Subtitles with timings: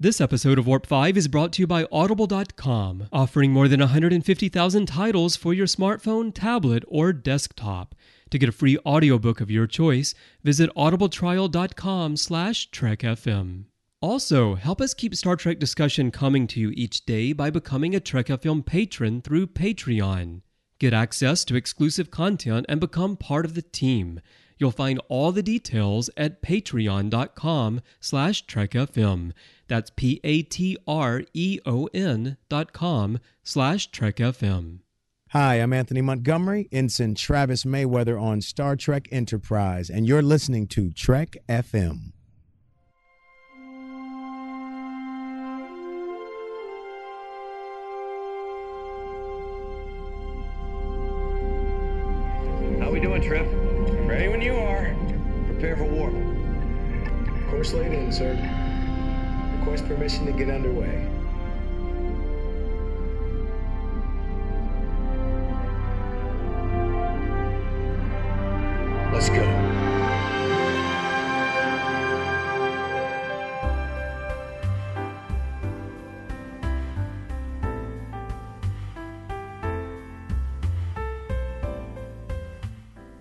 [0.00, 4.86] This episode of Warp 5 is brought to you by Audible.com, offering more than 150,000
[4.86, 7.96] titles for your smartphone, tablet, or desktop.
[8.30, 10.14] To get a free audiobook of your choice,
[10.44, 13.64] visit audibletrial.com slash trekfm.
[14.00, 17.98] Also, help us keep Star Trek discussion coming to you each day by becoming a
[17.98, 20.42] Trek FM patron through Patreon.
[20.78, 24.20] Get access to exclusive content and become part of the team.
[24.58, 29.32] You'll find all the details at patreon.com slash trekfm.
[29.68, 30.46] That's P-A-T-R-E-O-N
[32.48, 34.80] dot com slash trekfm.
[35.32, 40.90] Hi, I'm Anthony Montgomery, Ensign Travis Mayweather on Star Trek Enterprise, and you're listening to
[40.90, 42.12] Trek FM.
[52.80, 53.57] How we doing, Trip?
[55.58, 56.14] Prepare for warp.
[57.50, 58.30] Course laid in, sir.
[59.58, 61.04] Request permission to get underway.
[69.12, 69.67] Let's go.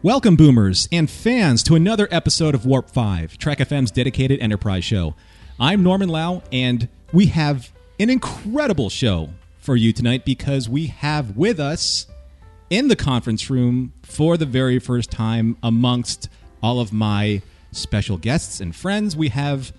[0.03, 5.16] Welcome, boomers and fans, to another episode of Warp 5, Trek FM's dedicated enterprise show.
[5.59, 11.36] I'm Norman Lao, and we have an incredible show for you tonight because we have
[11.36, 12.06] with us
[12.70, 16.30] in the conference room for the very first time amongst
[16.61, 19.73] all of my special guests and friends, we have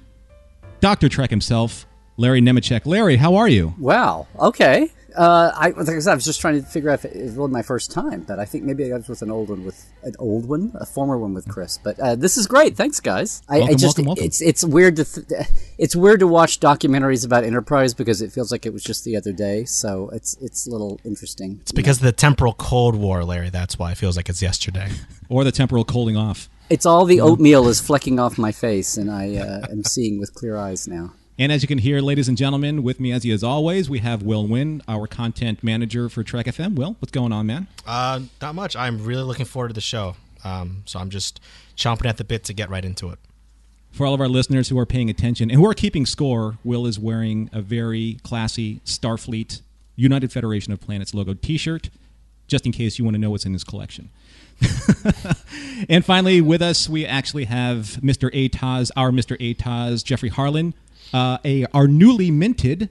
[0.80, 1.08] Dr.
[1.08, 2.86] Trek himself, Larry Nemecek.
[2.86, 3.72] Larry, how are you?
[3.78, 4.26] Wow.
[4.40, 4.90] Okay.
[5.16, 7.34] Uh, I, like I said, I was just trying to figure out if it was
[7.34, 9.86] really my first time, but I think maybe I was with an old one with
[10.02, 11.78] an old one, a former one with Chris.
[11.82, 12.76] But uh, this is great.
[12.76, 13.42] Thanks, guys.
[13.48, 14.24] I, Welcome, I just welcome, welcome.
[14.24, 15.46] it's it's weird to th-
[15.78, 19.16] it's weird to watch documentaries about Enterprise because it feels like it was just the
[19.16, 19.64] other day.
[19.64, 21.58] So it's it's a little interesting.
[21.62, 23.50] It's because of the temporal Cold War, Larry.
[23.50, 24.90] That's why it feels like it's yesterday.
[25.30, 26.48] Or the temporal cooling off.
[26.70, 30.32] it's all the oatmeal is flecking off my face, and I uh, am seeing with
[30.32, 31.12] clear eyes now.
[31.40, 34.00] And as you can hear, ladies and gentlemen, with me as he is always, we
[34.00, 36.74] have Will Nguyen, our content manager for Trek FM.
[36.74, 37.68] Will, what's going on, man?
[37.86, 38.74] Uh, not much.
[38.74, 40.16] I'm really looking forward to the show.
[40.42, 41.40] Um, so I'm just
[41.76, 43.20] chomping at the bit to get right into it.
[43.92, 46.86] For all of our listeners who are paying attention and who are keeping score, Will
[46.86, 49.62] is wearing a very classy Starfleet
[49.94, 51.88] United Federation of Planets logo T-shirt,
[52.48, 54.10] just in case you want to know what's in his collection.
[55.88, 58.28] and finally, with us, we actually have Mr.
[58.34, 59.38] Ataz, our Mr.
[59.38, 60.74] Ataz, Jeffrey Harlan,
[61.12, 62.88] uh, a our newly minted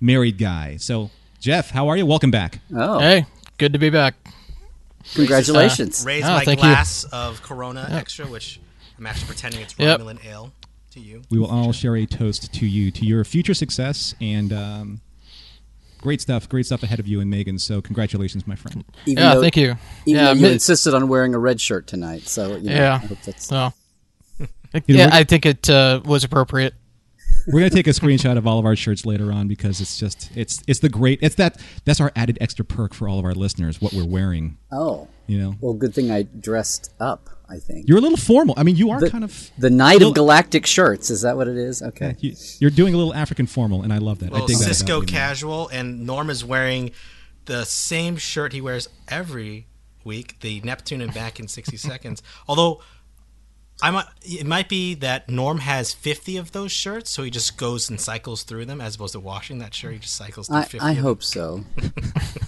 [0.00, 0.76] married guy.
[0.78, 2.06] So, Jeff, how are you?
[2.06, 2.60] Welcome back.
[2.74, 3.26] Oh, Hey,
[3.58, 4.14] good to be back.
[5.14, 6.04] congratulations!
[6.04, 6.64] Raise Oh, my thank you.
[6.68, 8.60] glass of Corona Extra, which
[8.98, 10.00] I'm actually pretending it's Yep.
[10.00, 10.52] Romulan ale
[10.92, 11.22] to you.
[11.30, 15.00] We will all share a toast to you, to your future success, and um,
[16.00, 17.58] great stuff, great stuff ahead of you and Megan.
[17.58, 18.84] So, congratulations, my friend.
[19.06, 19.76] Even Yeah, though- thank you.
[20.06, 22.94] Even yeah, you mi- insisted on wearing a red shirt tonight, so you know, Yeah.
[23.02, 23.72] I hope that's no.
[24.38, 24.46] You
[24.94, 26.74] know, yeah, we're- I think it uh, was appropriate.
[27.46, 30.30] We're gonna take a screenshot of all of our shirts later on because it's just
[30.36, 33.34] it's it's the great it's that that's our added extra perk for all of our
[33.34, 34.58] listeners what we're wearing.
[34.72, 35.08] oh.
[35.26, 37.30] You know, Well, good thing I dressed up.
[37.48, 38.52] I think you're a little formal.
[38.56, 41.08] I mean, you are the, kind of the night little- of galactic shirts.
[41.08, 41.82] Is that what it is?
[41.82, 42.16] Okay.
[42.18, 44.30] you, you're doing a little African formal, and I love that.
[44.32, 46.90] I Well, dig that about Sisko you, casual, and Norm is wearing
[47.44, 49.68] the same shirt he wears every
[50.02, 52.24] week, the Neptune and back in 60 seconds.
[52.48, 52.80] Although
[53.82, 57.56] I might, it might be that Norm has 50 of those shirts, so he just
[57.56, 59.92] goes and cycles through them as opposed to washing that shirt.
[59.94, 60.80] He just cycles through I, 50.
[60.80, 61.64] I hope so.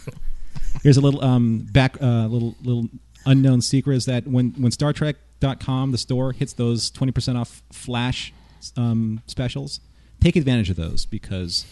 [0.82, 2.88] Here's a little um back uh little little
[3.24, 8.32] unknown secret is that when when Star Trek.com the store hits those 20% off flash
[8.76, 9.80] um specials,
[10.20, 11.66] take advantage of those because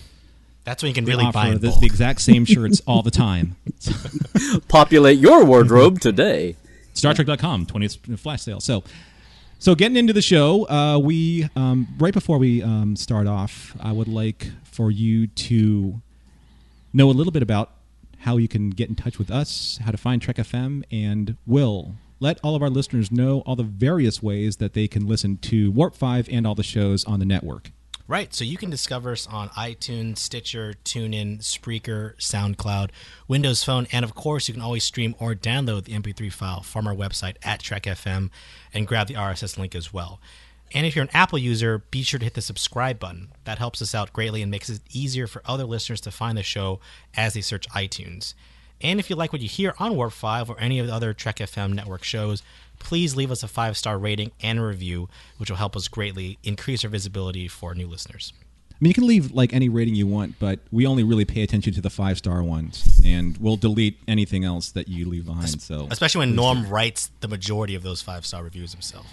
[0.65, 3.11] That's when you can really offer buy in the, the exact same shirts all the
[3.11, 3.57] time.
[4.69, 6.57] Populate your wardrobe today.
[6.93, 8.61] Star Trek.com 20th flash sale.
[8.61, 8.85] So,
[9.61, 13.93] so getting into the show, uh, we um, right before we um, start off, I
[13.93, 16.01] would like for you to
[16.95, 17.71] know a little bit about
[18.21, 21.97] how you can get in touch with us, how to find Trek FM, and will
[22.21, 25.71] let all of our listeners know all the various ways that they can listen to
[25.71, 27.71] Warp Five and all the shows on the network.
[28.11, 28.35] Right.
[28.35, 32.91] So you can discover us on iTunes, Stitcher, TuneIn, Spreaker, SoundCloud,
[33.29, 36.89] Windows Phone, and of course, you can always stream or download the MP3 file from
[36.89, 38.31] our website at Trek FM
[38.75, 40.21] and grab the RSS link as well.
[40.75, 43.29] And if you're an Apple user, be sure to hit the subscribe button.
[43.45, 46.43] That helps us out greatly and makes it easier for other listeners to find the
[46.43, 46.81] show
[47.17, 48.35] as they search iTunes.
[48.81, 51.13] And if you like what you hear on Warp 5 or any of the other
[51.13, 52.43] Trek FM network shows,
[52.81, 56.39] please leave us a five star rating and a review, which will help us greatly
[56.43, 58.33] increase our visibility for new listeners.
[58.73, 61.43] I mean, you can leave like any rating you want, but we only really pay
[61.43, 65.61] attention to the five star ones, and we'll delete anything else that you leave behind.
[65.61, 69.07] So, Especially when Norm writes the majority of those five star reviews himself.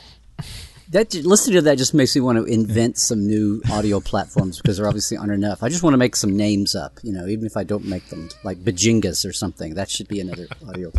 [0.91, 4.77] That listening to that just makes me want to invent some new audio platforms because
[4.77, 5.61] there obviously aren't enough.
[5.61, 8.07] I just want to make some names up, you know, even if I don't make
[8.07, 9.73] them like Bajingas or something.
[9.73, 10.93] That should be another audio.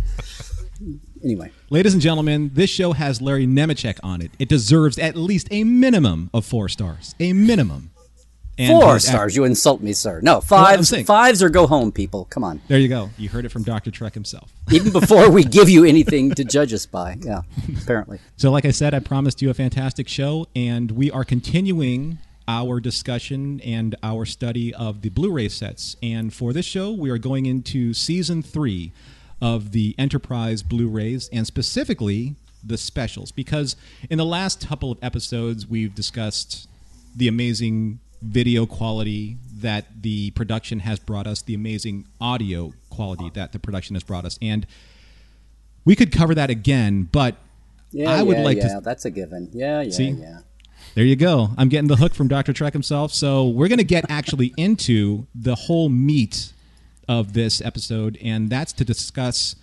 [1.25, 4.31] Anyway, ladies and gentlemen, this show has Larry Nemecek on it.
[4.38, 7.15] It deserves at least a minimum of four stars.
[7.20, 7.91] A minimum.
[8.61, 9.32] And four stars.
[9.32, 10.20] act- You insult me, sir.
[10.23, 10.88] No, fives.
[10.88, 12.25] saying- fives or go home, people.
[12.25, 12.61] Come on.
[12.67, 13.11] there you go.
[13.17, 13.91] You heard it from Dr.
[13.93, 14.53] Trek himself.
[14.73, 17.19] Even before we give you anything to judge us by.
[17.23, 17.43] Yeah,
[17.82, 18.19] apparently.
[18.37, 22.19] So, like I said, I promised you a fantastic show, and we are continuing
[22.49, 25.97] our discussion and our study of the Blu ray sets.
[26.03, 28.91] And for this show, we are going into season three
[29.40, 33.76] of the Enterprise Blu rays, and specifically the specials, because
[34.11, 36.69] in the last couple of episodes, we've discussed
[37.17, 43.52] the amazing video quality that the production has brought us, the amazing audio quality that
[43.52, 44.38] the production has brought us.
[44.43, 44.67] And
[45.84, 47.37] we could cover that again, but
[47.93, 48.41] Yeah, I would like to.
[48.41, 48.75] yeah, like yeah.
[48.75, 49.50] to That's a given.
[49.52, 50.08] Yeah, yeah, See?
[50.11, 50.41] yeah.
[50.94, 51.50] There you go.
[51.56, 52.52] I'm getting the hook from Dr.
[52.52, 53.12] Trek himself.
[53.12, 56.52] So we're going to get actually into the whole meat
[57.08, 59.56] of this episode, and that's to discuss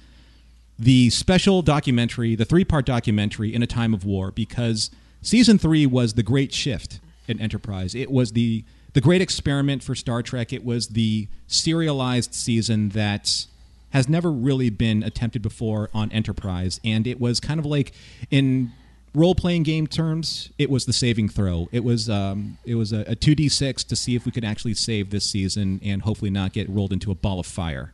[0.78, 5.86] the special documentary, the three part documentary, In a Time of War, because season three
[5.86, 7.96] was the great shift in Enterprise.
[7.96, 8.64] It was the
[8.94, 10.54] the great experiment for Star Trek.
[10.54, 13.46] It was the serialized season that
[13.90, 17.94] has never really been attempted before on Enterprise, and it was kind of like
[18.32, 18.72] in
[19.16, 21.70] role playing game terms, it was the saving throw.
[21.72, 24.74] It was um, it was a two d six to see if we could actually
[24.74, 27.94] save this season and hopefully not get rolled into a ball of fire.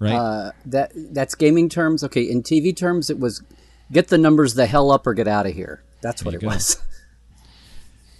[0.00, 0.14] Right?
[0.14, 2.02] Uh, that that's gaming terms.
[2.04, 3.42] Okay, in TV terms, it was
[3.92, 5.82] get the numbers the hell up or get out of here.
[6.02, 6.48] That's what it go.
[6.48, 6.82] was.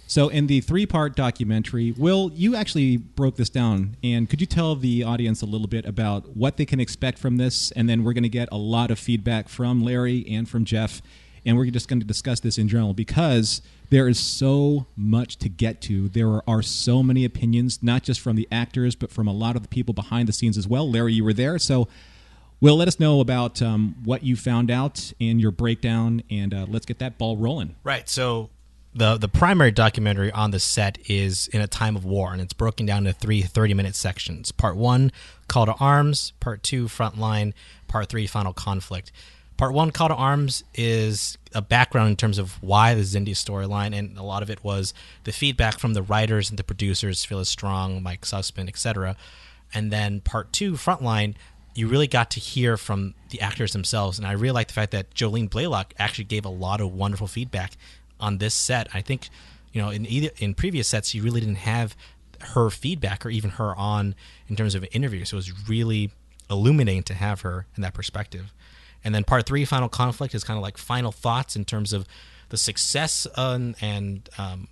[0.07, 3.97] So, in the three part documentary, Will, you actually broke this down.
[4.03, 7.37] And could you tell the audience a little bit about what they can expect from
[7.37, 7.71] this?
[7.71, 11.01] And then we're going to get a lot of feedback from Larry and from Jeff.
[11.45, 15.49] And we're just going to discuss this in general because there is so much to
[15.49, 16.09] get to.
[16.09, 19.61] There are, so many opinions, not just from the actors, but from a lot of
[19.61, 20.89] the people behind the scenes as well.
[20.89, 21.59] Larry, you were there.
[21.59, 21.87] So,
[22.61, 26.23] Will, let us know about um, what you found out and your breakdown.
[26.31, 27.75] And uh, let's get that ball rolling.
[27.83, 28.07] Right.
[28.09, 28.49] So
[28.95, 32.53] the the primary documentary on the set is in a time of war, and it's
[32.53, 34.51] broken down into three 30 minute sections.
[34.51, 35.11] Part one,
[35.47, 36.31] Call to Arms.
[36.39, 37.53] Part two, Frontline.
[37.87, 39.11] Part three, Final Conflict.
[39.57, 43.97] Part one, Call to Arms, is a background in terms of why the Xindi storyline,
[43.97, 44.93] and a lot of it was
[45.23, 49.15] the feedback from the writers and the producers, Phyllis Strong, Mike Sussman, etc.
[49.73, 51.35] And then part two, Frontline,
[51.73, 54.17] you really got to hear from the actors themselves.
[54.17, 57.27] And I really like the fact that Jolene Blalock actually gave a lot of wonderful
[57.27, 57.73] feedback
[58.19, 58.87] on this set.
[58.93, 59.29] I think,
[59.71, 61.95] you know, in either in previous sets, you really didn't have
[62.41, 64.15] her feedback or even her on
[64.47, 65.25] in terms of an interview.
[65.25, 66.11] So it was really
[66.49, 68.53] illuminating to have her in that perspective.
[69.05, 72.07] And then part three, Final Conflict, is kind of like final thoughts in terms of
[72.49, 74.67] the success and, and um,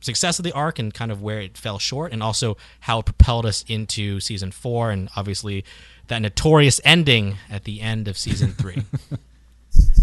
[0.00, 3.04] success of the arc and kind of where it fell short, and also how it
[3.04, 5.64] propelled us into season four, and obviously
[6.08, 8.82] that notorious ending at the end of season three.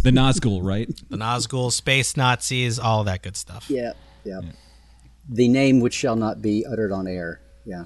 [0.03, 0.88] The Nazgul, right?
[1.09, 3.65] the Nazgul, space Nazis, all that good stuff.
[3.69, 3.94] Yeah,
[4.24, 4.41] yeah.
[5.27, 7.39] The name which shall not be uttered on air.
[7.65, 7.83] Yeah.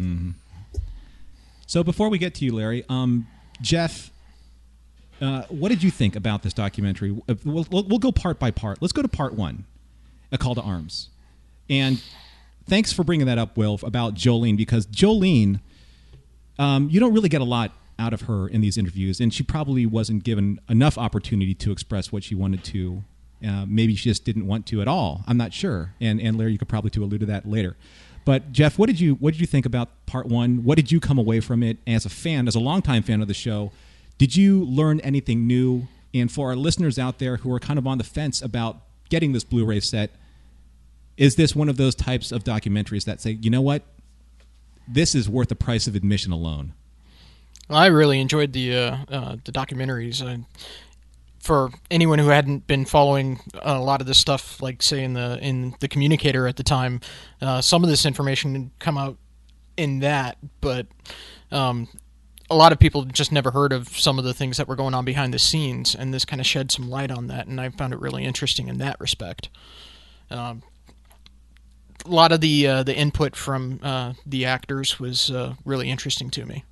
[1.67, 3.27] So before we get to you, Larry, um,
[3.61, 4.11] Jeff,
[5.21, 7.17] uh, what did you think about this documentary?
[7.27, 8.81] Uh, We'll, we'll, we'll go part by part.
[8.81, 9.65] Let's go to part one,
[10.31, 11.09] A Call to Arms.
[11.69, 12.01] And
[12.67, 15.59] thanks for bringing that up, Will, about Jolene, because Jolene,
[16.59, 19.43] um, you don't really get a lot out of her in these interviews, and she
[19.43, 23.03] probably wasn't given enough opportunity to express what she wanted to.
[23.45, 25.23] Uh, maybe she just didn't want to at all.
[25.27, 25.93] I'm not sure.
[26.01, 27.75] And and Larry, you could probably to allude to that later.
[28.25, 30.63] But Jeff, what did you what did you think about part one?
[30.63, 33.27] What did you come away from it as a fan, as a longtime fan of
[33.27, 33.71] the show?
[34.17, 35.87] Did you learn anything new?
[36.13, 38.77] And for our listeners out there who are kind of on the fence about
[39.09, 40.11] getting this Blu-ray set,
[41.17, 43.83] is this one of those types of documentaries that say, you know what,
[44.87, 46.73] this is worth the price of admission alone?
[47.69, 50.25] I really enjoyed the uh, uh, the documentaries.
[50.25, 50.43] Uh,
[51.39, 55.37] for anyone who hadn't been following a lot of this stuff, like say in the
[55.41, 57.01] in the communicator at the time,
[57.41, 59.17] uh, some of this information had come out
[59.75, 60.87] in that, but
[61.51, 61.87] um,
[62.49, 64.93] a lot of people just never heard of some of the things that were going
[64.93, 67.69] on behind the scenes, and this kind of shed some light on that, and I
[67.69, 69.49] found it really interesting in that respect.
[70.29, 70.63] Um,
[72.05, 76.29] a lot of the uh, the input from uh, the actors was uh, really interesting
[76.31, 76.63] to me.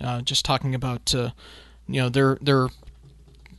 [0.00, 1.30] Uh, just talking about uh,
[1.86, 2.68] you know their their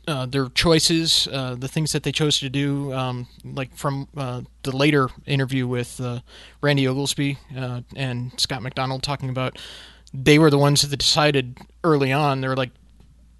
[0.08, 5.08] uh, their choices, the things that they chose to do, um, like from the later
[5.26, 6.00] interview with
[6.60, 9.58] Randy Oglesby and Scott MacDonald talking about
[10.14, 12.40] they were the ones that decided early on.
[12.40, 12.70] They were like,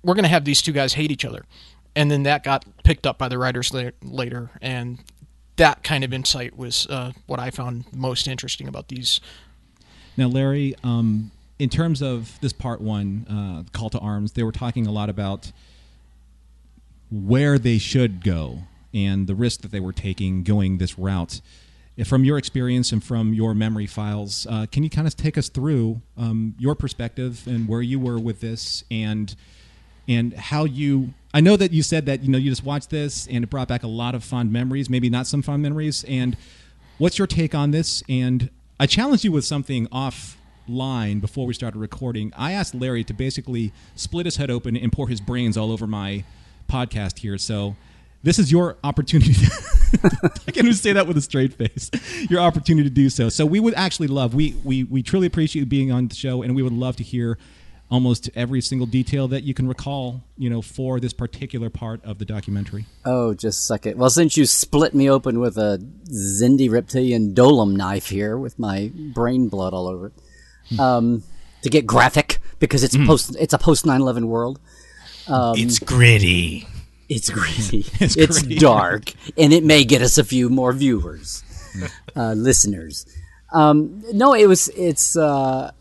[0.03, 1.45] we're going to have these two guys hate each other,
[1.95, 4.99] and then that got picked up by the writers la- later, and
[5.57, 9.21] that kind of insight was uh, what I found most interesting about these.
[10.17, 14.53] Now, Larry, um, in terms of this part one, uh, call to arms, they were
[14.53, 15.53] talking a lot about
[17.11, 18.61] where they should go
[18.95, 21.41] and the risk that they were taking going this route.
[22.07, 25.51] From your experience and from your memory files, uh, can you kind of take us
[25.51, 29.35] through um, your perspective and where you were with this and
[30.09, 33.27] and how you I know that you said that you know you just watched this
[33.27, 36.05] and it brought back a lot of fond memories, maybe not some fond memories.
[36.05, 36.37] And
[36.99, 38.03] what's your take on this?
[38.09, 42.33] And I challenged you with something offline before we started recording.
[42.37, 45.87] I asked Larry to basically split his head open and pour his brains all over
[45.87, 46.25] my
[46.69, 47.39] podcast here.
[47.39, 47.77] So
[48.23, 49.35] this is your opportunity.
[50.05, 51.91] I can't even say that with a straight face.
[52.31, 53.29] Your opportunity to do so.
[53.29, 54.35] So we would actually love.
[54.35, 57.03] We we we truly appreciate you being on the show, and we would love to
[57.03, 57.39] hear
[57.91, 62.19] almost every single detail that you can recall, you know, for this particular part of
[62.19, 62.87] the documentary.
[63.05, 63.99] Oh, just suck it.
[63.99, 65.79] Well, since you split me open with a
[66.11, 70.07] Xindi reptilian Dolim knife here with my brain blood all over
[70.71, 71.23] it, um,
[71.61, 74.59] to get graphic because it's post it's a post 9/11 world.
[75.29, 76.67] Um, it's gritty.
[77.17, 77.85] It's gritty.
[78.01, 81.43] It's It's, dark, and it may get us a few more viewers,
[82.17, 83.07] uh, listeners.
[83.53, 84.69] Um, no, it was.
[84.71, 85.73] It's uh,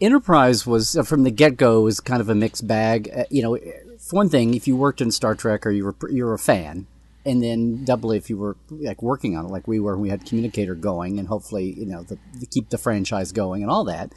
[0.00, 3.10] Enterprise was uh, from the get go was kind of a mixed bag.
[3.14, 3.58] Uh, you know,
[3.98, 6.38] for one thing, if you worked in Star Trek or you were you were a
[6.38, 6.86] fan,
[7.26, 10.24] and then doubly if you were like working on it, like we were, we had
[10.24, 14.12] Communicator going, and hopefully you know the, to keep the franchise going and all that.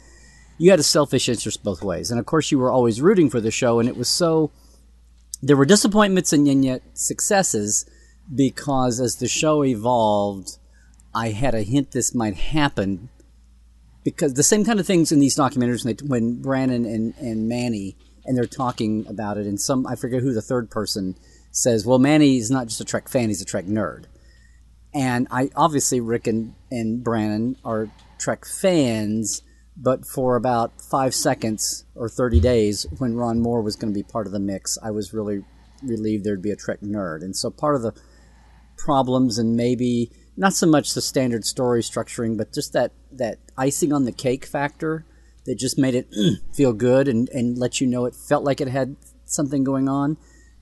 [0.56, 3.40] You had a selfish interest both ways, and of course you were always rooting for
[3.40, 4.52] the show, and it was so
[5.44, 7.84] there were disappointments and yet successes
[8.34, 10.56] because as the show evolved,
[11.14, 13.10] I had a hint this might happen.
[14.04, 17.48] Because the same kind of things in these documentaries when, they, when Brannon and, and
[17.48, 21.14] Manny and they're talking about it, and some I forget who the third person
[21.50, 24.04] says, "Well, Manny is not just a Trek fan; he's a Trek nerd."
[24.94, 29.42] And I obviously Rick and, and Brannon are Trek fans,
[29.76, 34.04] but for about five seconds or 30 days, when Ron Moore was going to be
[34.04, 35.44] part of the mix, I was really
[35.82, 37.22] relieved there'd be a Trek nerd.
[37.22, 37.92] And so part of the
[38.76, 43.92] problems and maybe not so much the standard story structuring, but just that, that icing
[43.92, 45.04] on the cake factor
[45.44, 46.08] that just made it
[46.54, 50.16] feel good and, and let you know it felt like it had something going on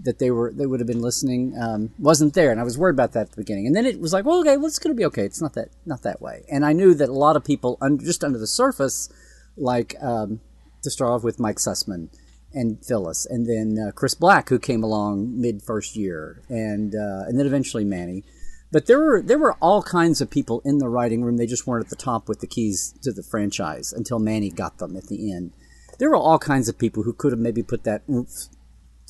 [0.04, 2.50] that they were they would have been listening um, wasn't there.
[2.50, 3.66] And I was worried about that at the beginning.
[3.66, 5.24] And then it was like well okay well it's going to be okay.
[5.24, 6.44] It's not that not that way.
[6.50, 9.08] And I knew that a lot of people under, just under the surface
[9.56, 10.40] like um,
[10.82, 12.08] to start off with Mike Sussman
[12.54, 17.24] and Phyllis and then uh, Chris Black who came along mid first year and uh,
[17.26, 18.24] and then eventually Manny.
[18.70, 21.36] But there were there were all kinds of people in the writing room.
[21.36, 24.78] They just weren't at the top with the keys to the franchise until Manny got
[24.78, 25.52] them at the end.
[25.98, 28.48] There were all kinds of people who could have maybe put that oomph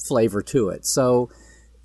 [0.06, 0.86] flavor to it.
[0.86, 1.30] So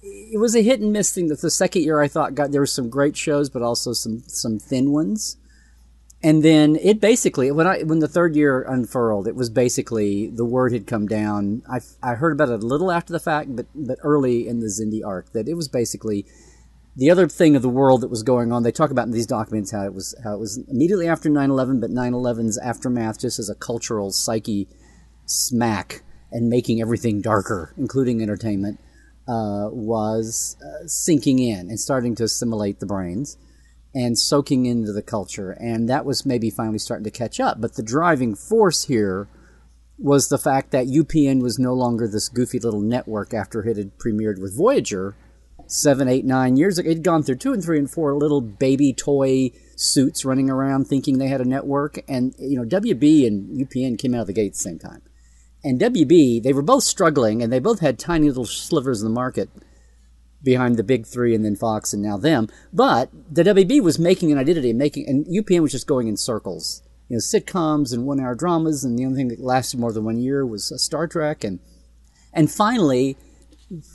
[0.02, 1.28] it was a hit and miss thing.
[1.28, 4.24] That the second year I thought got there were some great shows, but also some
[4.28, 5.38] some thin ones.
[6.24, 10.46] And then it basically when I when the third year unfurled, it was basically the
[10.46, 11.62] word had come down.
[11.70, 14.68] I, I heard about it a little after the fact, but but early in the
[14.68, 16.26] Xindi arc that it was basically
[16.96, 18.64] the other thing of the world that was going on.
[18.64, 21.80] They talk about in these documents how it was how it was immediately after 9/11,
[21.80, 24.68] but 9/11's aftermath just as a cultural psyche
[25.26, 28.80] smack and making everything darker, including entertainment,
[29.28, 33.38] uh, was uh, sinking in and starting to assimilate the brains
[33.94, 35.52] and soaking into the culture.
[35.52, 37.60] And that was maybe finally starting to catch up.
[37.60, 39.28] But the driving force here
[39.98, 43.98] was the fact that UPN was no longer this goofy little network after it had
[43.98, 45.16] premiered with Voyager
[45.66, 46.90] seven, eight, nine years ago.
[46.90, 51.18] It'd gone through two and three and four little baby toy suits running around thinking
[51.18, 52.00] they had a network.
[52.08, 55.02] And, you know, WB and UPN came out of the gate at the same time
[55.68, 59.14] and WB, they were both struggling, and they both had tiny little slivers in the
[59.14, 59.50] market
[60.42, 62.48] behind the big three, and then Fox, and now them.
[62.72, 66.16] But the WB was making an identity, and making, and UPN was just going in
[66.16, 66.82] circles.
[67.10, 70.20] You know, sitcoms and one-hour dramas, and the only thing that lasted more than one
[70.20, 71.60] year was uh, Star Trek, and
[72.34, 73.18] and finally,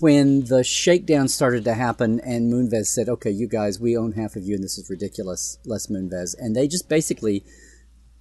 [0.00, 4.36] when the shakedown started to happen, and Moonves said, "Okay, you guys, we own half
[4.36, 5.58] of you, and this is ridiculous.
[5.64, 7.44] Les Moonves," and they just basically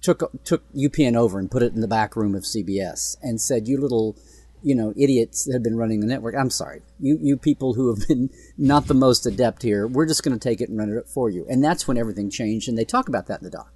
[0.02, 3.68] took took UPN over and put it in the back room of CBS and said,
[3.68, 4.16] "You little,
[4.62, 6.34] you know, idiots that have been running the network.
[6.34, 9.86] I'm sorry, you you people who have been not the most adept here.
[9.86, 12.30] We're just going to take it and run it for you." And that's when everything
[12.30, 12.68] changed.
[12.68, 13.72] And they talk about that in the doc.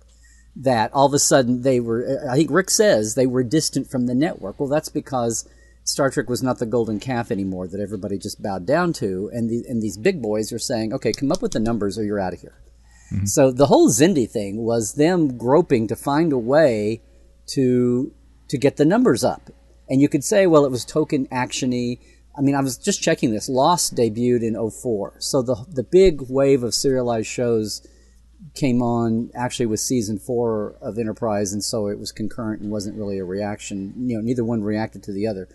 [0.55, 2.27] That all of a sudden they were.
[2.29, 4.59] I think Rick says they were distant from the network.
[4.59, 5.49] Well, that's because
[5.85, 9.49] Star Trek was not the golden calf anymore that everybody just bowed down to, and
[9.49, 12.19] the, and these big boys are saying, okay, come up with the numbers or you're
[12.19, 12.55] out of here.
[13.13, 13.27] Mm-hmm.
[13.27, 17.03] So the whole Xindi thing was them groping to find a way
[17.49, 18.13] to
[18.49, 19.51] to get the numbers up.
[19.89, 22.01] And you could say, well, it was token actiony.
[22.37, 23.49] I mean, I was just checking this.
[23.49, 25.15] Lost debuted in 04.
[25.19, 27.87] So the the big wave of serialized shows
[28.55, 32.97] came on actually with season four of Enterprise, and so it was concurrent and wasn't
[32.97, 33.95] really a reaction.
[33.97, 35.49] You know, neither one reacted to the other.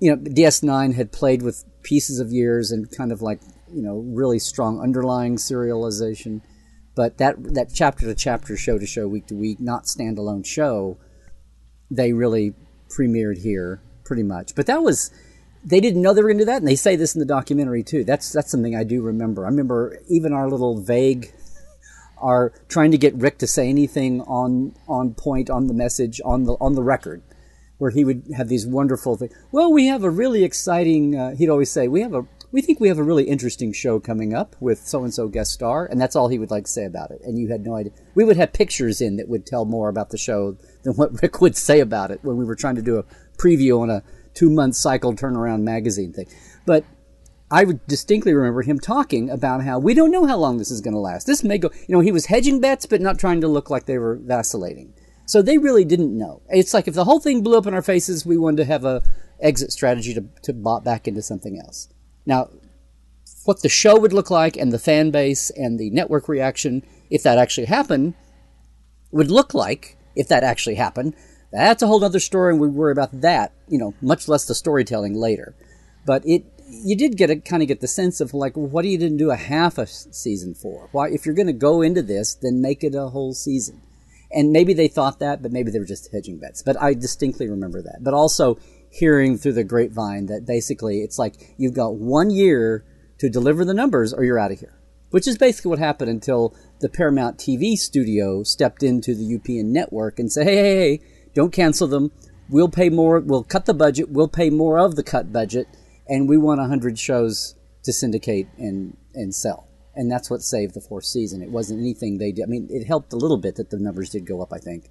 [0.00, 3.40] You know, DS9 had played with pieces of years and kind of like
[3.72, 6.40] you know really strong underlying serialization,
[6.98, 10.98] but that that chapter to chapter, show to show, week to week, not standalone show,
[11.88, 12.54] they really
[12.88, 14.56] premiered here pretty much.
[14.56, 15.12] But that was
[15.64, 17.24] they didn't know they were going to do that, and they say this in the
[17.24, 18.02] documentary too.
[18.02, 19.44] That's that's something I do remember.
[19.44, 21.32] I remember even our little vague
[22.20, 26.46] are trying to get Rick to say anything on on point on the message on
[26.46, 27.22] the on the record,
[27.76, 29.32] where he would have these wonderful things.
[29.52, 31.14] Well, we have a really exciting.
[31.14, 34.00] Uh, he'd always say, "We have a we think we have a really interesting show
[34.00, 36.70] coming up with so and so guest star," and that's all he would like to
[36.70, 37.20] say about it.
[37.22, 37.92] And you had no idea.
[38.14, 41.40] We would have pictures in that would tell more about the show than what Rick
[41.40, 43.04] would say about it when we were trying to do a
[43.36, 44.02] preview on a
[44.34, 46.26] two month cycle turnaround magazine thing,
[46.66, 46.84] but.
[47.50, 50.82] I would distinctly remember him talking about how we don't know how long this is
[50.82, 51.26] going to last.
[51.26, 53.86] This may go, you know, he was hedging bets, but not trying to look like
[53.86, 54.92] they were vacillating.
[55.24, 56.42] So they really didn't know.
[56.48, 58.84] It's like if the whole thing blew up in our faces, we wanted to have
[58.84, 59.02] a
[59.40, 61.88] exit strategy to, to bot back into something else.
[62.28, 62.50] Now,
[63.44, 67.22] what the show would look like and the fan base and the network reaction, if
[67.22, 68.14] that actually happened,
[69.10, 71.14] would look like, if that actually happened,
[71.50, 74.54] that's a whole other story, and we worry about that, you know, much less the
[74.54, 75.54] storytelling later.
[76.04, 78.88] But it, you did get a kind of get the sense of like, what do
[78.88, 80.90] you didn't do a half a season for?
[80.92, 83.80] Why, if you're going to go into this, then make it a whole season.
[84.30, 86.62] And maybe they thought that, but maybe they were just hedging bets.
[86.62, 88.00] But I distinctly remember that.
[88.04, 88.58] But also
[88.90, 92.84] hearing through the grapevine that basically it's like you've got one year
[93.18, 94.74] to deliver the numbers or you're out of here.
[95.10, 100.18] Which is basically what happened until the Paramount TV studio stepped into the UPN network
[100.18, 101.00] and said, hey, hey, hey,
[101.34, 102.12] don't cancel them.
[102.50, 103.20] We'll pay more.
[103.20, 104.10] We'll cut the budget.
[104.10, 105.66] We'll pay more of the cut budget.
[106.08, 109.68] And we want 100 shows to syndicate and, and sell.
[109.94, 111.42] And that's what saved the fourth season.
[111.42, 112.44] It wasn't anything they did.
[112.44, 114.90] I mean, it helped a little bit that the numbers did go up, I think.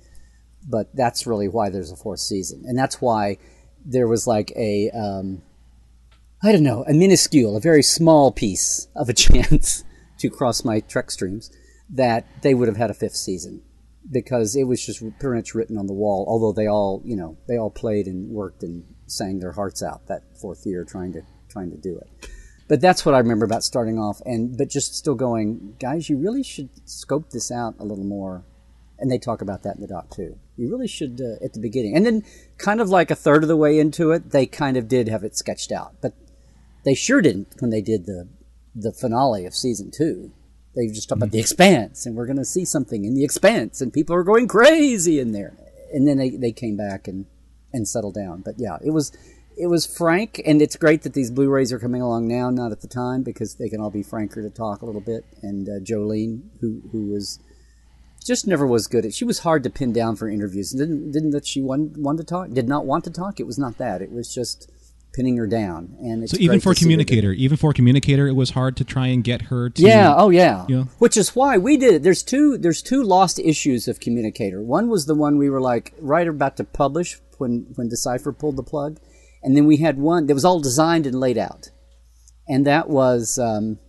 [0.68, 2.64] But that's really why there's a fourth season.
[2.66, 3.38] And that's why
[3.88, 5.42] there was like a, um,
[6.44, 9.84] I don't know, a minuscule, a very small piece of a chance
[10.20, 11.50] to cross my Trek streams
[11.90, 13.62] that they would have had a fifth season
[14.12, 16.26] because it was just pretty much written on the wall.
[16.28, 20.08] Although they all, you know, they all played and worked and sang their hearts out
[20.08, 22.30] that fourth year trying to trying to do it.
[22.68, 26.18] But that's what I remember about starting off, and but just still going, guys, you
[26.18, 28.44] really should scope this out a little more.
[29.00, 30.38] And they talk about that in the doc too.
[30.56, 32.24] You really should uh, at the beginning, and then
[32.58, 35.24] kind of like a third of the way into it, they kind of did have
[35.24, 36.14] it sketched out, but
[36.84, 38.28] they sure didn't when they did the
[38.74, 40.32] the finale of season two.
[40.76, 43.82] They just talked about the expanse, and we're going to see something in the expanse,
[43.82, 45.58] and people are going crazy in there.
[45.92, 47.26] And then they, they came back and,
[47.74, 48.42] and settled down.
[48.42, 49.12] But yeah, it was
[49.58, 52.82] it was frank, and it's great that these Blu-rays are coming along now, not at
[52.82, 55.26] the time, because they can all be franker to talk a little bit.
[55.42, 57.40] And uh, Jolene, who who was
[58.28, 59.14] just never was good at.
[59.14, 60.72] She was hard to pin down for interviews.
[60.72, 62.50] Didn't didn't that she want want to talk?
[62.52, 63.40] Did not want to talk.
[63.40, 64.02] It was not that.
[64.02, 64.70] It was just
[65.14, 65.96] pinning her down.
[66.00, 68.52] And it's So even for to see her do- communicator, even for communicator, it was
[68.52, 69.82] hard to try and get her to.
[69.82, 70.14] Yeah.
[70.16, 70.66] Oh, yeah.
[70.70, 70.84] Yeah.
[71.00, 72.04] Which is why we did it.
[72.04, 72.58] There's two.
[72.58, 74.62] There's two lost issues of Communicator.
[74.62, 78.58] One was the one we were like right about to publish when when Decipher pulled
[78.58, 79.00] the plug,
[79.42, 81.70] and then we had one that was all designed and laid out,
[82.48, 83.80] and that was um,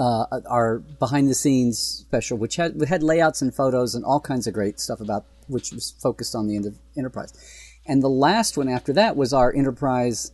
[0.00, 4.18] uh, our behind the scenes special, which had we had layouts and photos and all
[4.18, 7.34] kinds of great stuff about which was focused on the end of Enterprise.
[7.86, 10.32] And the last one after that was our Enterprise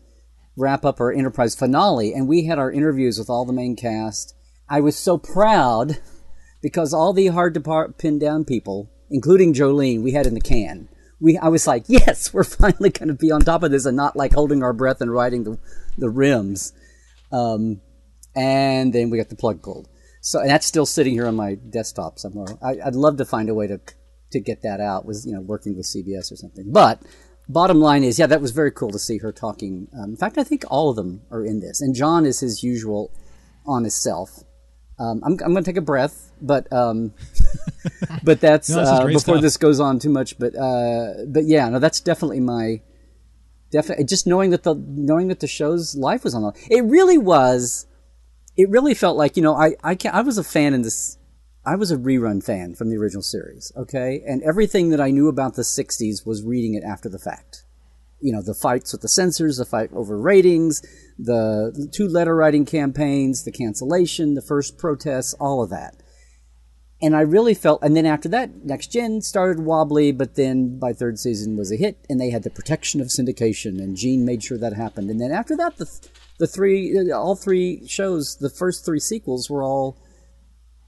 [0.56, 4.36] wrap up, our Enterprise finale, and we had our interviews with all the main cast.
[4.68, 5.98] I was so proud
[6.62, 10.40] because all the hard to par- pin down people, including Jolene, we had in the
[10.40, 10.88] can.
[11.20, 13.96] We, I was like, yes, we're finally going to be on top of this and
[13.96, 15.58] not like holding our breath and riding the,
[15.98, 16.72] the rims.
[17.32, 17.80] Um,
[18.36, 19.88] and then we got the plug pulled.
[20.20, 22.48] So and that's still sitting here on my desktop somewhere.
[22.62, 23.80] I, I'd love to find a way to
[24.32, 25.04] to get that out.
[25.06, 26.70] Was you know working with CBS or something.
[26.72, 27.00] But
[27.48, 29.88] bottom line is, yeah, that was very cool to see her talking.
[29.96, 32.62] Um, in fact, I think all of them are in this, and John is his
[32.62, 33.12] usual
[33.66, 34.42] honest self.
[34.98, 37.12] Um, I'm, I'm going to take a breath, but um,
[38.24, 39.42] but that's No, this uh, before stuff.
[39.42, 40.38] this goes on too much.
[40.38, 42.80] But uh, but yeah, no, that's definitely my
[43.70, 47.18] definitely just knowing that the knowing that the show's life was on the it really
[47.18, 47.86] was
[48.56, 51.18] it really felt like you know I I, I was a fan in this
[51.64, 55.28] I was a rerun fan from the original series okay and everything that I knew
[55.28, 57.64] about the 60s was reading it after the fact
[58.20, 60.82] you know, the fights with the censors, the fight over ratings,
[61.18, 65.96] the two letter writing campaigns, the cancellation, the first protests, all of that.
[67.02, 70.94] And I really felt, and then after that, Next Gen started wobbly, but then by
[70.94, 74.42] third season was a hit, and they had the protection of syndication, and Gene made
[74.42, 75.10] sure that happened.
[75.10, 75.86] And then after that, the
[76.38, 79.96] the three, all three shows, the first three sequels were all.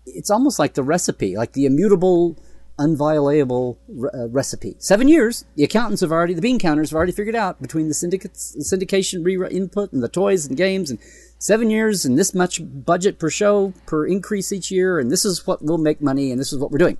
[0.06, 2.38] It's almost like the recipe, like the immutable
[2.78, 3.76] unviolatable
[4.14, 4.76] uh, recipe.
[4.78, 7.94] Seven years, the accountants have already, the bean counters have already figured out between the
[7.94, 10.98] syndicates, the syndication re- input and the toys and games and
[11.38, 15.46] seven years and this much budget per show per increase each year and this is
[15.46, 16.98] what will make money and this is what we're doing.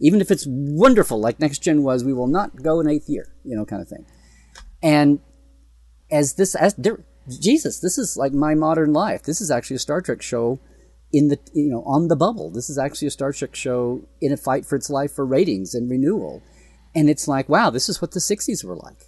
[0.00, 3.34] Even if it's wonderful like Next Gen was, we will not go an eighth year,
[3.44, 4.06] you know, kind of thing.
[4.82, 5.20] And
[6.10, 6.74] as this, as
[7.38, 9.22] Jesus, this is like my modern life.
[9.22, 10.58] This is actually a Star Trek show
[11.12, 12.50] in the you know on the bubble.
[12.50, 15.74] This is actually a Star Trek show in a fight for its life for ratings
[15.74, 16.42] and renewal,
[16.94, 19.04] and it's like wow, this is what the '60s were like.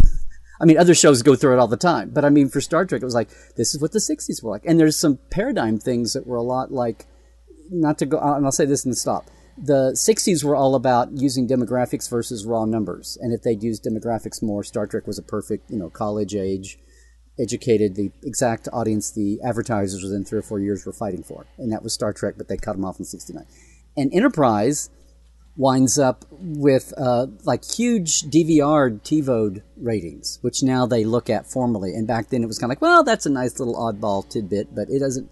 [0.60, 2.84] I mean, other shows go through it all the time, but I mean, for Star
[2.84, 5.78] Trek, it was like this is what the '60s were like, and there's some paradigm
[5.78, 7.06] things that were a lot like.
[7.74, 9.30] Not to go, and I'll say this and stop.
[9.56, 14.42] The '60s were all about using demographics versus raw numbers, and if they'd used demographics
[14.42, 16.78] more, Star Trek was a perfect, you know, college age
[17.38, 21.72] educated the exact audience the advertisers within three or four years were fighting for, and
[21.72, 23.46] that was Star Trek, but they cut them off in '69.
[23.96, 24.90] And Enterprise
[25.56, 31.94] winds up with uh, like huge DVR TiVo ratings, which now they look at formally.
[31.94, 34.74] And back then it was kind of like, well, that's a nice little oddball tidbit,
[34.74, 35.30] but it doesn't,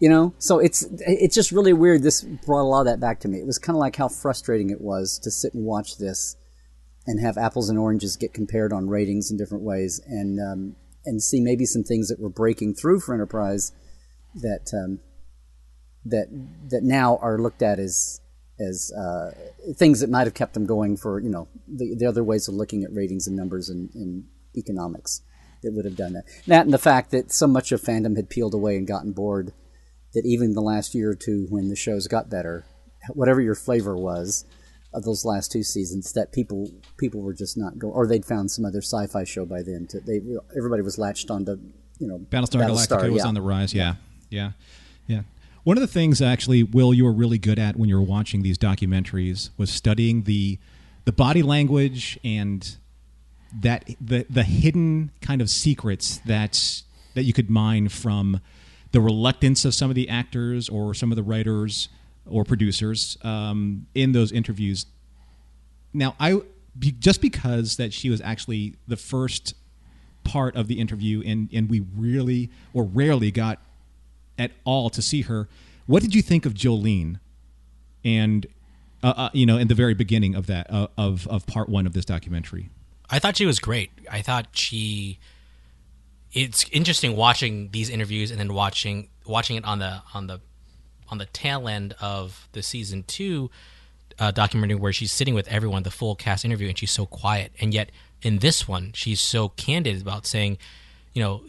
[0.00, 0.34] you know.
[0.38, 2.02] So it's it's just really weird.
[2.02, 3.38] This brought a lot of that back to me.
[3.38, 6.36] It was kind of like how frustrating it was to sit and watch this
[7.06, 10.76] and have apples and oranges get compared on ratings in different ways, and um,
[11.08, 13.72] and see maybe some things that were breaking through for enterprise
[14.34, 15.00] that um,
[16.04, 16.28] that
[16.70, 18.20] that now are looked at as
[18.60, 19.30] as uh,
[19.76, 22.54] things that might have kept them going for you know the, the other ways of
[22.54, 24.24] looking at ratings and numbers and, and
[24.56, 25.22] economics
[25.62, 26.24] that would have done that.
[26.46, 29.52] That and the fact that so much of fandom had peeled away and gotten bored
[30.14, 32.64] that even the last year or two when the shows got better,
[33.10, 34.44] whatever your flavor was,
[34.92, 38.50] of those last two seasons that people people were just not going, or they'd found
[38.50, 39.86] some other sci-fi show by then.
[39.88, 40.20] To they
[40.56, 41.58] everybody was latched onto
[41.98, 43.74] you know Battlestar, Battlestar Galactica was on the rise.
[43.74, 43.94] Yeah,
[44.30, 44.52] yeah,
[45.06, 45.22] yeah.
[45.64, 48.42] One of the things actually, Will, you were really good at when you were watching
[48.42, 50.58] these documentaries was studying the
[51.04, 52.76] the body language and
[53.60, 56.82] that the the hidden kind of secrets that
[57.14, 58.40] that you could mine from
[58.92, 61.88] the reluctance of some of the actors or some of the writers
[62.30, 64.86] or producers um, in those interviews.
[65.92, 66.40] Now, I
[66.78, 69.54] just because that she was actually the first
[70.24, 73.58] part of the interview, and and we really or rarely got
[74.38, 75.48] at all to see her.
[75.86, 77.18] What did you think of Jolene?
[78.04, 78.46] And
[79.02, 81.86] uh, uh, you know, in the very beginning of that uh, of of part one
[81.86, 82.70] of this documentary,
[83.10, 83.90] I thought she was great.
[84.10, 85.18] I thought she.
[86.32, 90.40] It's interesting watching these interviews and then watching watching it on the on the
[91.10, 93.50] on the tail end of the season two
[94.18, 97.52] uh, documentary where she's sitting with everyone, the full cast interview, and she's so quiet.
[97.60, 97.90] And yet
[98.22, 100.58] in this one, she's so candid about saying,
[101.12, 101.42] you know,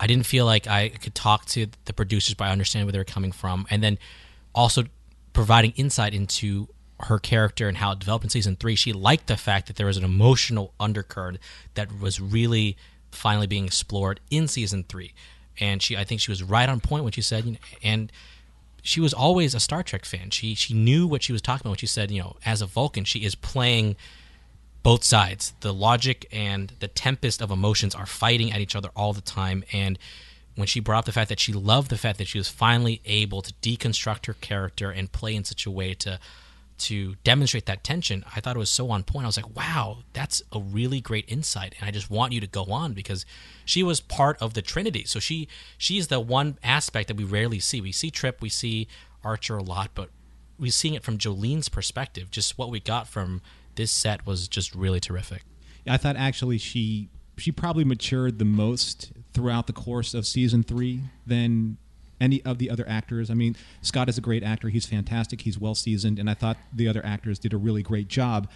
[0.00, 3.04] I didn't feel like I could talk to the producers, but I understand where they're
[3.04, 3.66] coming from.
[3.70, 3.98] And then
[4.54, 4.84] also
[5.32, 6.68] providing insight into
[7.00, 8.74] her character and how it developed in season three.
[8.74, 11.38] She liked the fact that there was an emotional undercurrent
[11.74, 12.76] that was really
[13.10, 15.12] finally being explored in season three.
[15.60, 18.10] And she, I think she was right on point when she said, and
[18.82, 20.30] she was always a Star Trek fan.
[20.30, 22.66] She she knew what she was talking about when she said, you know, as a
[22.66, 23.96] Vulcan, she is playing
[24.82, 25.54] both sides.
[25.60, 29.62] The logic and the tempest of emotions are fighting at each other all the time.
[29.72, 29.98] And
[30.56, 33.00] when she brought up the fact that she loved the fact that she was finally
[33.04, 36.18] able to deconstruct her character and play in such a way to
[36.82, 39.24] to demonstrate that tension, I thought it was so on point.
[39.24, 41.74] I was like, wow, that's a really great insight.
[41.78, 43.24] And I just want you to go on because
[43.64, 45.04] she was part of the Trinity.
[45.04, 47.80] So she she's the one aspect that we rarely see.
[47.80, 48.88] We see Trip, we see
[49.24, 50.10] Archer a lot, but
[50.58, 52.30] we're seeing it from Jolene's perspective.
[52.30, 53.42] Just what we got from
[53.74, 55.42] this set was just really terrific.
[55.86, 61.00] I thought actually she she probably matured the most throughout the course of season three
[61.26, 61.78] than
[62.22, 63.30] any of the other actors.
[63.30, 64.68] I mean, Scott is a great actor.
[64.68, 65.42] He's fantastic.
[65.42, 68.48] He's well seasoned, and I thought the other actors did a really great job.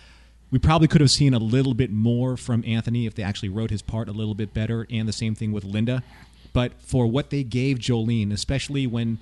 [0.50, 3.70] We probably could have seen a little bit more from Anthony if they actually wrote
[3.70, 6.04] his part a little bit better, and the same thing with Linda.
[6.52, 9.18] But for what they gave Jolene, especially when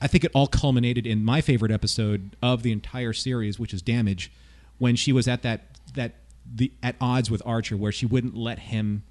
[0.00, 3.80] I think it all culminated in my favorite episode of the entire series, which is
[3.80, 4.32] Damage,
[4.78, 5.62] when she was at that
[5.94, 6.16] that
[6.52, 9.04] the at odds with Archer, where she wouldn't let him.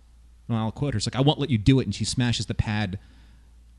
[0.48, 0.98] Well, I'll quote her.
[0.98, 3.00] It's like, "I won't let you do it," and she smashes the pad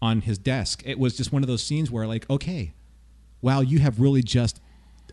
[0.01, 0.83] on his desk.
[0.85, 2.73] It was just one of those scenes where, like, okay,
[3.41, 4.61] wow, you have really just,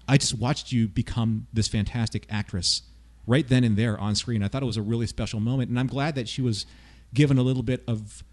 [0.07, 2.81] I just watched you become this fantastic actress
[3.25, 4.43] right then and there on screen.
[4.43, 6.65] I thought it was a really special moment, and I'm glad that she was
[7.13, 8.23] given a little bit of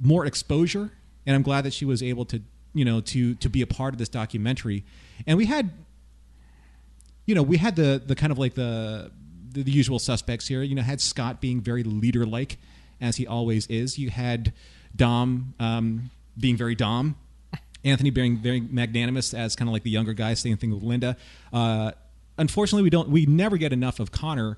[0.00, 0.90] more exposure,
[1.26, 2.42] and I'm glad that she was able to,
[2.74, 4.84] you know, to to be a part of this documentary.
[5.26, 5.70] And we had,
[7.26, 9.12] you know, we had the the kind of like the
[9.50, 10.62] the, the usual suspects here.
[10.62, 12.58] You know, had Scott being very leader like,
[13.00, 13.98] as he always is.
[13.98, 14.52] You had
[14.94, 17.16] Dom um, being very Dom.
[17.84, 20.34] Anthony being very magnanimous as kind of like the younger guy.
[20.34, 21.16] Same thing with Linda.
[21.52, 21.92] Uh,
[22.38, 23.08] unfortunately, we don't.
[23.08, 24.56] We never get enough of Connor.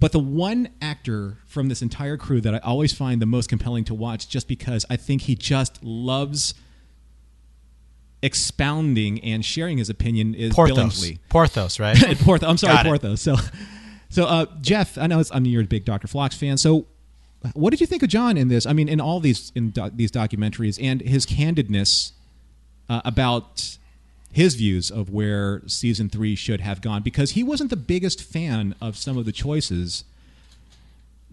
[0.00, 3.84] But the one actor from this entire crew that I always find the most compelling
[3.84, 6.54] to watch, just because I think he just loves
[8.20, 10.76] expounding and sharing his opinion, is Porthos.
[10.76, 11.18] Billingsley.
[11.28, 11.96] Porthos, right?
[12.18, 12.48] Porthos.
[12.48, 13.20] I'm sorry, Porthos.
[13.20, 13.36] So,
[14.08, 16.08] so uh, Jeff, I know it's, I mean you're a big Dr.
[16.08, 16.58] Phlox fan.
[16.58, 16.86] So,
[17.52, 18.64] what did you think of John in this?
[18.66, 22.12] I mean, in all these in doc, these documentaries and his candidness
[22.88, 23.78] uh, about
[24.32, 28.74] his views of where season three should have gone, because he wasn't the biggest fan
[28.80, 30.04] of some of the choices.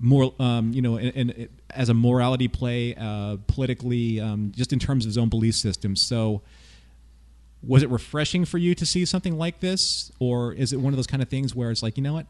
[0.04, 5.06] More, um, you know, and as a morality play, uh, politically, um, just in terms
[5.06, 5.96] of his own belief system.
[5.96, 6.42] So,
[7.64, 10.98] was it refreshing for you to see something like this or is it one of
[10.98, 12.26] those kind of things where it's like you know what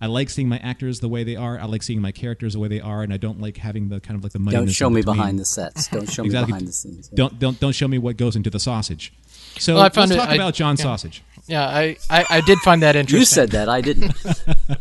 [0.00, 2.58] i like seeing my actors the way they are i like seeing my characters the
[2.58, 4.68] way they are and i don't like having the kind of like the money Don't
[4.70, 5.88] show me behind the sets.
[5.88, 7.08] Don't show me behind the scenes.
[7.08, 9.12] don't don't don't show me what goes into the sausage
[9.58, 10.82] so Well, I let's it- talk I- about john yeah.
[10.82, 13.18] sausage Yeah, I, I, I did find that interesting.
[13.18, 13.68] You said that.
[13.68, 14.12] I didn't.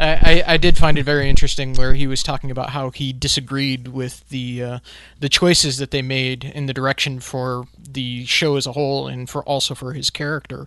[0.00, 3.12] I, I, I did find it very interesting where he was talking about how he
[3.12, 4.78] disagreed with the uh,
[5.20, 9.30] the choices that they made in the direction for the show as a whole and
[9.30, 10.66] for also for his character,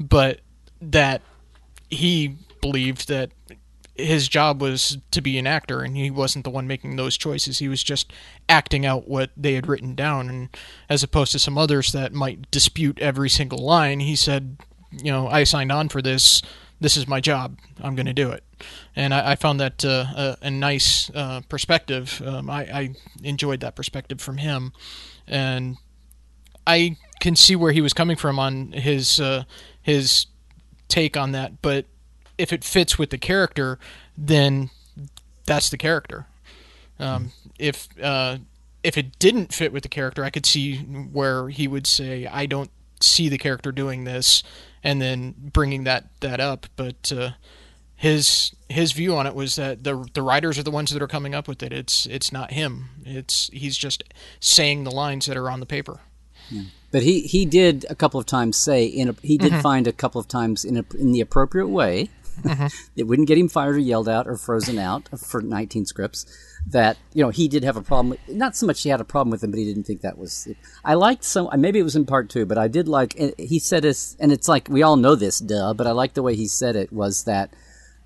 [0.00, 0.40] but
[0.80, 1.20] that
[1.90, 3.30] he believed that
[3.98, 7.58] his job was to be an actor and he wasn't the one making those choices.
[7.58, 8.12] He was just
[8.48, 10.28] acting out what they had written down.
[10.28, 10.48] And
[10.88, 14.58] as opposed to some others that might dispute every single line he said
[14.92, 16.42] you know i signed on for this.
[16.78, 17.58] This is my job.
[17.80, 18.44] I'm going to do it.
[18.94, 22.22] And i, I found that uh, a, a nice uh, perspective.
[22.24, 24.72] Um, I, I enjoyed that perspective from him.
[25.26, 25.78] And
[26.66, 29.44] i can see where he was coming from on his uh,
[29.80, 30.26] his
[30.88, 31.86] take on that but
[32.38, 33.78] if it fits with the character,
[34.16, 34.70] then
[35.44, 36.26] that's the character.
[36.98, 38.38] Um, if uh,
[38.82, 42.46] if it didn't fit with the character, I could see where he would say, "I
[42.46, 42.70] don't
[43.00, 44.42] see the character doing this,"
[44.82, 46.66] and then bringing that that up.
[46.76, 47.30] But uh,
[47.94, 51.08] his his view on it was that the the writers are the ones that are
[51.08, 51.72] coming up with it.
[51.72, 52.90] It's it's not him.
[53.04, 54.04] It's he's just
[54.40, 56.00] saying the lines that are on the paper.
[56.92, 59.92] But he, he did a couple of times say in a, he did find a
[59.92, 62.08] couple of times in a, in the appropriate way
[62.96, 66.26] it wouldn't get him fired or yelled out or frozen out for 19 scripts
[66.68, 69.04] that you know he did have a problem with, not so much he had a
[69.04, 70.48] problem with him but he didn't think that was
[70.84, 73.58] I liked some maybe it was in part 2 but I did like and he
[73.58, 76.34] said this and it's like we all know this duh but I like the way
[76.36, 77.50] he said it was that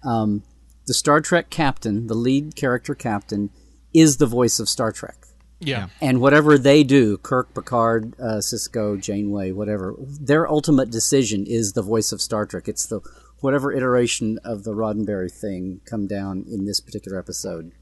[0.05, 0.43] um,
[0.87, 3.51] the Star Trek captain the lead character captain
[3.95, 5.17] is the voice of Star Trek
[5.59, 5.89] Yeah.
[6.01, 11.83] and whatever they do, Kirk, Picard, uh, Sisko, Janeway, whatever, their ultimate decision is the
[11.83, 12.69] voice of Star Trek.
[12.69, 13.01] It's the
[13.41, 17.73] whatever iteration of the Roddenberry thing come down in this particular episode.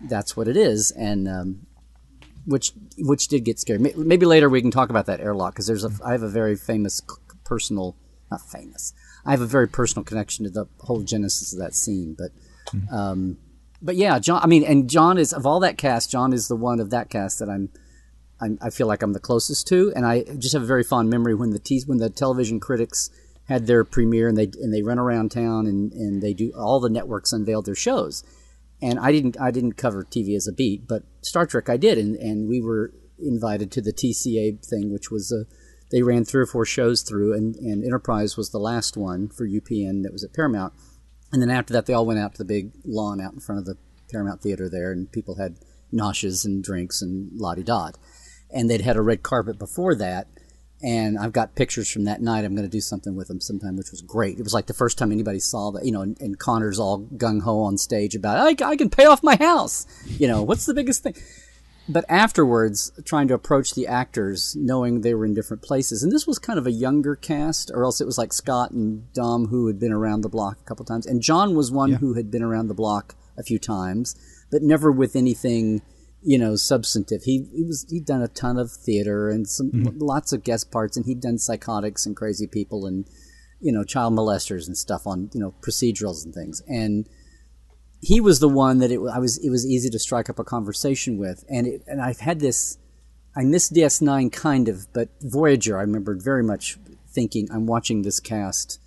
[0.00, 1.66] That's what it is, and um,
[2.44, 3.78] which which did get scary.
[3.78, 6.56] Maybe later we can talk about that airlock because there's a I have a very
[6.56, 7.00] famous
[7.44, 7.96] personal,
[8.30, 8.92] not famous.
[9.24, 12.30] I have a very personal connection to the whole genesis of that scene, but.
[12.92, 13.38] Um,
[13.82, 14.42] but yeah, John.
[14.42, 16.10] I mean, and John is of all that cast.
[16.10, 17.70] John is the one of that cast that I'm,
[18.60, 21.34] I feel like I'm the closest to, and I just have a very fond memory
[21.34, 23.10] when the te- when the television critics
[23.46, 26.80] had their premiere and they and they run around town and, and they do all
[26.80, 28.24] the networks unveiled their shows,
[28.82, 31.98] and I didn't I didn't cover TV as a beat, but Star Trek I did,
[31.98, 35.44] and and we were invited to the TCA thing, which was a
[35.90, 39.46] they ran three or four shows through, and and Enterprise was the last one for
[39.46, 40.72] UPN that was at Paramount.
[41.32, 43.58] And then after that, they all went out to the big lawn out in front
[43.58, 43.76] of the
[44.10, 45.58] Paramount Theater there, and people had
[45.92, 47.90] noshes and drinks and la di da.
[48.50, 50.28] And they'd had a red carpet before that,
[50.82, 52.44] and I've got pictures from that night.
[52.44, 54.38] I'm going to do something with them sometime, which was great.
[54.38, 57.00] It was like the first time anybody saw that, you know, and, and Connor's all
[57.16, 59.86] gung ho on stage about, I, I can pay off my house.
[60.06, 61.14] You know, what's the biggest thing?
[61.88, 66.26] but afterwards trying to approach the actors knowing they were in different places and this
[66.26, 69.66] was kind of a younger cast or else it was like scott and dom who
[69.66, 72.42] had been around the block a couple times and john was one who had been
[72.42, 74.16] around the block a few times
[74.50, 75.80] but never with anything
[76.26, 77.22] you know substantive.
[77.22, 79.98] He, he was he'd done a ton of theater and some mm-hmm.
[79.98, 83.06] lots of guest parts and he'd done psychotics and crazy people and
[83.60, 86.62] you know child molesters and stuff on you know procedurals and things.
[86.66, 87.08] And
[88.02, 90.44] he was the one that it, I was it was easy to strike up a
[90.44, 92.78] conversation with, and it, and I've had this.
[93.38, 98.18] I missed DS9 kind of, but Voyager I remembered very much thinking I'm watching this
[98.18, 98.80] cast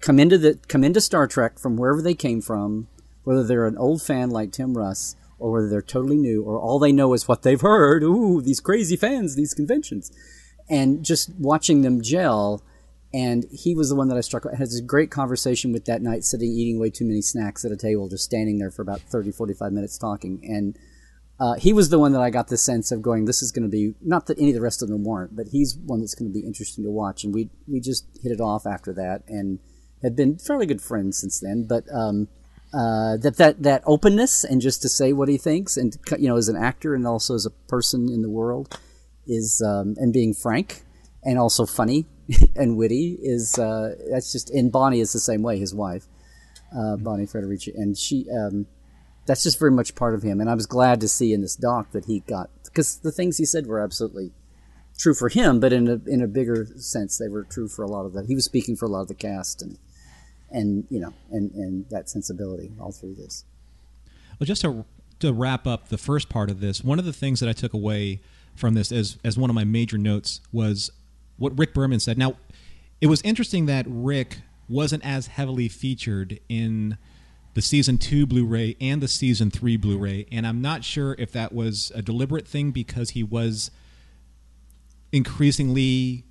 [0.00, 2.86] come into the come into Star Trek from wherever they came from,
[3.24, 6.78] whether they're an old fan like Tim Russ or whether they're totally new or all
[6.78, 8.02] they know is what they've heard.
[8.02, 10.10] Ooh, these crazy fans, these conventions,
[10.68, 12.62] and just watching them gel.
[13.14, 14.44] And he was the one that I struck.
[14.52, 17.76] Has a great conversation with that night, sitting eating way too many snacks at a
[17.76, 20.40] table, just standing there for about 30, 45 minutes talking.
[20.44, 20.78] And
[21.40, 23.62] uh, he was the one that I got the sense of going, this is going
[23.62, 26.14] to be not that any of the rest of them weren't, but he's one that's
[26.14, 27.24] going to be interesting to watch.
[27.24, 29.60] And we we just hit it off after that, and
[30.02, 31.66] have been fairly good friends since then.
[31.68, 32.28] But um,
[32.72, 36.36] uh, that that that openness and just to say what he thinks, and you know,
[36.36, 38.78] as an actor and also as a person in the world,
[39.26, 40.82] is um, and being frank
[41.22, 42.06] and also funny
[42.56, 44.50] and witty is uh, that's just.
[44.50, 45.58] And Bonnie is the same way.
[45.58, 46.06] His wife,
[46.76, 48.26] uh, Bonnie Friedericy, and she.
[48.30, 48.66] Um,
[49.26, 51.54] that's just very much part of him, and I was glad to see in this
[51.54, 54.32] doc that he got because the things he said were absolutely
[54.98, 57.88] true for him, but in a in a bigger sense, they were true for a
[57.88, 58.26] lot of that.
[58.26, 59.78] He was speaking for a lot of the cast, and
[60.50, 63.44] and you know, and and that sensibility all through this.
[64.38, 64.84] Well, just to
[65.20, 67.72] to wrap up the first part of this, one of the things that I took
[67.72, 68.20] away
[68.54, 70.90] from this as as one of my major notes was
[71.36, 72.18] what Rick Berman said.
[72.18, 72.36] Now,
[73.00, 76.98] it was interesting that Rick wasn't as heavily featured in
[77.54, 81.52] the season 2 Blu-ray and the season 3 Blu-ray and I'm not sure if that
[81.52, 83.70] was a deliberate thing because he was
[85.10, 86.24] increasingly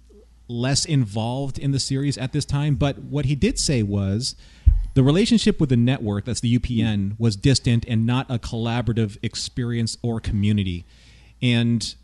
[0.47, 4.35] less involved in the series at this time but what he did say was
[4.93, 9.97] the relationship with the network that's the UPN was distant and not a collaborative experience
[10.01, 10.85] or community
[11.41, 11.95] and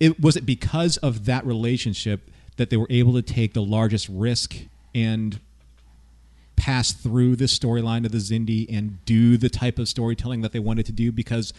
[0.00, 4.08] it was it because of that relationship that they were able to take the largest
[4.08, 4.56] risk
[4.94, 5.40] and
[6.56, 10.58] pass through the storyline of the Xindi and do the type of storytelling that they
[10.58, 11.52] wanted to do because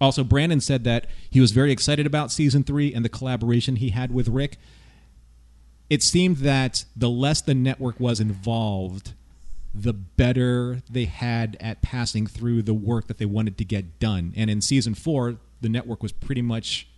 [0.00, 3.90] also Brannon said that he was very excited about season 3 and the collaboration he
[3.90, 4.56] had with Rick.
[5.90, 9.12] It seemed that the less the network was involved,
[9.74, 14.32] the better they had at passing through the work that they wanted to get done.
[14.36, 16.88] And in season 4, the network was pretty much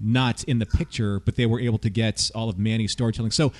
[0.00, 3.30] not in the picture, but they were able to get all of Manny's storytelling.
[3.30, 3.52] So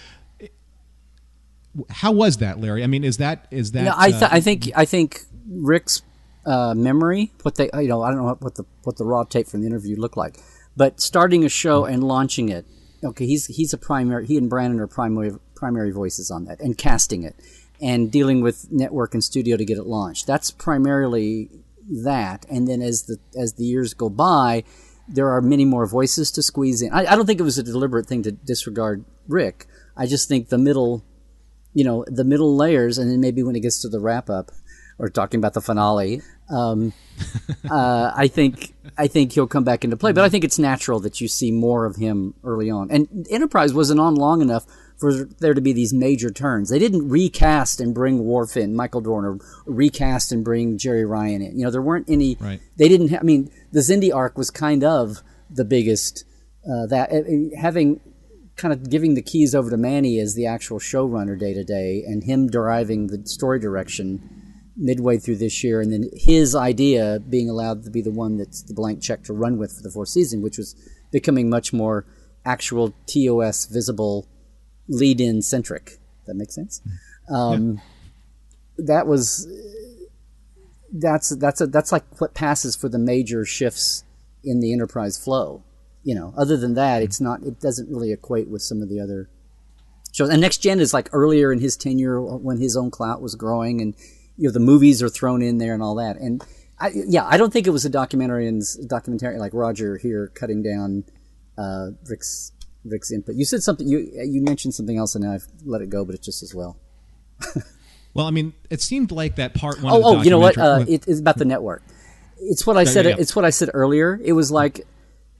[1.90, 2.82] how was that, Larry?
[2.82, 3.84] I mean, is that is that?
[3.84, 6.02] Yeah, I, th- uh, I think I think Rick's
[6.44, 9.48] uh, memory, what they you know, I don't know what the what the raw tape
[9.48, 10.38] from the interview looked like,
[10.76, 12.66] but starting a show and launching it.
[13.04, 14.26] Okay, he's he's a primary.
[14.26, 17.36] He and Brannon are primary primary voices on that, and casting it,
[17.80, 20.26] and dealing with network and studio to get it launched.
[20.26, 21.50] That's primarily
[21.88, 24.64] that, and then as the as the years go by,
[25.08, 26.92] there are many more voices to squeeze in.
[26.92, 29.66] I, I don't think it was a deliberate thing to disregard Rick.
[29.96, 31.04] I just think the middle
[31.74, 34.50] you know the middle layers, and then maybe when it gets to the wrap up
[34.98, 36.92] or talking about the finale, um,
[37.70, 40.12] uh, I think I think he'll come back into play.
[40.12, 42.90] But I think it's natural that you see more of him early on.
[42.90, 44.66] And Enterprise wasn't on long enough
[44.98, 46.70] for there to be these major turns.
[46.70, 51.42] They didn't recast and bring Worf in, Michael Dorn, or recast and bring Jeri Ryan
[51.42, 51.58] in.
[51.58, 52.36] You know, there weren't any.
[52.40, 52.60] Right.
[52.76, 53.08] They didn't.
[53.10, 56.24] Ha- I mean, the Xindi arc was kind of the biggest.
[56.64, 58.00] Uh, that uh, having
[58.56, 62.02] kind of giving the keys over to Manny as the actual showrunner day to day,
[62.06, 64.35] and him deriving the story direction
[64.76, 68.62] midway through this year, and then his idea being allowed to be the one that's
[68.62, 70.74] the blank check to run with for the fourth season, which was
[71.12, 72.04] becoming much more
[72.44, 74.26] actual TOS visible,
[74.88, 75.98] lead in centric.
[76.26, 76.80] That makes sense.
[77.28, 77.80] Um,
[78.78, 78.84] yeah.
[78.86, 79.48] That was
[80.92, 84.04] that's that's a, that's like what passes for the major shifts
[84.44, 85.64] in the enterprise flow
[86.06, 87.42] you know, other than that, it's not.
[87.42, 89.28] It doesn't really equate with some of the other
[90.12, 90.28] shows.
[90.28, 93.80] And next gen is like earlier in his tenure when his own clout was growing,
[93.80, 93.92] and
[94.36, 96.16] you know the movies are thrown in there and all that.
[96.16, 96.44] And
[96.78, 100.62] I, yeah, I don't think it was a documentary and documentary like Roger here cutting
[100.62, 101.04] down
[101.56, 102.52] uh, Rick's
[102.84, 103.36] Rick's input.
[103.36, 103.88] You said something.
[103.88, 106.76] You you mentioned something else, and I've let it go, but it's just as well.
[108.14, 109.92] well, I mean, it seemed like that part one.
[109.92, 110.58] Oh, oh, you know what?
[110.58, 111.82] Uh, it, it's about the network.
[112.38, 113.06] It's what I said.
[113.06, 114.20] It's what I said earlier.
[114.22, 114.86] It was like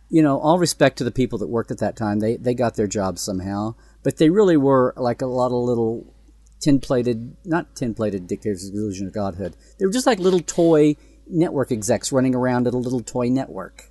[0.09, 2.21] you know, all respect to the people that worked at that time.
[2.21, 6.15] They they got their jobs somehow, but they really were like a lot of little
[6.61, 9.57] tin plated, not tin plated dictators of illusion of godhood.
[9.79, 13.91] They were just like little toy network execs running around at a little toy network,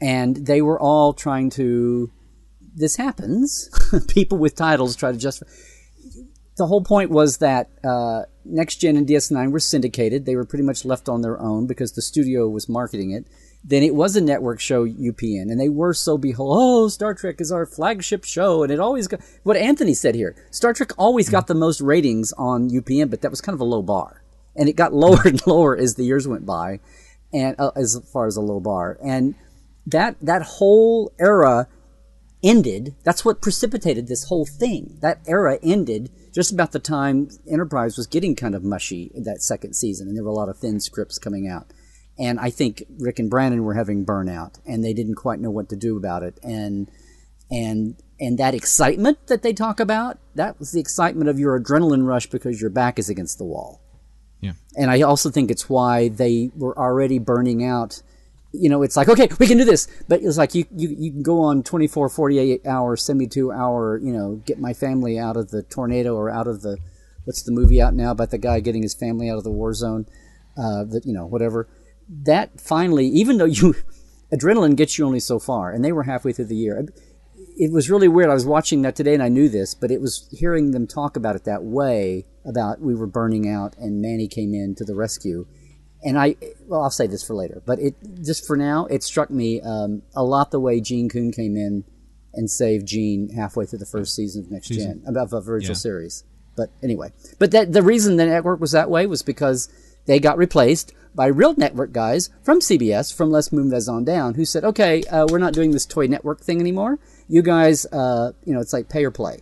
[0.00, 2.10] and they were all trying to.
[2.74, 3.68] This happens.
[4.08, 5.50] people with titles try to justify.
[6.56, 10.26] The whole point was that uh, Next Gen and DS9 were syndicated.
[10.26, 13.26] They were pretty much left on their own because the studio was marketing it
[13.62, 17.40] then it was a network show UPN, and they were so behold, oh, Star Trek
[17.40, 20.34] is our flagship show, and it always got what Anthony said here.
[20.50, 23.64] Star Trek always got the most ratings on UPN, but that was kind of a
[23.64, 24.22] low bar,
[24.56, 26.80] and it got lower and lower as the years went by,
[27.32, 29.34] and uh, as far as a low bar, and
[29.86, 31.68] that that whole era
[32.42, 32.94] ended.
[33.04, 34.96] That's what precipitated this whole thing.
[35.00, 39.42] That era ended just about the time Enterprise was getting kind of mushy in that
[39.42, 41.66] second season, and there were a lot of thin scripts coming out.
[42.20, 45.70] And I think Rick and Brannon were having burnout, and they didn't quite know what
[45.70, 46.38] to do about it.
[46.42, 46.90] And
[47.50, 52.06] and and that excitement that they talk about, that was the excitement of your adrenaline
[52.06, 53.80] rush because your back is against the wall.
[54.40, 54.52] Yeah.
[54.76, 58.02] And I also think it's why they were already burning out.
[58.52, 59.88] You know, it's like, okay, we can do this.
[60.08, 64.12] But it's like you, you, you can go on 24, 48 hour, 72 hour, you
[64.12, 66.76] know, get my family out of the tornado or out of the,
[67.24, 69.72] what's the movie out now about the guy getting his family out of the war
[69.72, 70.06] zone?
[70.58, 71.68] Uh, that, you know, whatever.
[72.24, 73.74] That finally, even though you,
[74.32, 76.86] adrenaline gets you only so far, and they were halfway through the year.
[77.56, 78.30] It was really weird.
[78.30, 81.16] I was watching that today and I knew this, but it was hearing them talk
[81.16, 84.94] about it that way about we were burning out and Manny came in to the
[84.94, 85.46] rescue.
[86.02, 86.36] And I,
[86.66, 90.02] well, I'll say this for later, but it just for now, it struck me um,
[90.16, 91.84] a lot the way Gene Coon came in
[92.32, 95.02] and saved Gene halfway through the first season of Next Season.
[95.04, 95.78] Gen, of, the original Yeah.
[95.78, 96.24] series.
[96.56, 99.68] But anyway, but that the reason the network was that way was because
[100.06, 104.44] they got replaced by real network guys from CBS, from Les Moonves on down, who
[104.44, 106.98] said, "Okay, uh, we're not doing this toy network thing anymore.
[107.28, 109.40] You guys, uh, you know, it's like pay or play,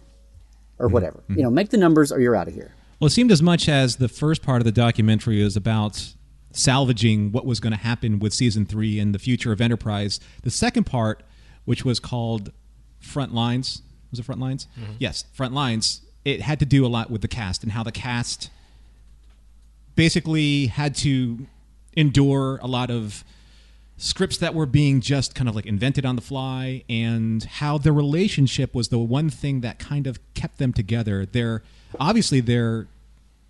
[0.79, 1.23] or whatever.
[1.29, 3.69] You know, make the numbers or you're out of here." Well, it seemed as much
[3.69, 6.15] as the first part of the documentary was about
[6.53, 10.19] salvaging what was going to happen with season three and the future of Enterprise.
[10.43, 11.23] The second part,
[11.65, 12.51] which was called
[12.99, 14.67] Front Lines, was it Front Lines?
[14.99, 16.01] Yes, Front Lines.
[16.25, 18.51] It had to do a lot with the cast and how the cast
[19.99, 21.45] basically had to
[21.95, 23.25] endure a lot of
[23.97, 27.93] scripts that were being just kind of like invented on the fly and how their
[27.93, 31.65] relationship was the one thing that kind of kept them together their
[31.99, 32.87] obviously their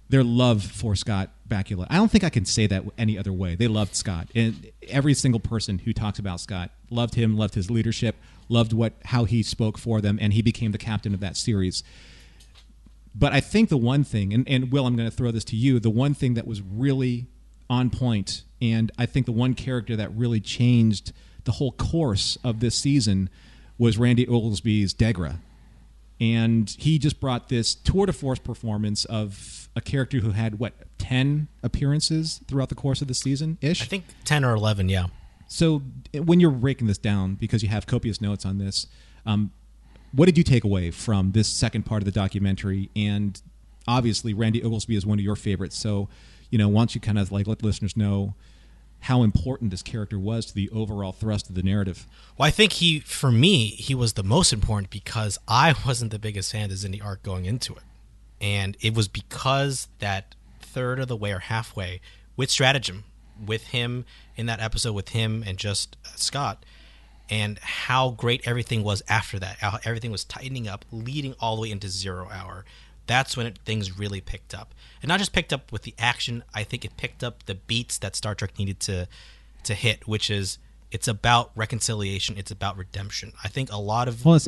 [0.08, 1.86] their love for Scott Bakula.
[1.90, 3.54] I don't think I can say that any other way.
[3.54, 7.70] They loved Scott, and every single person who talks about Scott loved him, loved his
[7.70, 8.16] leadership,
[8.48, 11.82] loved what how he spoke for them, and he became the captain of that series.
[13.18, 15.56] But I think the one thing, and, and Will, I'm going to throw this to
[15.56, 17.26] you, the one thing that was really
[17.68, 21.12] on point, and I think the one character that really changed
[21.44, 23.28] the whole course of this season
[23.76, 25.38] was Randy Oglesby's Degra.
[26.20, 30.74] And he just brought this tour de force performance of a character who had, what,
[30.98, 33.82] 10 appearances throughout the course of the season ish?
[33.82, 35.06] I think 10 or 11, yeah.
[35.48, 38.86] So when you're breaking this down, because you have copious notes on this,
[39.26, 39.52] um,
[40.12, 42.90] what did you take away from this second part of the documentary?
[42.96, 43.40] And
[43.86, 45.76] obviously, Randy Oglesby is one of your favorites.
[45.76, 46.08] So,
[46.50, 48.34] you know, why don't you kind of like let the listeners know
[49.00, 52.06] how important this character was to the overall thrust of the narrative?
[52.36, 56.18] Well, I think he, for me, he was the most important because I wasn't the
[56.18, 57.82] biggest fan of the arc going into it.
[58.40, 62.00] And it was because that third of the way or halfway
[62.36, 63.04] with stratagem,
[63.44, 64.04] with him
[64.36, 66.64] in that episode, with him and just Scott,
[67.30, 69.58] and how great everything was after that.
[69.58, 72.64] How everything was tightening up, leading all the way into zero hour.
[73.06, 76.44] That's when it, things really picked up, and not just picked up with the action.
[76.54, 79.08] I think it picked up the beats that Star Trek needed to
[79.64, 80.58] to hit, which is
[80.90, 83.32] it's about reconciliation, it's about redemption.
[83.42, 84.38] I think a lot of Well,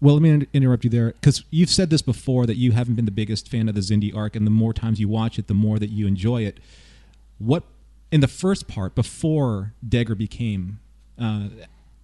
[0.00, 3.04] well, let me interrupt you there because you've said this before that you haven't been
[3.04, 5.54] the biggest fan of the Xindi arc, and the more times you watch it, the
[5.54, 6.58] more that you enjoy it.
[7.38, 7.64] What
[8.10, 10.80] in the first part before Degra became,
[11.20, 11.48] uh,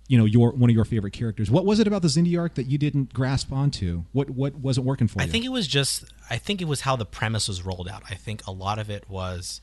[0.09, 1.51] you know, your one of your favorite characters?
[1.51, 4.05] What was it about the Xindi arc that you didn't grasp onto?
[4.13, 5.31] What what wasn't working for I you?
[5.31, 8.03] think it was just I think it was how the premise was rolled out.
[8.09, 9.61] I think a lot of it was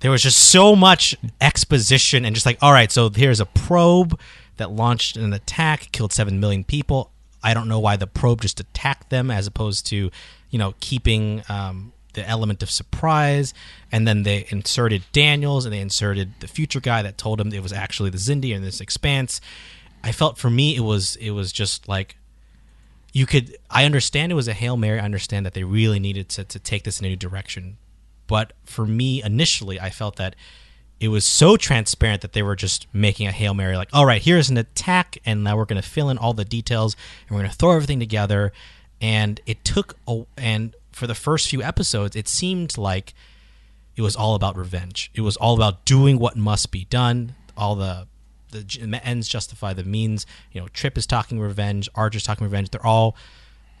[0.00, 4.18] there was just so much exposition and just like all right, so here's a probe
[4.56, 7.12] that launched an attack, killed 7 million people.
[7.42, 10.10] I don't know why the probe just attacked them as opposed to,
[10.50, 13.54] you know, keeping um, the element of surprise.
[13.92, 17.62] And then they inserted Daniels and they inserted the future guy that told him it
[17.62, 19.40] was actually the Xindi in this expanse.
[20.02, 22.16] I felt for me it was it was just like
[23.12, 24.98] you could I understand it was a Hail Mary.
[24.98, 27.76] I understand that they really needed to, to take this in a new direction.
[28.26, 30.34] But for me initially I felt that
[30.98, 34.22] it was so transparent that they were just making a Hail Mary like, all right,
[34.22, 36.96] here's an attack and now we're gonna fill in all the details
[37.28, 38.52] and we're gonna throw everything together.
[39.00, 43.12] And it took a and for the first few episodes it seemed like
[43.96, 45.10] it was all about revenge.
[45.14, 47.34] It was all about doing what must be done.
[47.56, 48.06] All the
[48.50, 50.24] the ends justify the means.
[50.52, 51.88] You know, Trip is talking revenge.
[51.94, 52.70] Archer's talking revenge.
[52.70, 53.14] They're all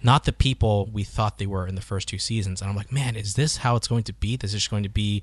[0.02, 2.60] not the people we thought they were in the first two seasons.
[2.60, 4.36] And I'm like, man, is this how it's going to be?
[4.36, 5.22] This is going to be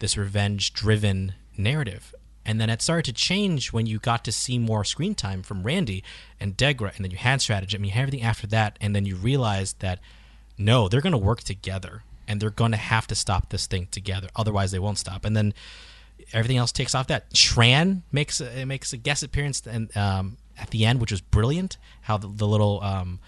[0.00, 2.14] this revenge-driven narrative.
[2.46, 5.62] And then it started to change when you got to see more screen time from
[5.62, 6.02] Randy
[6.40, 7.78] and Degra, and then you had Stratagem.
[7.78, 9.98] I mean, you had everything after that, and then you realized that
[10.56, 13.88] no, they're going to work together, and they're going to have to stop this thing
[13.90, 14.28] together.
[14.36, 15.24] Otherwise, they won't stop.
[15.24, 15.54] And then
[16.32, 17.30] everything else takes off that.
[17.30, 21.76] Shran makes a, makes a guest appearance, and um, at the end, which was brilliant.
[22.02, 23.18] How the, the little um,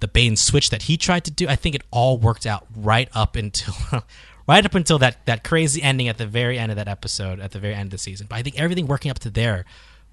[0.00, 3.08] the Bane switch that he tried to do, I think it all worked out right
[3.14, 3.74] up until
[4.48, 7.52] right up until that that crazy ending at the very end of that episode, at
[7.52, 8.26] the very end of the season.
[8.28, 9.64] But I think everything working up to there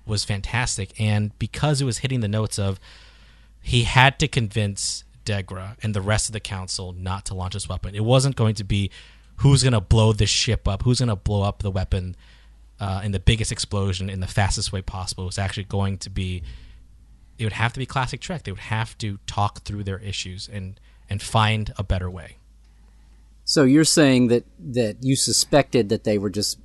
[0.06, 2.80] was fantastic, and because it was hitting the notes of
[3.62, 7.68] he had to convince Degra and the rest of the council not to launch this
[7.68, 7.96] weapon.
[7.96, 8.92] It wasn't going to be
[9.38, 12.16] who's going to blow this ship up, who's going to blow up the weapon
[12.80, 15.24] uh, in the biggest explosion in the fastest way possible.
[15.24, 16.44] It was actually going to be.
[17.38, 18.44] It would have to be classic Trek.
[18.44, 22.38] They would have to talk through their issues and and find a better way.
[23.44, 26.60] So you're saying that that you suspected that they were just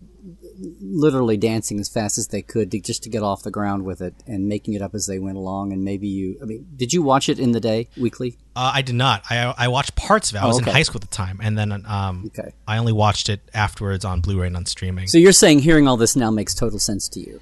[0.81, 4.01] literally dancing as fast as they could to just to get off the ground with
[4.01, 6.93] it and making it up as they went along and maybe you I mean did
[6.93, 9.23] you watch it in the day weekly Uh, I did not.
[9.31, 10.41] I I watched parts of it.
[10.41, 10.71] I Oh, was okay.
[10.71, 12.53] in high school at the time, and then um, Okay.
[12.67, 15.07] I only watched it afterwards on Blu-ray and on streaming.
[15.09, 17.41] so you're saying hearing all this now makes total sense to you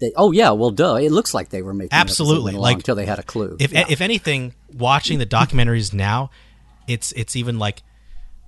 [0.00, 2.22] that oh yeah well duh it looks like they were making it up as they
[2.22, 3.84] Absolutely, like until they had a clue if Yeah.
[3.88, 6.30] if anything, watching the documentaries now,
[6.86, 7.82] it's it's even like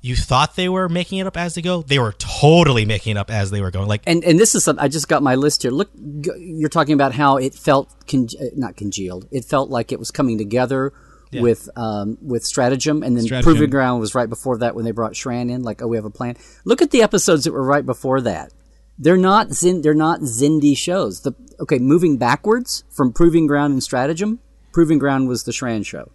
[0.02, 1.82] you thought they were making it up as they go.
[1.82, 3.88] They were totally making it up as they were going.
[3.88, 5.70] Like and and this is some, I just got my list here.
[5.70, 9.26] Look, you're talking about how it felt con- uh, not congealed.
[9.30, 10.92] It felt like it was coming together
[11.40, 13.44] with um, with stratagem, and then Stratagem.
[13.44, 15.62] proving ground was right before that when they brought Shran in.
[15.62, 16.36] Like, oh, we have a plan.
[16.64, 18.52] Look at the episodes that were right before that.
[18.98, 21.22] They're not Zin- they're not Xindi shows.
[21.22, 24.40] The okay, moving backwards from proving ground and stratagem.
[24.72, 26.10] Proving ground was the Shran show,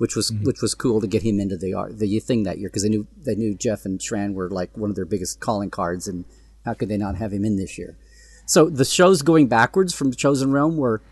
[0.00, 0.44] which was mm-hmm.
[0.44, 2.88] which was cool to get him into the art the thing that year because they
[2.88, 6.24] knew they knew Jeff and Shran were like one of their biggest calling cards, and
[6.64, 7.98] how could they not have him in this year?
[8.46, 11.02] So the shows going backwards from Chosen Realm were,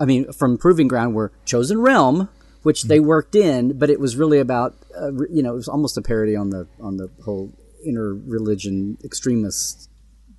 [0.00, 2.28] I mean, from Proving Ground were Chosen Realm,
[2.64, 3.06] which they mm-hmm.
[3.06, 6.34] worked in, but it was really about, uh, you know, it was almost a parody
[6.34, 7.52] on the on the whole
[7.84, 9.88] inter-religion extremist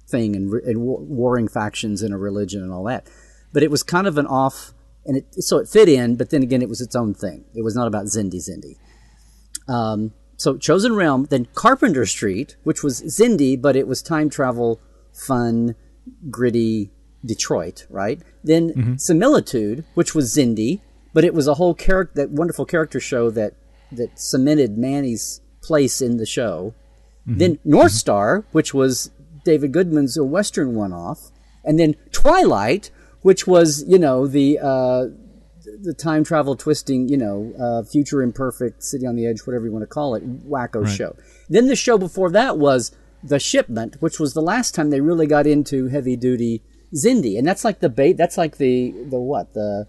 [0.09, 3.07] thing and, and war- warring factions in a religion and all that.
[3.53, 4.74] But it was kind of an off,
[5.05, 7.45] and it so it fit in, but then again, it was its own thing.
[7.53, 8.75] It was not about Xindi Xindi.
[9.67, 14.81] Um, so Chosen Realm, then Carpenter Street, which was Xindi, but it was time travel,
[15.13, 15.75] fun,
[16.29, 16.91] gritty
[17.25, 18.21] Detroit, right?
[18.43, 20.81] Then Similitude, which was Xindi,
[21.13, 23.53] but it was a whole character, that wonderful character show that
[23.91, 26.73] that cemented Manny's place in the show.
[27.25, 29.11] Then North Star, which was
[29.45, 31.31] David Goodman's a Western one-off,
[31.63, 32.91] and then Twilight,
[33.24, 35.05] which was you know the uh,
[35.82, 39.71] the time travel twisting, you know, uh, future imperfect, city on the edge, whatever you
[39.71, 41.15] want to call it, wacko show.
[41.49, 45.28] Then the show before that was The Shipment, which was the last time they really
[45.28, 46.63] got into heavy duty
[46.93, 48.17] Xindi, and that's like the bait.
[48.17, 49.88] That's like the the what the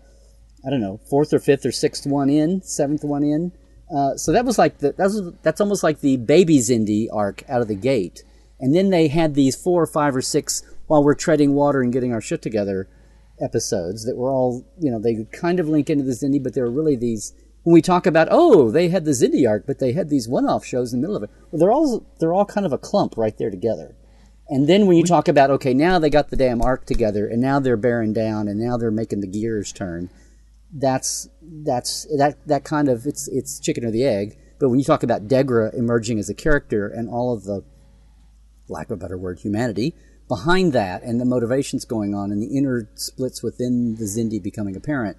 [0.67, 3.53] I don't know fourth or fifth or sixth one in, seventh one in.
[3.95, 7.61] Uh, so that was like the that's that's almost like the baby Xindi arc out
[7.61, 8.23] of the gate,
[8.59, 11.93] and then they had these four or five or six while we're treading water and
[11.93, 12.89] getting our shit together
[13.45, 16.71] episodes that were all, you know, they kind of link into the Xindi, but they're
[16.71, 17.35] really these.
[17.63, 20.65] When we talk about, oh, they had the Xindi arc, but they had these one-off
[20.65, 21.31] shows in the middle of it.
[21.51, 23.97] Well, they're all they're all kind of a clump right there together.
[24.49, 27.41] And then when you talk about, okay, now they got the damn arc together, and
[27.41, 30.11] now they're bearing down, and now they're making the gears turn.
[30.73, 34.37] That's that's that that kind of it's it's chicken or the egg.
[34.59, 37.65] But when you talk about Degra emerging as a character and all of the
[38.69, 39.95] lack of a better word, humanity
[40.29, 44.77] behind that and the motivations going on and the inner splits within the Xindi becoming
[44.77, 45.19] apparent.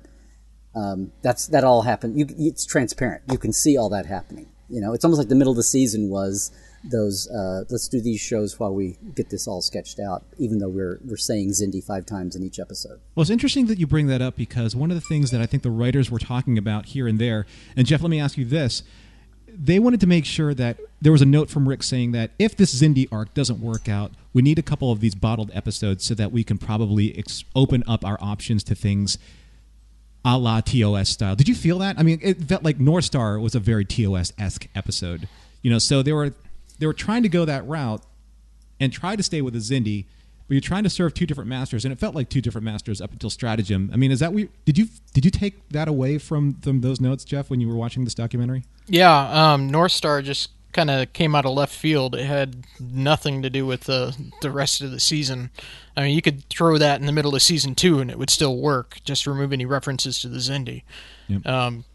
[0.76, 2.20] Um, that's that all happened.
[2.20, 3.24] You, it's transparent.
[3.32, 4.48] You can see all that happening.
[4.68, 6.52] You know, it's almost like the middle of the season was
[6.84, 7.30] those.
[7.30, 10.26] Uh, let's do these shows while we get this all sketched out.
[10.38, 13.00] Even though we're we're saying Xindi five times in each episode.
[13.14, 15.46] Well, it's interesting that you bring that up because one of the things that I
[15.46, 17.46] think the writers were talking about here and there,
[17.78, 18.84] and Jeff, let me ask you this.
[19.58, 22.56] They wanted to make sure that there was a note from Rick saying that if
[22.56, 26.14] this Xindi arc doesn't work out, we need a couple of these bottled episodes so
[26.16, 29.18] that we can probably ex- open up our options to things
[30.26, 31.36] a la TOS style.
[31.36, 32.00] Did you feel that?
[32.00, 35.28] I mean, it felt like North Star was a very TOS esque episode.
[35.62, 36.34] You know, so they were
[36.80, 38.02] they were trying to go that route
[38.80, 40.06] and try to stay with the Xindi,
[40.48, 43.02] but you're trying to serve two different masters, and it felt like two different masters
[43.02, 43.90] up until Stratagem.
[43.94, 47.02] I mean, is that we did you did you take that away from from those
[47.02, 48.64] notes, Jeff, when you were watching this documentary?
[48.88, 52.16] Yeah, um, North Star just kind of came out of left field.
[52.16, 55.50] It had nothing to do with the the rest of the season.
[55.98, 58.30] I mean, you could throw that in the middle of season two and it would
[58.30, 59.00] still work.
[59.06, 60.84] Just remove any references to the Xindi.
[61.28, 61.48] Yep.
[61.48, 61.86] Um,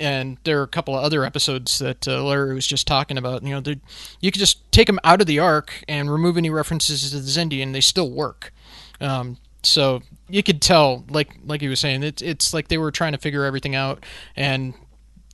[0.00, 3.42] and there are a couple of other episodes that uh, Larry was just talking about.
[3.42, 3.74] You know,
[4.20, 7.22] you could just take them out of the arc and remove any references to the
[7.22, 8.52] Xindi, and they still work.
[9.00, 12.90] Um, so you could tell, like like he was saying, it's it's like they were
[12.90, 14.04] trying to figure everything out,
[14.36, 14.74] and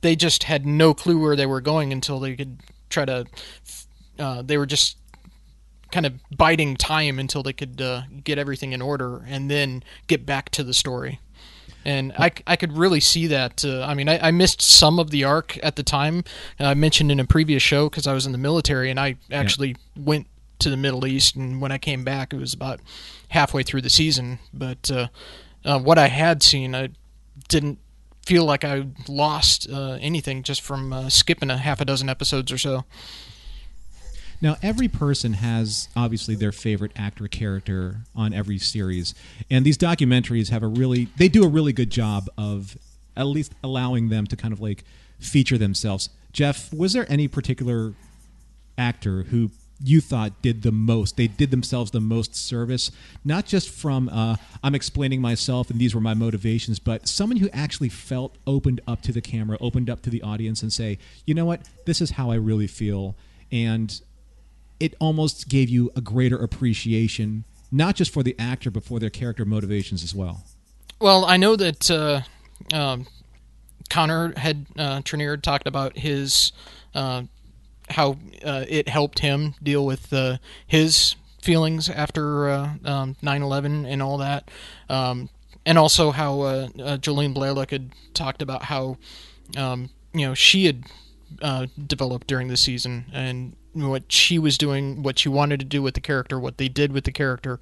[0.01, 2.59] they just had no clue where they were going until they could
[2.89, 3.25] try to.
[4.17, 4.97] Uh, they were just
[5.91, 10.25] kind of biding time until they could uh, get everything in order and then get
[10.25, 11.19] back to the story.
[11.85, 13.63] And I, I could really see that.
[13.63, 16.23] Uh, I mean, I, I missed some of the arc at the time.
[16.59, 19.75] I mentioned in a previous show because I was in the military and I actually
[19.95, 20.27] went
[20.59, 21.35] to the Middle East.
[21.35, 22.79] And when I came back, it was about
[23.29, 24.39] halfway through the season.
[24.51, 25.07] But uh,
[25.63, 26.89] uh, what I had seen, I
[27.47, 27.77] didn't
[28.25, 32.51] feel like I lost uh, anything just from uh, skipping a half a dozen episodes
[32.51, 32.85] or so.
[34.45, 39.15] Now, every person has obviously their favorite actor character on every series,
[39.49, 42.77] and these documentaries have a really they do a really good job of
[43.17, 44.83] at least allowing them to kind of like
[45.17, 46.09] feature themselves.
[46.31, 47.95] Jeff, was there any particular
[48.77, 49.49] actor who
[49.83, 51.17] you thought did the most?
[51.17, 52.91] They did themselves the most service,
[53.23, 57.49] not just from uh, I'm explaining myself and these were my motivations, but someone who
[57.51, 61.33] actually felt opened up to the camera, opened up to the audience, and say, you
[61.33, 63.15] know what, this is how I really feel,
[63.51, 63.99] and
[64.79, 69.09] it almost gave you a greater appreciation, not just for the actor, but for their
[69.09, 70.43] character motivations as well.
[70.99, 72.21] Well, I know that uh,
[72.73, 73.07] um,
[73.89, 76.51] Connor had uh, talked about his
[76.93, 77.23] uh,
[77.89, 84.01] how uh, it helped him deal with uh, his feelings after uh, um, 9/11 and
[84.01, 84.49] all that,
[84.89, 85.29] um,
[85.65, 88.97] and also how uh, uh, Jolene Blalock had talked about how
[89.57, 90.85] um, you know she had
[91.41, 95.81] uh, developed during the season and what she was doing, what she wanted to do
[95.81, 97.59] with the character, what they did with the character,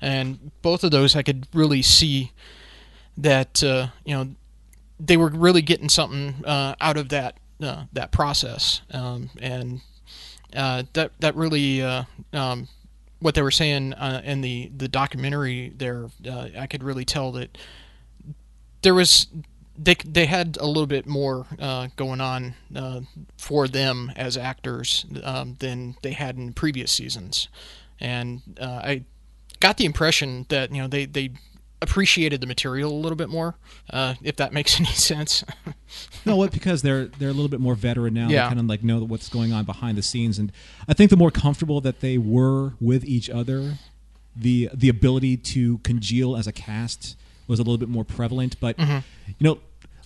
[0.00, 2.32] and both of those I could really see
[3.16, 4.28] that uh, you know
[5.00, 9.80] they were really getting something uh, out of that uh, that process, um, and
[10.54, 12.68] uh, that that really uh, um,
[13.18, 16.06] what they were saying uh, in the the documentary there,
[16.56, 17.58] I could really tell that
[18.82, 19.26] there was
[19.78, 23.00] they they had a little bit more uh, going on uh,
[23.36, 27.48] for them as actors um, than they had in previous seasons,
[28.00, 29.04] and uh, I
[29.60, 31.30] got the impression that you know they they
[31.80, 33.54] appreciated the material a little bit more,
[33.90, 35.44] uh, if that makes any sense.
[36.26, 38.28] no, what because they're they're a little bit more veteran now.
[38.28, 38.42] Yeah.
[38.44, 40.50] They kind of like know what's going on behind the scenes, and
[40.88, 43.74] I think the more comfortable that they were with each other,
[44.34, 47.16] the the ability to congeal as a cast
[47.46, 48.58] was a little bit more prevalent.
[48.60, 48.98] But Mm-hmm.
[49.28, 49.58] you know,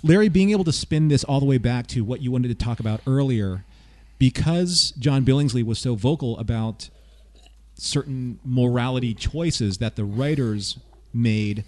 [0.03, 2.55] Larry being able to spin this all the way back to what you wanted to
[2.55, 3.64] talk about earlier,
[4.18, 6.90] because John Billingsley was so vocal about
[7.74, 10.78] certain morality choices that the writers
[11.12, 11.64] made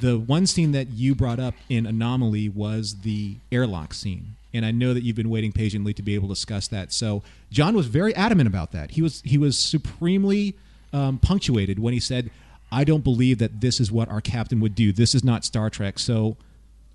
[0.00, 4.36] the one scene that you brought up in Anomaly was the airlock scene.
[4.52, 6.92] And I know that you've been waiting patiently to be able to discuss that.
[6.92, 8.92] So John was very adamant about that.
[8.92, 10.54] He was he was supremely
[10.92, 12.30] um, punctuated when he said,
[12.72, 14.92] "I don't believe that this is what our captain would do.
[14.92, 16.36] This is not Star Trek." So,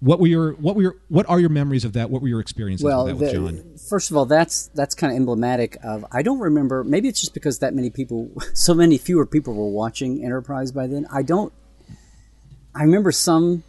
[0.01, 2.09] what were your what were your what are your memories of that?
[2.09, 3.77] What were your experiences well, with that with the- John?
[3.89, 6.03] first of all, that's that's kind of emblematic of.
[6.11, 6.83] I don't remember.
[6.83, 10.87] Maybe it's just because that many people, so many fewer people were watching Enterprise by
[10.87, 11.05] then.
[11.13, 11.53] I don't.
[12.75, 13.63] I remember some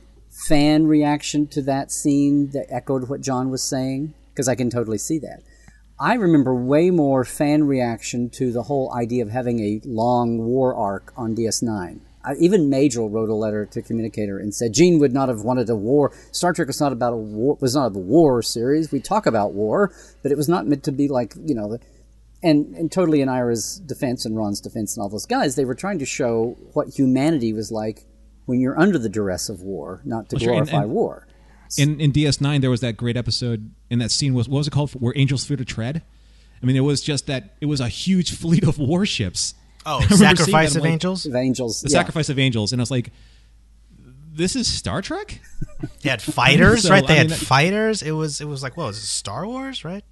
[0.49, 4.99] fan reaction to that scene that echoed what John was saying because I can totally
[4.99, 5.43] see that.
[6.01, 10.75] I remember way more fan reaction to the whole idea of having a long war
[10.75, 12.01] arc on DS9.
[12.25, 15.69] I, even Majel wrote a letter to Communicator and said Gene would not have wanted
[15.71, 16.13] a war.
[16.31, 17.57] Star Trek was not about a war.
[17.61, 18.93] Was not a war series.
[18.93, 19.93] We talk about war,
[20.23, 21.79] but it was not meant to be like you know.
[22.43, 25.75] And and totally in Ira's defense and Ron's defense and all those guys, they were
[25.77, 28.05] trying to show what humanity was like
[28.47, 31.27] when you're under the duress of war, not to Well, sure, and- glorify and- war.
[31.79, 34.73] in in DS9 there was that great episode in that scene was what was it
[34.73, 36.03] called where angels fear to tread
[36.63, 39.55] I mean it was just that it was a huge fleet of warships
[39.85, 41.27] Oh, I remember seeing Sacrifice of like, Angels?
[41.27, 41.99] Of angels, the yeah.
[41.99, 43.11] sacrifice of angels and I was like
[44.35, 45.41] this is Star Trek
[46.03, 47.07] They had fighters, So, right?
[47.07, 48.03] They I had that- fighters.
[48.03, 50.05] It was it was like what was it Star Wars, right?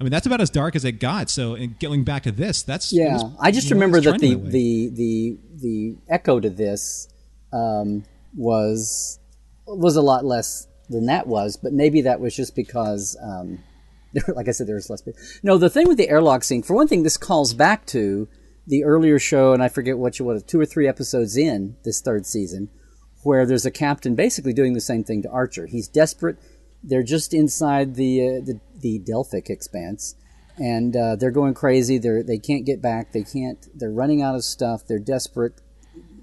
[0.00, 2.62] I mean that's about as dark as it got so and going back to this
[2.62, 5.96] that's Yeah, was- I just you know, it remember that the, trending the the the
[6.08, 7.08] echo to this
[7.52, 8.04] um,
[8.36, 9.18] was
[9.66, 13.58] was a lot less than that was, but maybe that was just because, um,
[14.28, 15.02] like I said, there was less.
[15.42, 18.28] No, the thing with the airlock scene, for one thing, this calls back to
[18.66, 22.00] the earlier show, and I forget what you what two or three episodes in this
[22.00, 22.68] third season,
[23.22, 25.66] where there's a captain basically doing the same thing to Archer.
[25.66, 26.36] He's desperate.
[26.82, 30.16] They're just inside the uh, the, the Delphic expanse,
[30.58, 31.98] and uh, they're going crazy.
[31.98, 33.12] They're they can't get back.
[33.12, 33.66] They can't.
[33.74, 34.86] They're running out of stuff.
[34.86, 35.60] They're desperate.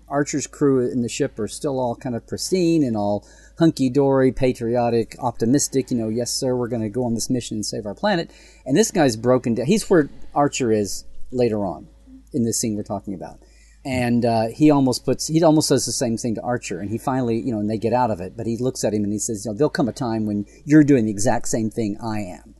[0.10, 3.26] Archer's crew in the ship are still all kind of pristine and all
[3.58, 5.89] hunky dory, patriotic, optimistic.
[5.89, 8.30] You know, yes, sir, we're going to go on this mission and save our planet.
[8.66, 9.66] And this guy's broken down.
[9.66, 11.88] He's where Archer is later on
[12.34, 13.39] in this scene we're talking about.
[13.86, 16.79] And uh, he almost puts, he almost says the same thing to Archer.
[16.79, 18.38] And he finally, you know, and they get out of it.
[18.38, 20.45] But he looks at him and he says, you know, there'll come a time when
[20.63, 22.55] you're doing the exact same thing I am.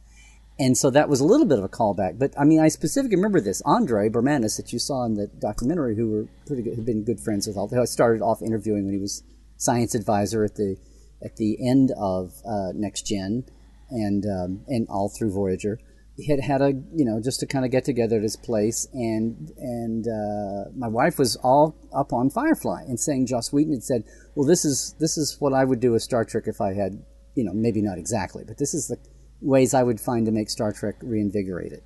[0.60, 2.20] And so that was a little bit of a callback.
[2.20, 3.62] But I mean, I specifically remember this.
[3.66, 7.20] Andre Bormanis, that you saw in the documentary, who were pretty good, had been good
[7.20, 7.70] friends with all.
[7.74, 9.24] I started off interviewing when he was
[9.58, 10.78] science advisor at the
[11.24, 13.46] at the end of uh, Next Gen,
[13.90, 15.80] and um, and all through Voyager.
[16.28, 19.52] Had had a you know just to kind of get together at his place, and
[19.58, 24.04] and uh, my wife was all up on Firefly and saying Joss Whedon had said,
[24.36, 27.04] well, this is this is what I would do with Star Trek if I had
[27.36, 28.98] you know maybe not exactly, but this is the
[29.42, 31.82] ways I would find to make Star Trek reinvigorated.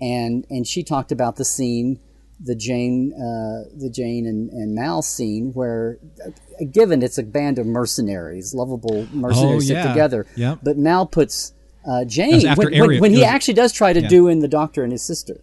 [0.00, 2.00] And and she talked about the scene,
[2.40, 6.30] the Jayne, uh, the Jayne and, and Mal scene, where uh,
[6.72, 9.86] given it's a band of mercenaries, lovable mercenaries Oh, yeah.
[9.88, 10.58] together, Yep.
[10.64, 11.52] but Mal puts
[11.86, 14.08] uh, Jayne when, when, when he was- actually does try to Yeah.
[14.08, 15.40] do in the Doctor and his sister.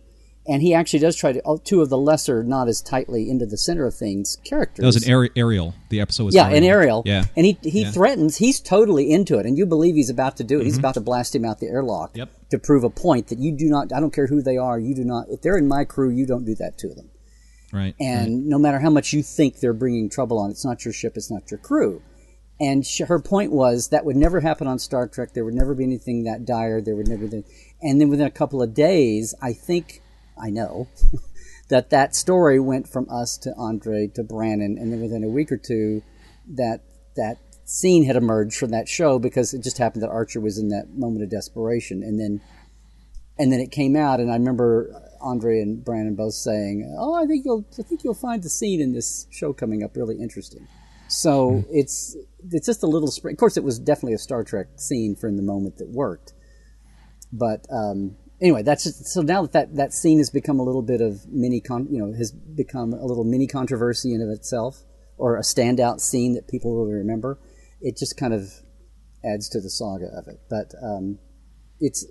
[0.48, 3.58] And he actually does try to two of the lesser, not as tightly into the
[3.58, 4.82] center of things characters.
[4.82, 5.76] That was an Ari- Ariel.
[5.90, 7.04] The episode was Yeah, an Ariel.
[7.06, 7.26] Yeah.
[7.38, 7.86] And he he Yeah.
[7.86, 7.94] Mm-hmm.
[7.94, 8.38] threatens.
[8.38, 10.64] He's totally into it, and you believe he's about to do it.
[10.66, 12.18] He's about to blast him out the airlock.
[12.18, 12.30] Yep.
[12.50, 13.94] To prove a point that you do not.
[13.94, 14.80] I don't care who they are.
[14.80, 15.28] You do not.
[15.30, 17.12] If they're in my crew, you don't do that to them.
[17.72, 17.94] right.
[18.00, 21.14] And no matter how much you think they're bringing trouble on, it's not your ship.
[21.18, 22.02] It's not your crew.
[22.62, 25.34] And sh- her point was that would never happen on Star Trek.
[25.34, 26.80] There would never be anything that dire.
[26.80, 27.44] There would never be.
[27.82, 30.04] And then within a couple of days, I think
[30.40, 30.88] I know
[31.70, 35.52] that that story went from us to Andre to Brannon, and then within a week
[35.52, 36.04] or two,
[36.56, 36.84] that
[37.16, 40.70] that scene had emerged from that show because it just happened that Archer was in
[40.70, 42.42] that moment of desperation, and then
[43.40, 47.26] and then it came out, and I remember Andre and Brannon both saying, "Oh, I
[47.26, 50.68] think you'll, I think you'll find the scene in this show coming up really interesting."
[51.12, 52.16] So it's
[52.52, 53.12] it's just a little.
[53.12, 55.90] Sp- of course, it was definitely a Star Trek scene for in the moment that
[55.90, 56.34] worked.
[57.34, 60.82] But um, anyway, that's just, so now that, that that scene has become a little
[60.82, 64.84] bit of mini, con- you know, has become a little mini controversy in of itself,
[65.18, 67.38] or a standout scene that people will remember.
[67.82, 68.50] It just kind of
[69.26, 70.40] adds to the saga of it.
[70.50, 71.20] But um,
[71.82, 72.06] it's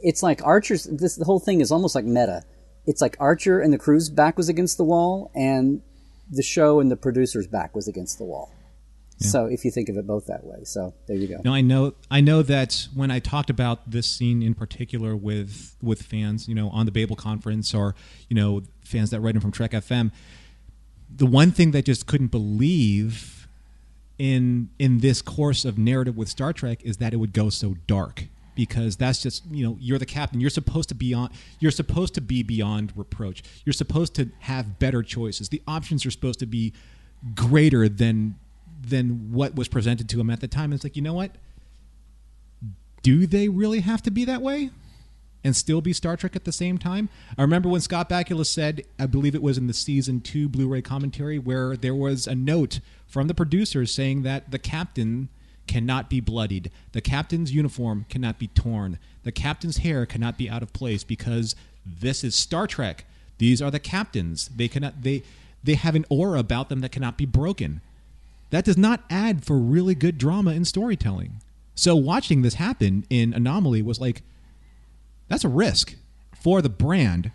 [0.00, 0.84] it's like Archer's.
[0.84, 2.44] This the whole thing is almost like meta.
[2.86, 5.82] It's like Archer and the crew's back was against the wall, and
[6.30, 8.52] the show and the producer's back was against the wall.
[9.18, 11.40] So if you think of it both that way, so there you go.
[11.42, 11.94] No, I know.
[12.10, 16.54] I know that when I talked about this scene in particular with with fans, you
[16.54, 17.94] know, on the Babel conference, or
[18.28, 20.12] you know, fans that write in from Trek FM,
[21.14, 23.48] the one thing they just couldn't believe
[24.18, 27.76] in in this course of narrative with Star Trek is that it would go so
[27.86, 28.24] dark
[28.56, 30.40] because that's just you know you're the captain.
[30.40, 31.30] You're supposed to be on
[31.60, 33.44] you're supposed to be beyond reproach.
[33.64, 35.50] You're supposed to have better choices.
[35.50, 36.72] The options are supposed to be
[37.36, 38.36] greater than
[38.80, 40.72] than what was presented to him at the time.
[40.72, 41.36] It's like you know what?
[43.02, 44.70] Do they really have to be that way
[45.44, 47.08] and still be Star Trek at the same time?
[47.38, 50.66] I remember when Scott Bakula said, I believe it was in the season two Blu
[50.66, 55.28] ray commentary, where there was a note from the producers saying that the captain
[55.66, 60.62] cannot be bloodied, the captain's uniform cannot be torn, the captain's hair cannot be out
[60.62, 61.54] of place because
[61.84, 63.04] this is Star Trek.
[63.38, 64.48] These are the captains.
[64.48, 65.22] They cannot they
[65.62, 67.80] they have an aura about them that cannot be broken.
[68.50, 71.40] That does not add for really good drama and storytelling.
[71.74, 74.22] So watching this happen in Anomaly was like
[75.28, 75.94] that's a risk
[76.34, 77.32] for the brand,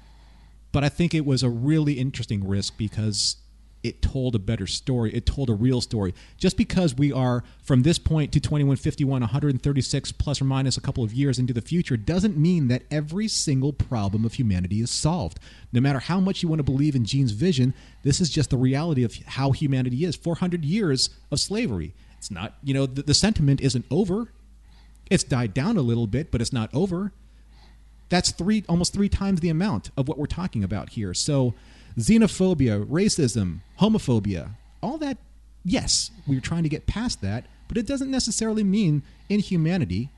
[0.72, 3.36] but I think it was a really interesting risk because
[3.84, 5.14] it told a better story.
[5.14, 6.14] It told a real story.
[6.38, 11.04] Just because we are from this point to 2151, 136 plus or minus a couple
[11.04, 15.40] of years into the future doesn't mean that every single problem of humanity is solved.
[15.74, 17.74] No matter how much you want to believe in Gene's vision,
[18.04, 20.16] this is just the reality of how humanity is.
[20.16, 21.94] 400 years of slavery.
[22.18, 24.32] It's not, you know, the, the sentiment isn't over.
[25.10, 27.12] It's died down a little bit, but it's not over
[28.12, 31.14] that's three almost three times the amount of what we're talking about here.
[31.14, 31.56] So
[31.98, 35.18] xenophobia, racism, homophobia, all that
[35.64, 40.10] yes, we're trying to get past that, but it doesn't necessarily mean inhumanity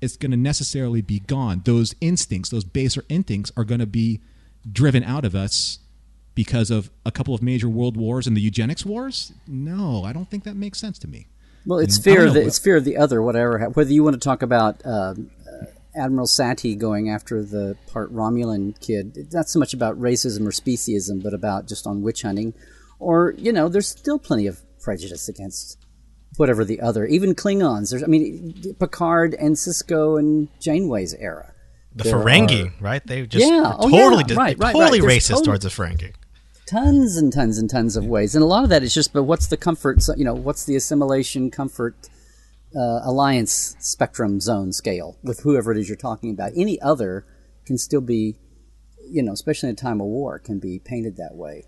[0.00, 1.62] is going to necessarily be gone.
[1.64, 4.20] Those instincts, those baser instincts are going to be
[4.70, 5.78] driven out of us
[6.34, 9.32] because of a couple of major world wars and the eugenics wars?
[9.46, 11.28] No, I don't think that makes sense to me.
[11.64, 12.20] Well, it's fear.
[12.20, 13.20] know, Of the, it's fear of the other.
[13.20, 13.58] Whatever.
[13.70, 15.35] Whether you want to talk about um, uh,
[15.96, 20.50] Admiral Satie going after the part Romulan kid, it's not so much about racism or
[20.50, 22.54] speciesism, but about just on witch hunting,
[22.98, 25.78] or you know, there's still plenty of prejudice against
[26.36, 27.06] whatever the other.
[27.06, 27.90] Even Klingons.
[27.90, 31.52] There's, I mean, Picard and Sisko and Janeway's era.
[31.94, 33.06] The There Ferengi, are right?
[33.06, 33.60] They just Yeah.
[33.70, 34.00] were Oh, yeah.
[34.02, 35.18] totally, dis- Right, right, totally right.
[35.18, 36.12] Racist total- towards the Ferengi.
[36.66, 39.12] tons and tons and tons of ways, and a lot of that is just.
[39.12, 40.02] But what's the comfort?
[40.16, 41.94] You know, what's the assimilation comfort
[42.76, 46.52] uh, alliance spectrum zone scale with whoever it is you're talking about?
[46.56, 47.26] Any other
[47.64, 48.36] can still be,
[49.08, 51.64] you know, especially in a time of war, can be painted that way.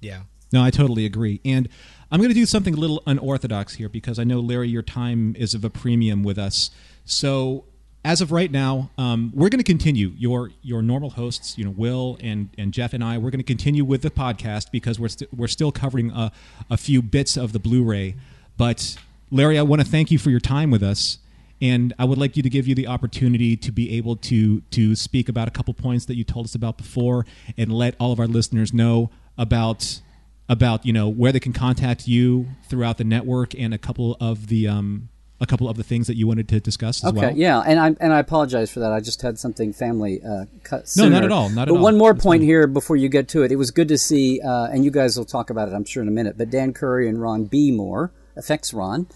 [0.00, 0.22] Yeah.
[0.52, 1.40] No, I totally agree.
[1.44, 1.68] And
[2.10, 5.34] I'm going to do something a little unorthodox here because I know, Larry, your time
[5.36, 6.70] is of a premium with us.
[7.04, 7.64] So,
[8.04, 10.12] as of right now, um, we're going to continue.
[10.16, 13.44] Your your normal hosts, you know, Will and and Jeff and I, we're going to
[13.44, 16.30] continue with the podcast because we're we st- we're still covering a,
[16.70, 18.14] a few bits of the Blu-ray.
[18.56, 18.96] But
[19.30, 21.18] Larry, I want to thank you for your time with us,
[21.60, 24.94] and I would like you to give you the opportunity to be able to to
[24.94, 28.20] speak about a couple points that you told us about before, and let all of
[28.20, 30.00] our listeners know about
[30.48, 34.46] about you know where they can contact you throughout the network and a couple of
[34.46, 35.08] the um,
[35.40, 37.36] a couple of the things that you wanted to discuss as okay, well.
[37.36, 38.92] yeah, and I and I apologize for that.
[38.92, 40.90] I just had something family uh, cut.
[40.96, 41.82] No, not at all, not at but all.
[41.82, 43.52] one more That's point here before you get to it.
[43.52, 46.02] It was good to see, uh, and you guys will talk about it, I'm sure,
[46.02, 46.38] in a minute.
[46.38, 47.70] But Dan Curry and Ron B.
[47.70, 49.06] Moore, effects Ron,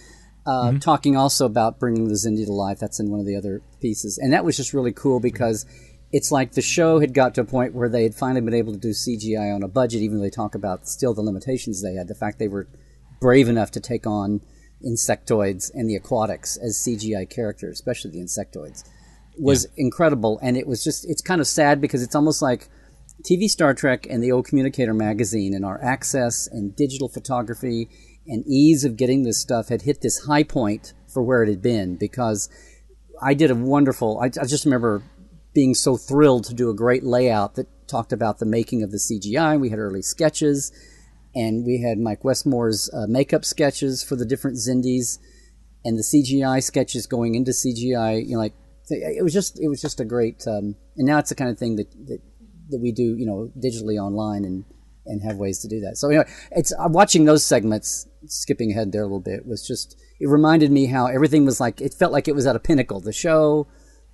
[0.47, 0.79] uh, Mm-hmm.
[0.79, 2.79] talking also about bringing the Xindi to life.
[2.79, 5.67] That's in one of the other pieces, and that was just really cool because
[6.13, 8.73] it's like the show had got to a point where they had finally been able
[8.73, 11.95] to do CGI on a budget, even though they talk about still the limitations they
[11.95, 12.09] had.
[12.09, 12.67] The fact they were
[13.21, 14.41] brave enough to take on
[14.85, 18.83] insectoids and the aquatics as CGI characters, especially the insectoids,
[19.39, 20.39] was incredible.
[20.43, 22.69] And it was just, it's kind of sad because it's almost like
[23.23, 27.89] TV Star Trek and the old Communicator magazine and our access and digital photography
[28.31, 31.61] and ease of getting this stuff had hit this high point for where it had
[31.61, 32.49] been because
[33.21, 35.03] I did a wonderful, I, I just remember
[35.53, 38.99] being so thrilled to do a great layout that talked about the making of the
[38.99, 39.61] CGI.
[39.61, 40.73] We had early sketches
[41.35, 45.19] and we had Mike Westmore's uh, makeup sketches for the different Xindis,
[45.85, 48.25] and the CGI sketches going into CGI.
[48.27, 48.55] You know, like
[48.89, 50.47] it was just it was just a great.
[50.47, 52.21] Um, and now it's the kind of thing that, that
[52.71, 54.65] that we do, you know, digitally online and
[55.07, 55.97] and have ways to do that.
[55.97, 58.07] So anyway, it's uh, watching those segments.
[58.27, 61.81] Skipping ahead there a little bit was just it reminded me how everything was like
[61.81, 63.01] it felt like it was at a pinnacle.
[63.01, 63.67] The show,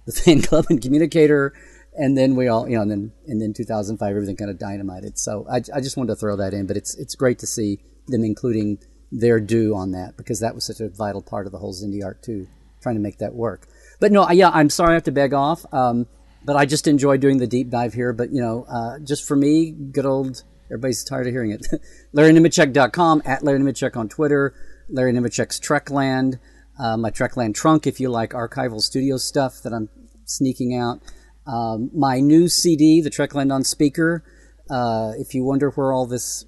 [0.07, 1.53] the fan club and communicator
[1.97, 5.19] and then we all you know and then and then 2005 everything kind of dynamited
[5.19, 7.81] so I, I just wanted to throw that in but it's it's great to see
[8.07, 8.79] them including
[9.11, 12.05] their due on that because that was such a vital part of the whole Xindi
[12.05, 12.47] art too
[12.81, 13.67] trying to make that work
[14.01, 16.07] but no yeah I'm sorry I have to beg off um,
[16.45, 19.37] but I just enjoy doing the deep dive here but you know uh, just for
[19.37, 21.67] me good old everybody's tired of hearing it
[22.15, 24.55] LarryNemecek.com at Larry Nemecek on Twitter
[24.89, 26.39] Larry Nemecek's Trekland
[26.79, 29.89] uh, my Trekland trunk if you like archival studio stuff that I'm
[30.25, 31.01] sneaking out
[31.47, 34.25] um, my new CD, the Trekland on speaker.
[34.69, 36.45] Uh, if you wonder where all this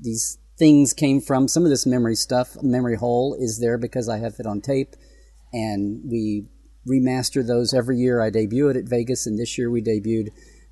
[0.00, 4.18] these things came from, some of this memory stuff, memory hole, is there because I
[4.18, 4.94] have it on tape,
[5.52, 6.46] and we
[6.88, 8.20] remaster those every year.
[8.20, 10.28] I debut it at Vegas, and this year we debuted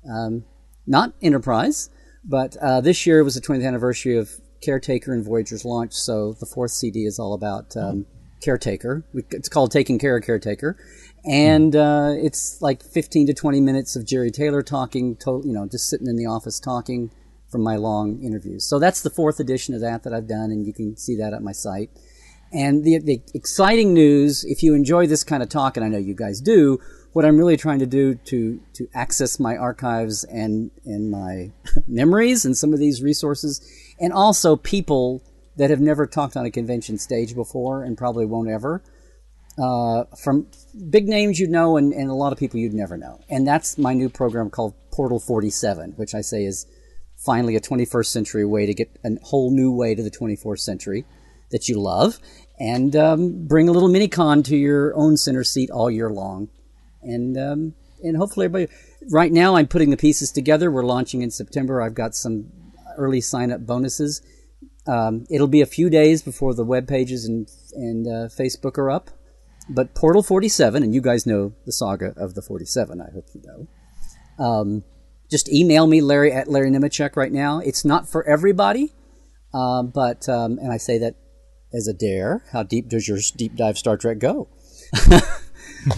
[0.09, 0.43] um,
[0.85, 1.89] not Enterprise,
[2.27, 4.29] but uh, this year was the 20th anniversary of
[4.61, 5.93] Caretaker and Voyager's launch.
[5.93, 8.05] So the fourth CD is all about um,
[8.41, 9.05] Caretaker.
[9.31, 10.77] It's called Taking Care of Caretaker,
[11.25, 15.67] and uh, it's like 15 to 20 minutes of Jeri Taylor talking, to, you know,
[15.67, 17.11] just sitting in the office talking
[17.49, 18.67] from my long interviews.
[18.67, 21.33] So that's the fourth edition of that that I've done, and you can see that
[21.33, 21.89] at my site.
[22.51, 25.97] And the, the exciting news, if you enjoy this kind of talk, and I know
[25.97, 26.79] you guys do,
[27.15, 31.53] what I'm really trying to do to to access my archives and and my
[31.87, 33.61] memories and some of these resources,
[34.01, 35.23] and also people
[35.55, 38.83] that have never talked on a convention stage before and probably won't ever,
[39.57, 40.47] uh, from
[40.89, 43.21] big names you'd know and, and a lot of people you'd never know.
[43.29, 46.65] And that's my new program called Portal 47, which I say is
[47.15, 51.05] finally a 21st century way to get a whole new way to the 24th century
[51.51, 52.19] that you love
[52.59, 56.49] and um, bring a little mini con to your own center seat all year long.
[57.05, 58.73] And, um, and hopefully everybody,
[59.11, 60.69] right now I'm putting the pieces together.
[60.71, 61.81] We're launching in September.
[61.81, 62.51] I've got some
[62.97, 64.21] early sign up bonuses.
[64.87, 68.91] Um, it'll be a few days before the web pages and, and uh, Facebook are
[68.91, 69.09] up.
[69.67, 73.41] But Portal 47, and you guys know the saga of the 47, I hope you
[73.43, 74.45] know.
[74.45, 74.83] Um,
[75.31, 76.71] just email me, Larry at Larry
[77.15, 77.59] right now.
[77.59, 78.93] It's not for everybody,
[79.55, 81.15] um, but, um, and I say that
[81.73, 82.43] as a dare.
[82.51, 84.49] How deep does your deep dive Star Trek go?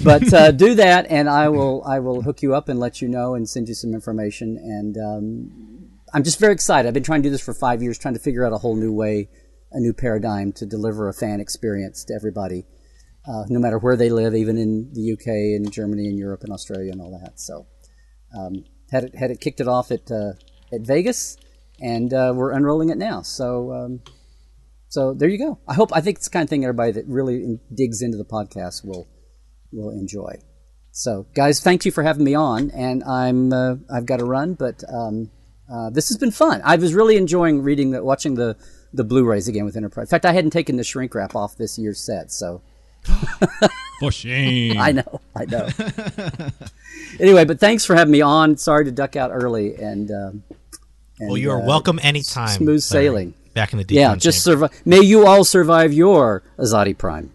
[0.03, 3.07] but uh, do that, and I will I will hook you up and let you
[3.07, 4.57] know and send you some information.
[4.57, 6.87] And um, I'm just very excited.
[6.87, 8.75] I've been trying to do this for five years, trying to figure out a whole
[8.75, 9.29] new way,
[9.71, 12.65] a new paradigm to deliver a fan experience to everybody,
[13.27, 16.51] uh, no matter where they live, even in the UK and Germany and Europe and
[16.51, 17.39] Australia and all that.
[17.39, 17.67] So
[18.37, 20.33] um, had it had it kicked it off at uh,
[20.73, 21.37] at Vegas,
[21.81, 23.21] and uh, we're unrolling it now.
[23.21, 23.73] So.
[23.73, 24.01] Um,
[24.89, 25.59] so there you go.
[25.67, 28.23] I hope I think it's the kind of thing everybody that really digs into the
[28.23, 29.05] podcast will
[29.71, 30.39] will enjoy.
[30.91, 34.55] So, guys, thank you for having me on, and I'm uh, I've got to run,
[34.55, 35.29] but um,
[35.71, 36.61] uh, this has been fun.
[36.63, 38.57] I was really enjoying reading the watching the
[38.93, 40.07] the Blu-rays again with Enterprise.
[40.07, 42.61] In fact, I hadn't taken the shrink wrap off this year's set, so
[43.99, 44.79] For shame.
[44.79, 45.69] I know, I know.
[47.19, 48.57] anyway, but thanks for having me on.
[48.57, 50.43] Sorry to duck out early, and, um,
[51.19, 52.49] and Well, you are uh, welcome anytime.
[52.49, 53.33] Smooth sailing.
[53.53, 54.71] Back in the deep Yeah, just survive.
[54.85, 57.31] May you all survive your Azati Prime.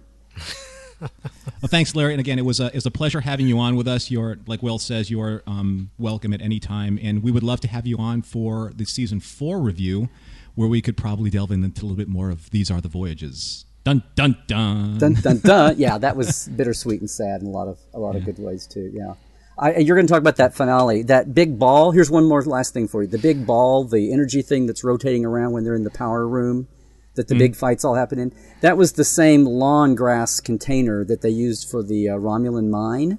[1.61, 2.13] Well, thanks, Larry.
[2.13, 4.11] And again, it was a, it was a pleasure having you on with us.
[4.11, 6.99] You're, like Will says, you are um, welcome at any time.
[7.03, 10.09] And we would love to have you on for the season four review,
[10.55, 13.65] where we could probably delve into a little bit more of These Are the Voyages.
[13.85, 14.99] Dun, dun, dun.
[14.99, 15.75] dun dun dun.
[15.79, 18.67] Yeah, that was bittersweet and sad in a lot of a lot of good ways
[18.67, 18.91] too.
[18.95, 19.15] Yeah.
[19.59, 21.91] I, you're going to talk about that finale, that big ball.
[21.91, 25.25] Here's one more last thing for you: the big ball, the energy thing that's rotating
[25.25, 26.69] around when they're in the power room,
[27.15, 28.33] that the big fights all happen in.
[28.61, 33.19] That was the same lawn grass container that they used for the uh, Romulan mine,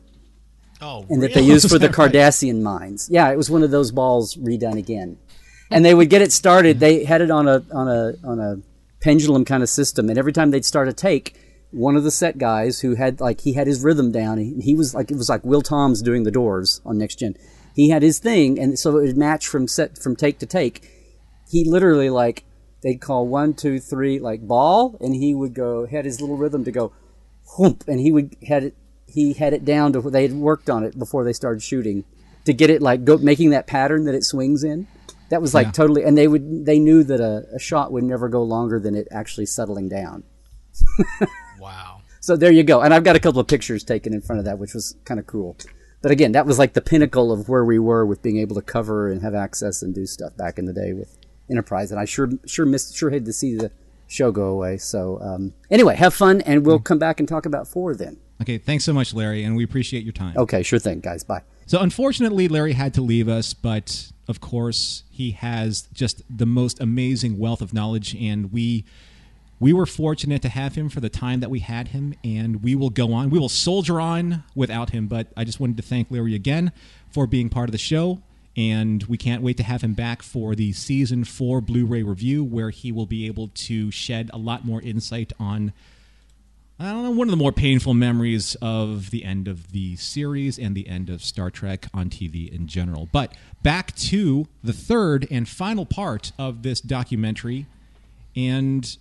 [0.82, 3.08] Oh, and that they used for the Cardassian mines.
[3.10, 5.18] Yeah, it was one of those balls redone again,
[5.72, 6.80] and they would get it started.
[6.80, 8.58] They had it on a on a on a
[9.00, 11.40] pendulum kind of system, and every time they'd start a take,
[11.72, 14.38] one of the set guys who had like he had his rhythm down.
[14.40, 17.36] He, he was like it was like Will Tom's doing the Doors on Next Gen.
[17.76, 20.90] He had his thing, and so it would match from set from take to take.
[21.50, 22.44] He literally like
[22.84, 26.64] they'd call one two three like ball, and he would go had his little rhythm
[26.66, 26.92] to go,
[27.58, 28.76] whoomp, and he would had it
[29.08, 32.04] he had it down to where they had worked on it before they started shooting
[32.46, 34.88] to get it like go making that pattern that it swings in.
[35.30, 35.72] That was like Yeah.
[35.72, 38.94] totally, and they would they knew that a, a shot would never go longer than
[38.96, 40.24] it actually settling down.
[41.60, 42.02] wow.
[42.20, 42.82] So there you go.
[42.82, 45.20] And I've got a couple of pictures taken in front of that, which was kind
[45.20, 45.58] of cool.
[46.02, 48.62] But again, that was like the pinnacle of where we were with being able to
[48.62, 51.18] cover and have access and do stuff back in the day with
[51.50, 51.92] Enterprise.
[51.92, 53.72] And I sure sure missed sure hated to see the
[54.08, 54.78] show go away.
[54.78, 58.18] So um, anyway, have fun, and we'll come back and talk about four then.
[58.42, 60.36] Okay, thanks so much, Larry, and we appreciate your time.
[60.38, 61.24] Okay, sure thing, guys.
[61.24, 61.44] Bye.
[61.66, 66.82] So unfortunately, Larry had to leave us, but of course, he has just the most
[66.82, 68.86] amazing wealth of knowledge, and we
[69.60, 72.76] we were fortunate to have him for the time that we had him, and we
[72.76, 73.30] will go on.
[73.30, 75.08] We will soldier on without him.
[75.08, 76.74] But I just wanted to thank Larry again
[77.10, 78.22] for being part of the show,
[78.56, 82.70] and we can't wait to have him back for the season four Blu-ray review, where
[82.70, 85.74] he will be able to shed a lot more insight on
[86.80, 90.58] I don't know, one of the more painful memories of the end of the series
[90.58, 93.08] and the end of Star Trek on TV in general.
[93.12, 97.68] But back to the third and final part of this documentary.
[98.36, 98.98] And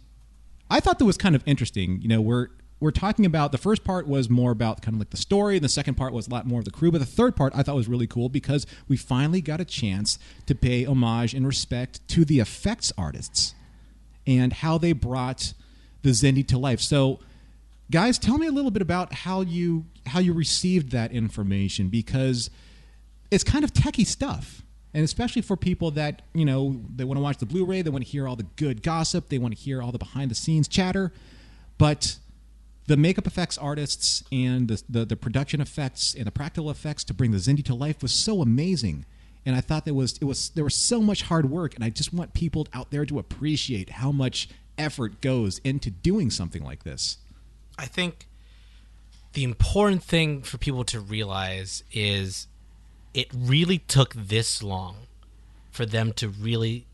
[0.70, 2.00] I thought that was kind of interesting.
[2.02, 2.48] You know, we're
[2.82, 5.64] we're talking about the first part was more about kind of like the story, and
[5.64, 6.90] the second part was a lot more of the crew.
[6.90, 10.18] But the third part I thought was really cool because we finally got a chance
[10.46, 13.54] to pay homage and respect to the effects artists
[14.26, 15.54] and how they brought
[16.02, 16.80] the Xindi to life.
[16.80, 17.20] So,
[17.90, 22.50] guys, tell me a little bit about how you how you received that information because
[23.30, 24.62] it's kind of techie stuff.
[24.92, 28.04] And especially for people that, you know, they want to watch the Blu-ray, they want
[28.04, 30.68] to hear all the good gossip, they want to hear all the behind the scenes
[30.68, 31.12] chatter,
[31.78, 32.18] but
[32.86, 37.14] the makeup effects artists and the, the, the production effects and the practical effects to
[37.14, 39.04] bring the Xindi to life was so amazing.
[39.46, 41.90] And I thought there was it was there was so much hard work, and I
[41.90, 46.84] just want people out there to appreciate how much effort goes into doing something like
[46.84, 47.18] this.
[47.76, 48.28] I think
[49.32, 52.46] the important thing for people to realize is
[53.14, 54.96] it really took this long
[55.70, 56.86] for them to really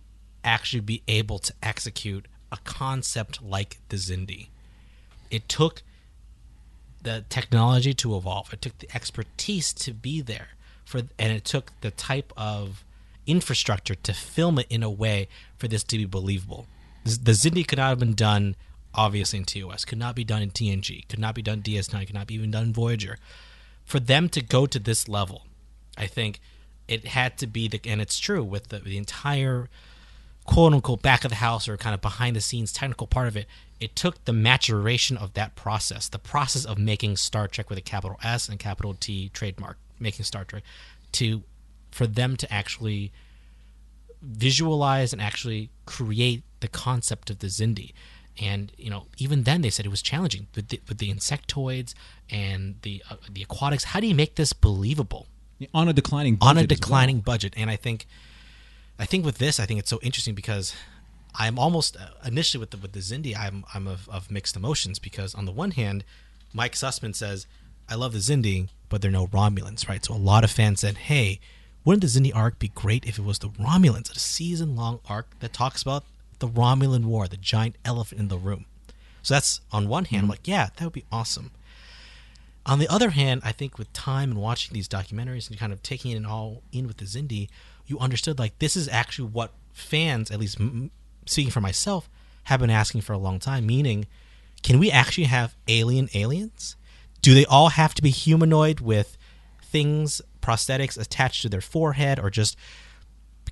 [0.45, 4.49] actually be able to execute a concept like the Xindi.
[5.31, 5.83] It took
[7.03, 8.53] the technology to evolve.
[8.53, 10.49] It took the expertise to be there
[10.85, 12.85] for and it took the type of
[13.27, 16.67] infrastructure to film it in a way for this to be believable.
[17.05, 18.57] The Xindi could not have been done
[18.95, 22.15] obviously in TOS, could not be done in TNG, could not be done DS9, could
[22.15, 23.19] not be even done Voyager.
[23.85, 25.47] For them to go to this level,
[25.97, 26.41] I think
[26.89, 29.69] it had to be the and it's true with the, the entire
[30.49, 33.37] quote unquote back of the house or kind of behind the scenes technical part of
[33.37, 33.47] it,
[33.81, 37.83] it took the maturation of that process, the process of making Star Trek with a
[37.83, 40.63] capital S and capital T trademark, making Star Trek,
[41.13, 41.43] to
[41.91, 43.13] for them to actually
[44.23, 47.93] visualize and actually create the concept of the Xindi.
[48.41, 51.93] And you know, even then they said it was challenging with the, with the insectoids
[52.31, 53.85] and the uh, the aquatics.
[53.85, 55.27] How do you make this believable?
[55.75, 56.81] On a declining on a budget as well.
[56.81, 57.55] declining budget.
[57.57, 58.07] And I think,
[58.99, 60.75] I think with this, I think it's so interesting because
[61.35, 64.99] I'm almost uh, initially with the with the Xindi, I'm I'm of, of mixed emotions
[64.99, 66.05] because on the one hand,
[66.53, 67.47] Mike Sussman says,
[67.89, 70.05] "I love the Xindi, but they're no Romulans," right?
[70.05, 71.39] So a lot of fans said, "Hey,
[71.85, 75.39] wouldn't the Xindi arc be great if it was the Romulans, a season long arc
[75.41, 76.05] that talks about
[76.41, 78.65] the Romulan War, the giant elephant in the room?"
[79.23, 81.51] So that's on one hand, I'm like, yeah, that would be awesome.
[82.65, 85.83] On the other hand, I think with time and watching these documentaries and kind of
[85.83, 87.49] taking it all in with the Xindi,
[87.89, 90.91] you understood like this is actually what fans, at least m-
[91.27, 92.09] speaking for myself,
[92.45, 93.67] have been asking for a long time.
[93.67, 94.07] Meaning,
[94.63, 96.77] can we actually have alien aliens?
[97.23, 99.17] Do they all have to be humanoid with
[99.63, 102.57] things, prosthetics attached to their forehead, or just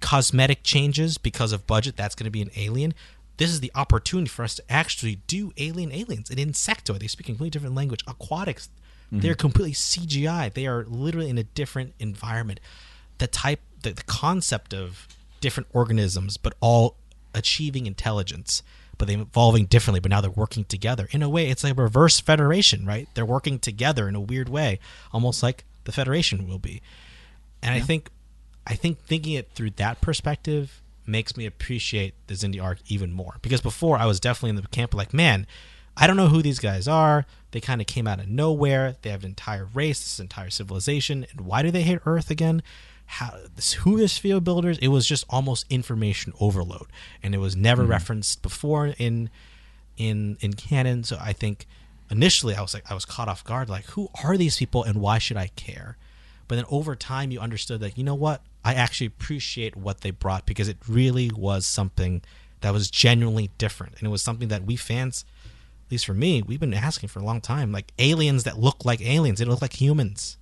[0.01, 1.97] cosmetic changes because of budget?
[1.97, 2.95] That's going to be an alien.
[3.39, 7.01] this is the opportunity for us to actually do alien aliens, an insectoid.
[7.01, 8.03] They speak a completely different language.
[8.07, 8.71] Aquatics,
[9.13, 9.41] they're mm-hmm.
[9.41, 10.53] completely CGI.
[10.53, 12.61] They are literally in a different environment.
[13.19, 15.07] The type, the, the concept of
[15.41, 16.97] different organisms, but all
[17.35, 18.63] achieving intelligence,
[18.99, 20.01] but they're evolving differently.
[20.01, 21.09] But now they're working together.
[21.11, 23.09] In a way, it's like a reverse federation, right?
[23.15, 24.79] They're working together in a weird way,
[25.13, 26.83] almost like the Federation will be.
[27.63, 28.11] And I think,
[28.67, 33.37] I think thinking it through that perspective makes me appreciate the Xindi arc even more.
[33.41, 35.47] Because before I was definitely in the camp of like, man,
[35.97, 37.25] I don't know who these guys are.
[37.53, 38.97] They kind of came out of nowhere.
[39.01, 42.63] They have an entire race, this entire civilization, and why do they hate Earth again?
[43.07, 44.79] How this, who is field builders?
[44.79, 46.87] It was just almost information overload,
[47.23, 47.89] and it was never mm.
[47.89, 49.31] referenced before in
[49.97, 51.05] in in canon.
[51.05, 51.67] So I think
[52.11, 55.01] initially I was like I was caught off guard, like who are these people and
[55.01, 55.97] why should I care?
[56.49, 60.11] But then over time you understood that you know what I actually appreciate what they
[60.11, 62.23] brought because it really was something
[62.61, 65.25] that was genuinely different, and it was something that we fans,
[65.87, 68.85] at least for me, we've been asking for a long time, like aliens that look
[68.85, 70.37] like aliens, they look like humans.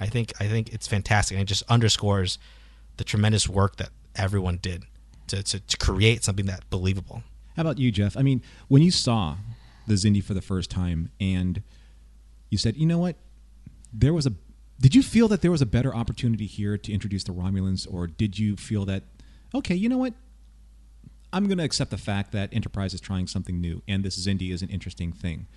[0.00, 2.38] I think I think it's fantastic, and it just underscores
[2.96, 4.84] the tremendous work that everyone did
[5.28, 7.22] to, to, to create something that believable.
[7.56, 8.16] How about you, Jeff?
[8.16, 9.36] I mean, when you saw
[9.86, 11.62] the Xindi for the first time and
[12.48, 13.16] you said, you know what,
[13.92, 14.32] there was a.
[14.80, 18.06] Did you feel that there was a better opportunity here to introduce the Romulans, or
[18.06, 19.02] did you feel that,
[19.54, 20.14] okay, you know what,
[21.34, 24.50] I'm going to accept the fact that Enterprise is trying something new, and this Xindi
[24.50, 25.48] is an interesting thing.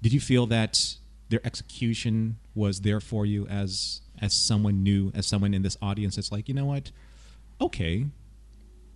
[0.00, 0.96] Did you feel that
[1.32, 6.16] their execution was there for you as as someone new, as someone in this audience
[6.16, 6.92] It's like, you know what,
[7.60, 8.06] okay,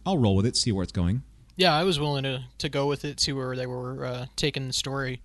[0.05, 1.23] I'll roll with it, see where it's going.
[1.57, 4.69] Yeah, I was willing to, to go with it, see where they were uh, taking
[4.69, 5.23] the story.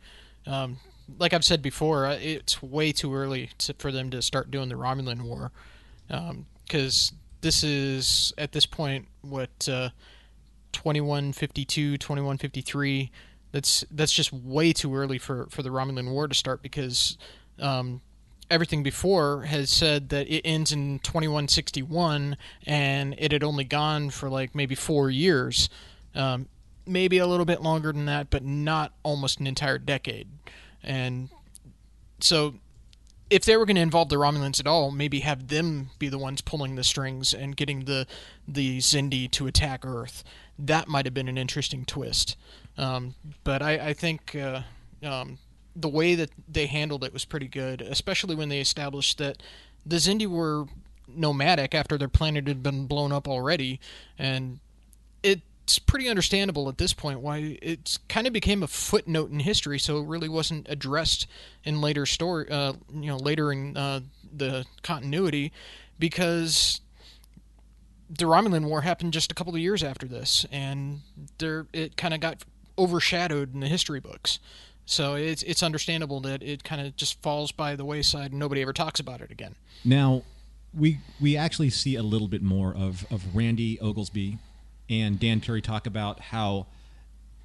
[0.48, 0.78] Um,
[1.20, 4.76] like I've said before, it's way too early to, for them to start doing the
[4.76, 5.52] Romulan War,
[6.66, 9.90] because this is at this point what uh,
[10.72, 13.12] 2152, 2153.
[13.52, 17.18] That's that's just way too early for, for the Romulan War to start because
[17.60, 18.02] um,
[18.50, 24.30] everything before has said that it ends in 2161 and it had only gone for
[24.30, 25.70] like maybe four years
[26.16, 26.48] um,
[26.86, 30.28] maybe a little bit longer than that but not almost an entire decade
[30.84, 31.30] and
[32.20, 32.56] so
[33.32, 36.18] if they were going to involve the Romulans at all, maybe have them be the
[36.18, 38.06] ones pulling the strings and getting the
[38.46, 40.24] the Xindi to attack Earth.
[40.60, 42.36] That might have been an interesting twist.
[42.82, 44.62] Um, but I, I think uh,
[45.04, 45.38] um,
[45.76, 49.42] the way that they handled it was pretty good, especially when they established that
[49.86, 50.66] the Xindi were
[51.08, 53.80] nomadic after their planet had been blown up already,
[54.18, 54.60] and
[55.24, 59.78] it's pretty understandable at this point why it's kind of became a footnote in history,
[59.78, 61.28] so it really wasn't addressed
[61.64, 64.00] in later story, uh, you know, later in uh,
[64.36, 65.52] the continuity,
[66.00, 66.82] because
[68.10, 71.02] the Romulan War happened just a couple of years after this, and
[71.38, 72.44] there it kind of got
[72.82, 74.40] overshadowed in the history books.
[74.86, 78.62] So it's it's understandable that it kind of just falls by the wayside and nobody
[78.62, 79.56] ever talks about it again.
[79.86, 80.24] Now,
[80.74, 84.38] we we actually see a little bit more of, of Randy Oglesby
[84.90, 86.68] and Dan Curry talk about how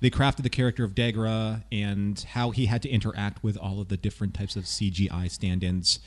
[0.01, 3.89] they crafted the character of Degra and how he had to interact with all of
[3.89, 6.01] the different types of CGI stand-ins.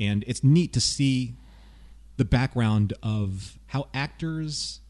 [0.00, 1.34] And it's neat to see
[2.16, 4.80] the background of how actors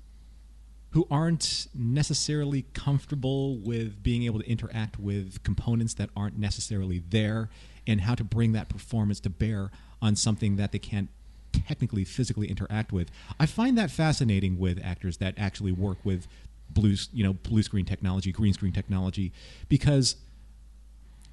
[0.97, 7.51] who aren't necessarily comfortable with being able to interact with components that aren't necessarily there
[7.87, 9.71] and how to bring that performance to bear
[10.01, 11.11] on something that they can't
[11.53, 13.11] technically physically interact with.
[13.39, 16.27] I find that fascinating with actors that actually work with
[16.71, 19.33] blue, you know, blue screen technology, green screen technology
[19.69, 20.17] because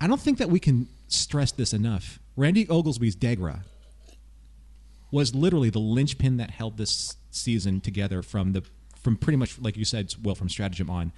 [0.02, 2.20] I don't think that we can stress this enough.
[2.36, 3.62] Randy Oglesby's Degra
[5.10, 8.64] was literally the linchpin that held this season together from the
[9.04, 11.12] from pretty much like you said, well, from stratagem on.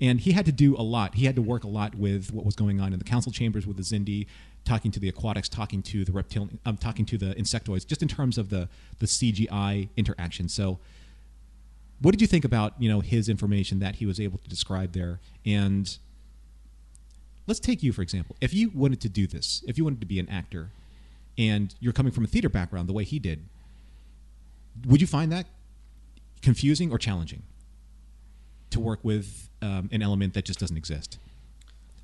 [0.00, 1.14] And he had to do a lot.
[1.16, 3.66] He had to work a lot with what was going on in the council chambers
[3.66, 4.26] with the Xindi,
[4.64, 8.08] talking to the aquatics, talking to the reptilian, um, talking to the insectoids, just in
[8.08, 10.48] terms of the the CGI interaction.
[10.48, 10.78] So,
[12.00, 14.92] what did you think about you know his information that he was able to describe
[14.92, 15.18] there?
[15.44, 15.98] And
[17.48, 18.36] let's take you for example.
[18.40, 20.70] If you wanted to do this, if you wanted to be an actor,
[21.36, 23.44] and you're coming from a theater background the way he did,
[24.86, 25.46] would you find that
[26.42, 27.42] confusing or challenging
[28.70, 31.18] to work with um, an element that just doesn't exist?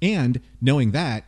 [0.01, 1.25] And knowing that,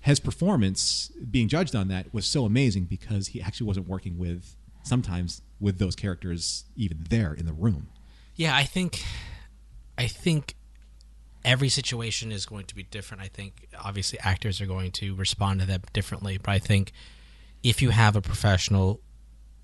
[0.00, 4.56] his performance being judged on that was so amazing because he actually wasn't working with
[4.82, 7.88] sometimes with those characters even there in the room.
[8.34, 9.04] Yeah, I think,
[9.96, 10.56] I think
[11.44, 13.22] every situation is going to be different.
[13.22, 16.90] I think obviously actors are going to respond to them differently, but I think
[17.62, 19.00] if you have a professional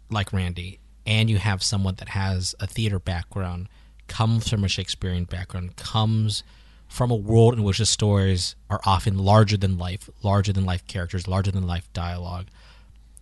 [0.08, 3.66] like Randy and you have someone that has a theater background,
[4.08, 6.42] comes from a Shakespearean background, comes
[6.86, 10.86] from a world in which the stories are often larger than life, larger than life
[10.86, 12.48] characters, larger than life dialogue,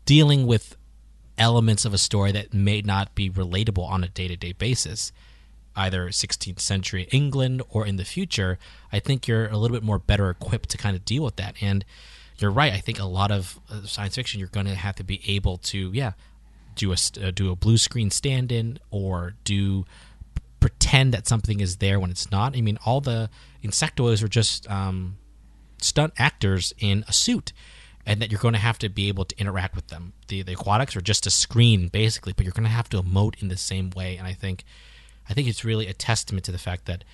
[0.04, 0.76] dealing with
[1.38, 5.12] elements of a story that may not be relatable on a day to day basis,
[5.76, 8.58] either 16th century England or in the future,
[8.92, 11.54] I think you're a little bit more better equipped to kind of deal with that.
[11.60, 11.84] And
[12.38, 12.72] you're right.
[12.72, 15.58] I think a lot of uh, science fiction, you're going to have to be able
[15.58, 16.12] to, yeah,
[16.76, 19.84] do a uh, do a blue screen stand in or do
[20.60, 22.56] pretend that something is there when it's not.
[22.56, 23.30] I mean, all the
[23.62, 25.18] insectoids are just um,
[25.80, 27.52] stunt actors in a suit
[28.04, 30.12] and that you're going to have to be able to interact with them.
[30.28, 33.42] The the aquatics are just a screen basically, but you're going to have to emote
[33.42, 34.16] in the same way.
[34.16, 34.64] And I think
[35.28, 37.04] I think it's really a testament to the fact that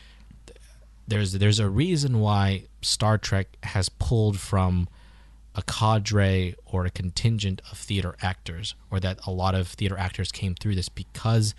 [1.09, 4.89] there's there's a reason why Star Trek has pulled from
[5.55, 10.33] a cadre or a contingent of theater actors, or that a lot of theater actors
[10.33, 11.55] came through this because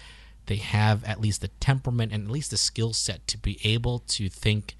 [0.47, 3.99] they have at least the temperament and at least the skill set to be able
[3.99, 4.75] to think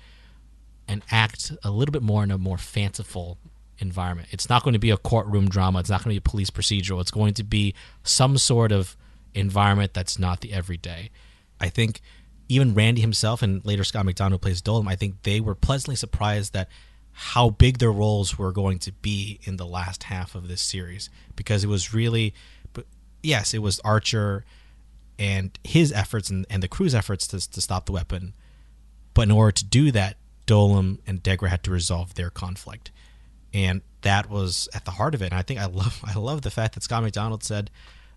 [0.87, 3.37] and act a little bit more in a more fanciful
[3.79, 4.27] environment.
[4.31, 5.79] It's not going to be a courtroom drama.
[5.79, 6.99] It's not going to be a police procedural.
[6.99, 7.73] It's going to be
[8.03, 8.97] some sort of
[9.33, 11.09] environment that's not the everyday.
[11.59, 12.01] I think
[12.49, 16.53] even Randy himself and later Scott MacDonald plays Dolim, I think they were pleasantly surprised
[16.53, 16.67] that
[17.13, 21.09] how big their roles were going to be in the last half of this series
[21.35, 22.33] because it was really
[22.73, 22.85] but
[23.21, 24.43] yes, it was Archer
[25.19, 28.33] and his efforts and, and the crew's efforts to, to stop the weapon.
[29.13, 30.17] But in order to do that,
[30.47, 32.91] Dolim and Degra had to resolve their conflict
[33.53, 35.25] and that was at the heart of it.
[35.25, 37.69] And I think I love I love the fact that Scott MacDonald said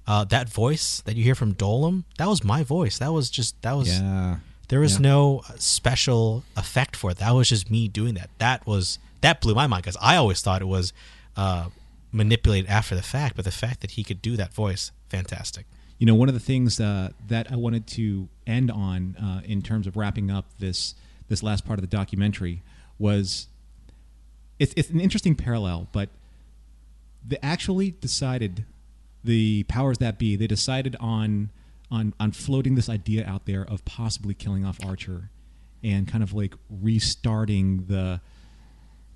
[0.07, 2.99] uh, that voice that you hear from Dolim that was my voice.
[2.99, 4.39] That was just that was Yeah.
[4.69, 4.99] There was Yeah.
[5.13, 7.19] no special effect for it.
[7.19, 8.31] That was just me doing that.
[8.39, 10.93] That was that blew my mind because I always thought it was
[11.37, 11.69] uh,
[12.13, 13.37] manipulated after the fact.
[13.37, 15.67] But the fact that he could do that voice, fantastic.
[15.99, 19.63] You know, one of the things uh, that I wanted to end on uh, in
[19.63, 20.95] terms of wrapping up this
[21.29, 22.63] this last part of the documentary
[22.99, 23.49] was
[24.59, 26.09] it's it's an interesting parallel, but
[27.27, 28.65] they actually decided
[29.25, 31.51] the powers that be they decided on
[31.91, 35.31] on on floating this idea out there of possibly killing off Archer
[35.83, 38.21] and kind of like restarting the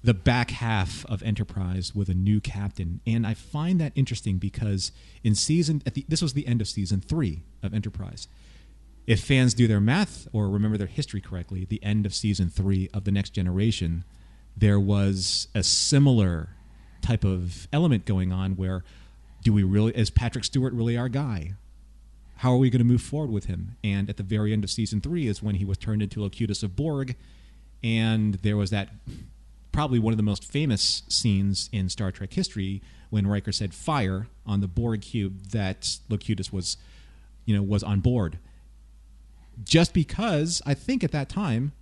[0.03, 4.93] the back half of Enterprise with a new captain, and I find that interesting because
[5.23, 8.29] in season the, this was the end of season three of Enterprise.
[9.07, 12.89] If fans do their math or remember their history correctly, the end of season three
[12.95, 14.05] of the Next Generation,
[14.57, 16.51] there was a similar
[17.01, 18.85] type of element going on where
[19.43, 21.55] do we really is Patrick Stewart really our guy?
[22.41, 23.77] How are we going to move forward with him?
[23.85, 26.62] And at the very end of season three is when he was turned into Locutus
[26.62, 27.15] of Borg,
[27.85, 28.89] and there was that
[29.73, 32.81] probably one of the most famous scenes in Star Trek history
[33.11, 36.79] when Riker said "fire" on the Borg cube that Locutus was,
[37.45, 38.39] you know, was on board.
[39.62, 41.73] Just because I think at that time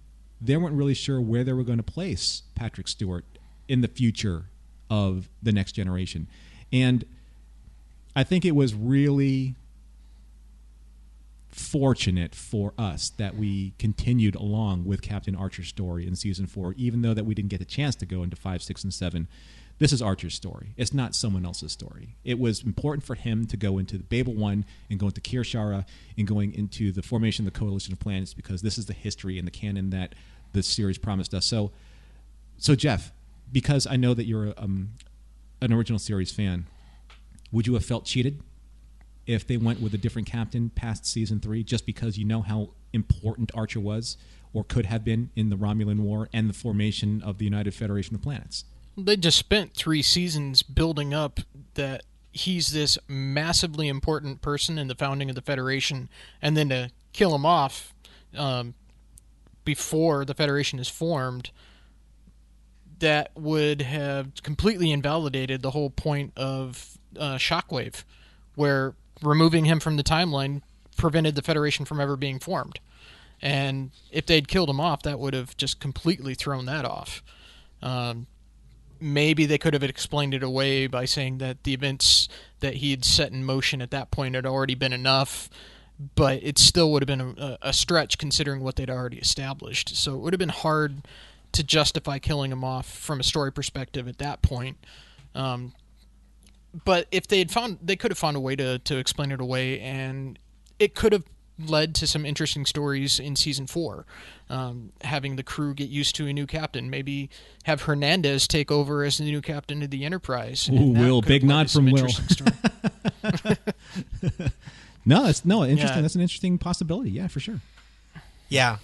[0.40, 3.24] they weren't really sure where they were going to place Patrick Stewart
[3.68, 4.46] in the future
[4.90, 6.26] of the next generation,
[6.72, 7.04] and
[8.16, 9.54] I think it was really
[11.58, 17.02] fortunate for us that we continued along with Captain Archer's story in season four, even
[17.02, 19.28] though that we didn't get the chance to go into five, six, and seven.
[19.78, 20.74] This is Archer's story.
[20.76, 22.16] It's not someone else's story.
[22.24, 25.84] It was important for him to go into the Babel One and go into Kir'Shara
[26.16, 29.38] and going into the formation of the Coalition of Planets because this is the history
[29.38, 30.16] and the canon that
[30.52, 31.46] the series promised us.
[31.46, 31.70] So,
[32.56, 33.12] so Jeff,
[33.52, 34.94] because I know that you're um,
[35.60, 36.66] an original series fan,
[37.52, 38.42] would you have felt cheated
[39.28, 42.70] if they went with a different captain past season three just because you know how
[42.92, 44.16] important Archer was
[44.54, 48.14] or could have been in the Romulan War and the formation of the United Federation
[48.14, 48.64] of Planets?
[48.96, 51.40] They just spent three seasons building up
[51.74, 52.02] that
[52.32, 56.08] he's this massively important person in the founding of the Federation,
[56.40, 57.92] and then to kill him off
[58.36, 58.74] um,
[59.64, 61.50] before the Federation is formed,
[62.98, 68.04] that would have completely invalidated the whole point of uh, Shockwave,
[68.54, 70.62] where removing him from the timeline
[70.96, 72.80] prevented the Federation from ever being formed.
[73.40, 77.22] And if they'd killed him off, that would have just completely thrown that off.
[77.80, 78.26] Um,
[79.00, 82.28] maybe they could have explained it away by saying that the events
[82.60, 85.48] that he had set in motion at that point had already been enough,
[86.16, 89.96] but it still would have been a, a stretch considering what they'd already established.
[89.96, 91.02] So it would have been hard
[91.52, 94.78] to justify killing him off from a story perspective at that point.
[95.34, 95.74] Um,
[96.84, 99.40] but if they had found, they could have found a way to, to explain it
[99.40, 100.38] away, and
[100.78, 101.24] it could have
[101.58, 104.06] led to some interesting stories in season four.
[104.48, 107.30] Um, having the crew get used to a new captain, maybe
[107.64, 110.68] have Hernandez take over as the new captain of the Enterprise.
[110.68, 112.06] and Ooh, Will, big have led nod from Will.
[112.06, 113.56] interesting story.
[115.08, 115.96] No, that's no interesting.
[115.96, 116.02] Yeah.
[116.02, 117.10] That's an interesting possibility.
[117.10, 117.60] Yeah, for sure.
[118.50, 118.76] Yeah,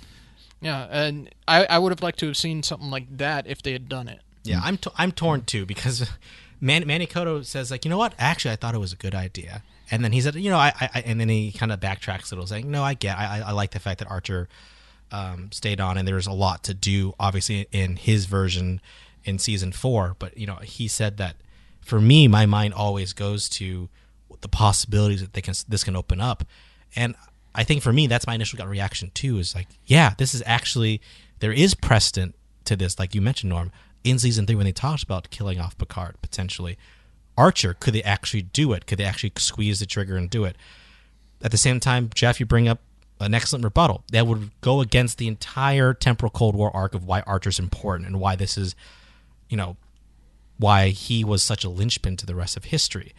[0.63, 3.73] Yeah, and I, I would have liked to have seen something like that if they
[3.73, 4.21] had done it.
[4.43, 6.09] Yeah, I'm t- I'm torn too because
[6.61, 8.15] Man- Manny Coto says like, you know what?
[8.19, 10.73] Actually, I thought it was a good idea, and then he said, you know, I,
[10.81, 13.53] I and then he kind of backtracks a little, saying, no, I get, I, I
[13.53, 14.49] like the fact that Archer
[15.13, 18.81] um, stayed on, and there's a lot to do, obviously, in his version
[19.25, 20.17] in season four.
[20.19, 21.37] But you know, he said that
[21.81, 23.89] for me, my mind always goes to
[24.41, 26.45] the possibilities that they can this can open up,
[26.97, 27.15] and
[27.55, 29.39] I think for me, that's my initial gut reaction too.
[29.39, 31.01] Is like, yeah, this is actually
[31.39, 33.71] there is precedent to this, like you mentioned, Norm,
[34.05, 36.79] in season three when they talked about killing off Picard potentially.
[37.37, 38.87] Archer, could they actually do it?
[38.87, 40.57] Could they actually squeeze the trigger and do it?
[41.43, 42.81] At the same time, Jeff, you bring up
[43.21, 47.21] an excellent rebuttal that would go against the entire temporal Cold War arc of why
[47.23, 48.77] Archer's important and why this is,
[49.49, 49.77] you know,
[50.59, 53.13] why he was such a linchpin to the rest of history.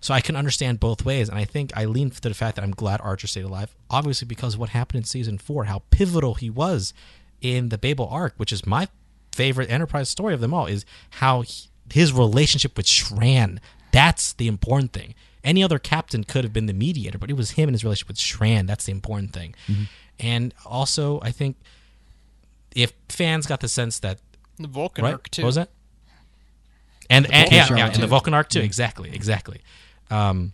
[0.00, 2.62] So I can understand both ways, and I think I lean to the fact that
[2.62, 6.50] I'm glad Archer stayed alive, obviously because what happened in season four, how pivotal he
[6.50, 6.92] was
[7.40, 8.88] in the Babel arc, which is my
[9.32, 13.58] favorite Enterprise story of them all, is how he, his relationship with Shran.
[13.90, 15.14] That's the important thing.
[15.44, 18.08] Any other captain could have been the mediator, but it was him and his relationship
[18.08, 18.66] with Shran.
[18.66, 19.54] That's the important thing.
[20.20, 21.56] And also, I think
[22.74, 24.18] if fans got the sense that
[24.58, 25.42] The Vulcan right, arc too.
[25.42, 25.70] what was that?
[27.10, 28.60] And, and Vulcan yeah, yeah, and the Vulcan arc too.
[28.60, 29.60] Exactly, exactly.
[30.10, 30.52] Um,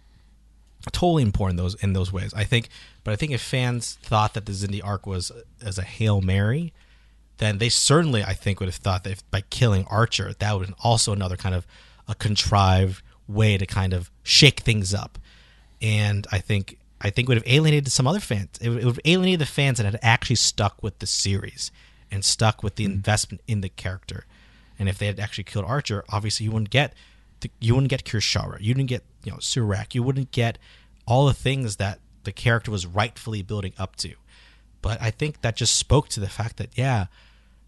[0.92, 2.32] totally important those in those ways.
[2.34, 2.68] I think,
[3.04, 5.30] but I think if fans thought that the Xindi arc was
[5.62, 6.72] as a hail mary,
[7.38, 10.74] then they certainly, I think, would have thought that if, by killing Archer, that would
[10.80, 11.66] also another kind of
[12.06, 15.18] a contrived way to kind of shake things up.
[15.80, 18.58] And I think I think would have alienated some other fans.
[18.60, 21.70] It would, it would have alienated the fans that had actually stuck with the series
[22.10, 22.92] and stuck with the hmm.
[22.92, 24.26] investment in the character.
[24.78, 26.94] And if they had actually killed Archer, obviously you wouldn't get
[27.40, 30.58] the, you wouldn't get Kir'Shara, you didn't get you know Surak, you wouldn't get
[31.06, 34.14] all the things that the character was rightfully building up to.
[34.82, 37.06] But I think that just spoke to the fact that yeah,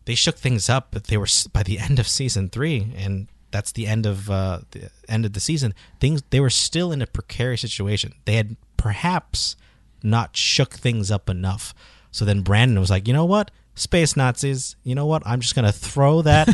[0.05, 3.73] they shook things up, but they were by the end of season three, and that's
[3.73, 5.75] the end of uh, the end of the season.
[6.01, 8.15] Things they were still in a precarious situation.
[8.25, 9.57] They had perhaps
[10.03, 11.75] not shook things up enough.
[12.11, 15.55] So then Brannon was like, you know what, space Nazis, you know what, I'm just
[15.55, 16.49] gonna throw that.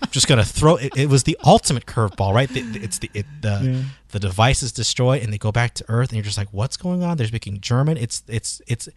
[0.10, 0.96] just gonna throw it.
[0.96, 2.48] It was the ultimate curveball, right?
[2.48, 6.10] The, it's the it, the the device is destroyed, and they go back to Earth,
[6.10, 7.16] and you're just like, what's going on?
[7.16, 7.96] They're speaking German.
[7.96, 8.88] It's it's it's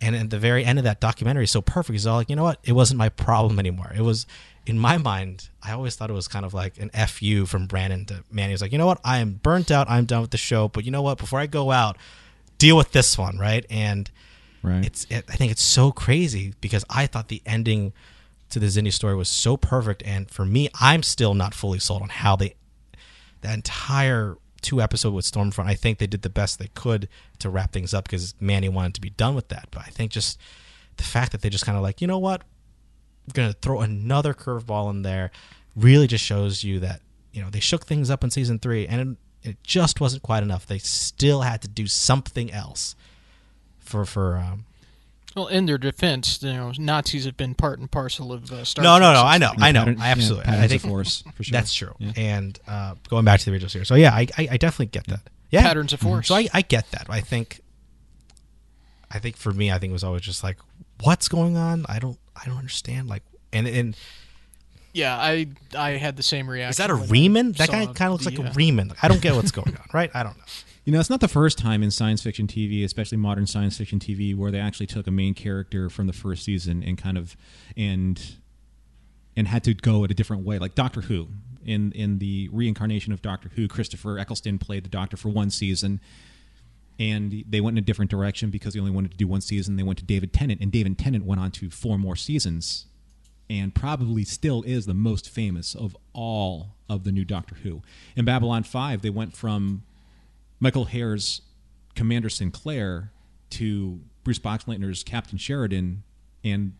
[0.00, 1.92] and at the very end of that documentary is so perfect.
[1.94, 2.58] He's all like, you know what?
[2.64, 3.92] It wasn't my problem anymore.
[3.96, 4.26] It was,
[4.66, 8.04] in my mind, I always thought it was kind of like an fu from Brannon
[8.06, 8.48] to Manny.
[8.48, 9.00] He was like, you know what?
[9.04, 9.88] I am burnt out.
[9.88, 10.68] I'm done with the show.
[10.68, 11.16] But you know what?
[11.18, 11.96] Before I go out,
[12.58, 13.64] deal with this one, right?
[13.70, 14.10] And
[14.62, 14.84] Right.
[14.84, 17.92] it's, it, I think it's so crazy because I thought the ending
[18.50, 20.02] to the Xindi story was so perfect.
[20.04, 22.56] And for me, I'm still not fully sold on how they,
[23.42, 27.08] the entire two episode with Stormfront, I think they did the best they could
[27.38, 29.68] to wrap things up because Manny wanted to be done with that.
[29.70, 30.38] But I think just
[30.96, 34.34] the fact that they just kind of like, you know what, I'm gonna throw another
[34.34, 35.30] curveball in there,
[35.74, 37.00] really just shows you that
[37.32, 40.42] you know they shook things up in season three, and it, it just wasn't quite
[40.42, 40.66] enough.
[40.66, 42.94] They still had to do something else
[43.78, 44.36] for for.
[44.36, 44.66] Um,
[45.36, 48.82] Well, in their defense, you know, Nazis have been part and parcel of uh, Star
[48.82, 49.20] no, no, Trek no.
[49.20, 50.50] since I know, I know, Pattern- I absolutely.
[50.52, 51.52] yeah, I think force, for sure.
[51.52, 51.94] that's true.
[51.98, 52.12] Yeah.
[52.16, 55.06] And uh, going back to the original series, so yeah, I, I, I definitely get
[55.08, 55.20] that.
[55.50, 56.28] Yeah, Patterns of force.
[56.28, 57.06] So I, I get that.
[57.10, 57.60] I think,
[59.10, 60.56] I think for me, I think it was always just like,
[61.02, 61.84] what's going on?
[61.86, 63.08] I don't, I don't understand.
[63.08, 63.22] Like,
[63.52, 63.94] and and
[64.94, 66.70] Yeah, I I had the same reaction.
[66.70, 67.56] is that a when Reman?
[67.58, 68.96] That guy kind of looks like a uh, Reman.
[69.02, 69.84] I don't get what's going on.
[69.92, 70.10] Right?
[70.14, 70.44] I don't know.
[70.86, 73.98] You know, it's not the first time in science fiction TV, especially modern science fiction
[73.98, 77.36] TV, where they actually took a main character from the first season and kind of
[77.76, 78.36] and
[79.36, 80.60] and had to go at a different way.
[80.60, 81.28] Like Doctor Who.
[81.64, 86.00] In in the reincarnation of Doctor Who, Christopher Eccleston played the Doctor for one season.
[87.00, 89.74] And they went in a different direction because they only wanted to do one season.
[89.74, 92.86] They went to David Tennant, and David Tennant went on to four more seasons
[93.50, 97.82] and probably still is the most famous of all of the new Doctor Who.
[98.14, 99.82] In Babylon 5, they went from
[100.60, 101.42] Michael Hare's
[101.94, 103.12] Commander Sinclair
[103.50, 106.02] to Bruce Boxleitner's Captain Sheridan,
[106.44, 106.72] and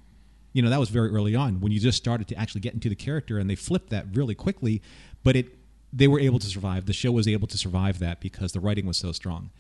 [0.52, 2.88] you know that was very early on when you just started to actually get into
[2.88, 4.82] the character, and they flipped that really quickly.
[5.22, 5.58] But it
[5.92, 6.86] they were able to survive.
[6.86, 9.50] The show was able to survive that because the writing was so strong.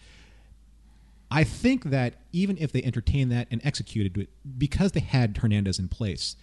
[1.30, 4.28] I think that even if they entertained that and executed it,
[4.58, 6.36] because they had Hernandez in place,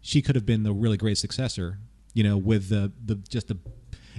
[0.00, 1.78] she could have been the really great successor.
[2.12, 3.58] You know, with the the just the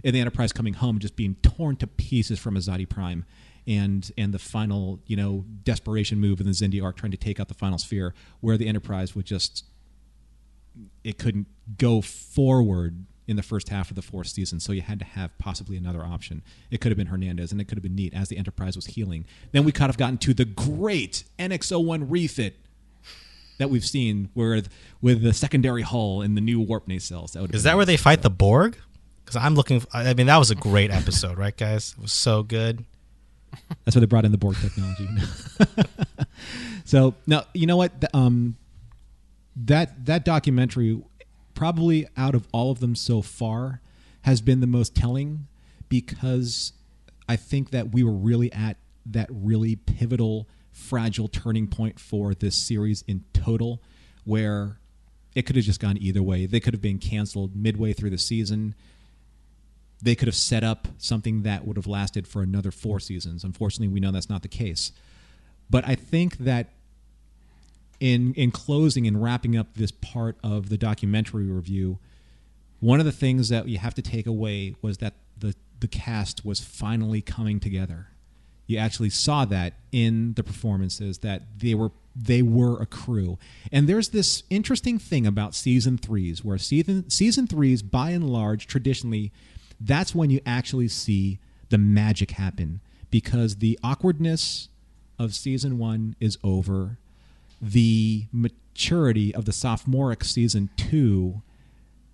[0.04, 3.26] in the Enterprise coming home, just being torn to pieces from Azati Prime,
[3.68, 7.40] and and the final you know desperation move in the Xindi arc, trying to take
[7.40, 9.66] out the final sphere, where the Enterprise would just
[11.04, 11.48] it couldn't
[11.78, 15.38] go forward in the first half of the fourth season, so you had to have
[15.38, 16.42] possibly another option.
[16.70, 18.88] It could have been Hernandez, and it could have been neat as the Enterprise was
[18.88, 19.26] healing.
[19.52, 22.56] Then we could have gotten to the great NX-01 refit
[23.58, 24.70] that we've seen with
[25.02, 27.34] with the secondary hull and the new warp nacelles.
[27.34, 28.78] That would Is that where they fight the Borg?
[29.32, 29.82] Because I'm looking.
[29.94, 31.96] I mean, that was a great episode, right, guys?
[31.98, 32.84] It was so good.
[33.86, 35.08] That's why they brought in the Borg technology.
[36.86, 38.58] so now you know what The- um,
[39.56, 41.02] that that documentary
[41.54, 43.80] probably out of all of them so far
[44.24, 45.48] has been the most telling
[45.88, 46.74] because
[47.30, 48.76] I think that we were really at
[49.06, 53.82] that really pivotal, fragile turning point for this series in total,
[54.26, 54.78] where
[55.36, 56.46] it could have just gone either way.
[56.46, 58.76] They could have been canceled midway through the season
[60.02, 63.44] they could have set up something that would have lasted for another four seasons.
[63.44, 64.92] Unfortunately, we know that's not the case.
[65.70, 66.70] But I think that
[68.00, 72.00] in in closing and wrapping up this part of the documentary review,
[72.80, 76.44] one of the things that you have to take away was that the the cast
[76.44, 78.08] was finally coming together.
[78.66, 83.38] You actually saw that in the performances that they were they were a crew.
[83.72, 88.68] And there's this interesting thing about season 3s where season season 3s by and large
[88.68, 89.32] traditionally
[89.84, 91.40] that's when you actually see
[91.70, 94.70] the magic happen because the awkwardness
[95.18, 96.98] of season 1 is over.
[97.62, 101.42] The maturity of the sophomoric season 2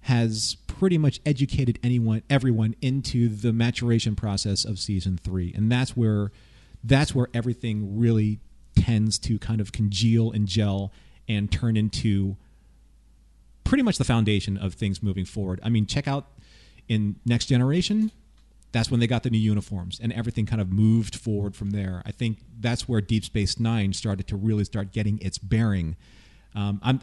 [0.01, 5.97] has pretty much educated anyone everyone into the maturation process of season 3 and that's
[5.97, 6.31] where
[6.83, 8.39] that's where everything really
[8.75, 10.93] tends to kind of congeal and gel
[11.27, 12.37] and turn into
[13.63, 15.59] pretty much the foundation of things moving forward.
[15.61, 16.27] I mean, check out
[16.87, 18.11] in Next Generation,
[18.71, 22.01] that's when they got the new uniforms and everything kind of moved forward from there.
[22.05, 25.95] I think that's where Deep Space Nine started to really start getting its bearing.
[26.53, 27.01] Um, I'm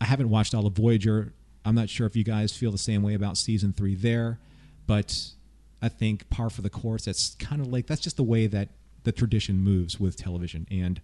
[0.00, 1.32] I haven't watched all of Voyager.
[1.64, 4.40] I'm not sure if you guys feel the same way about season three there,
[4.86, 5.16] but
[5.80, 7.04] I think par for the course.
[7.04, 8.70] That's kind of like that's just the way that
[9.04, 11.00] the tradition moves with television, and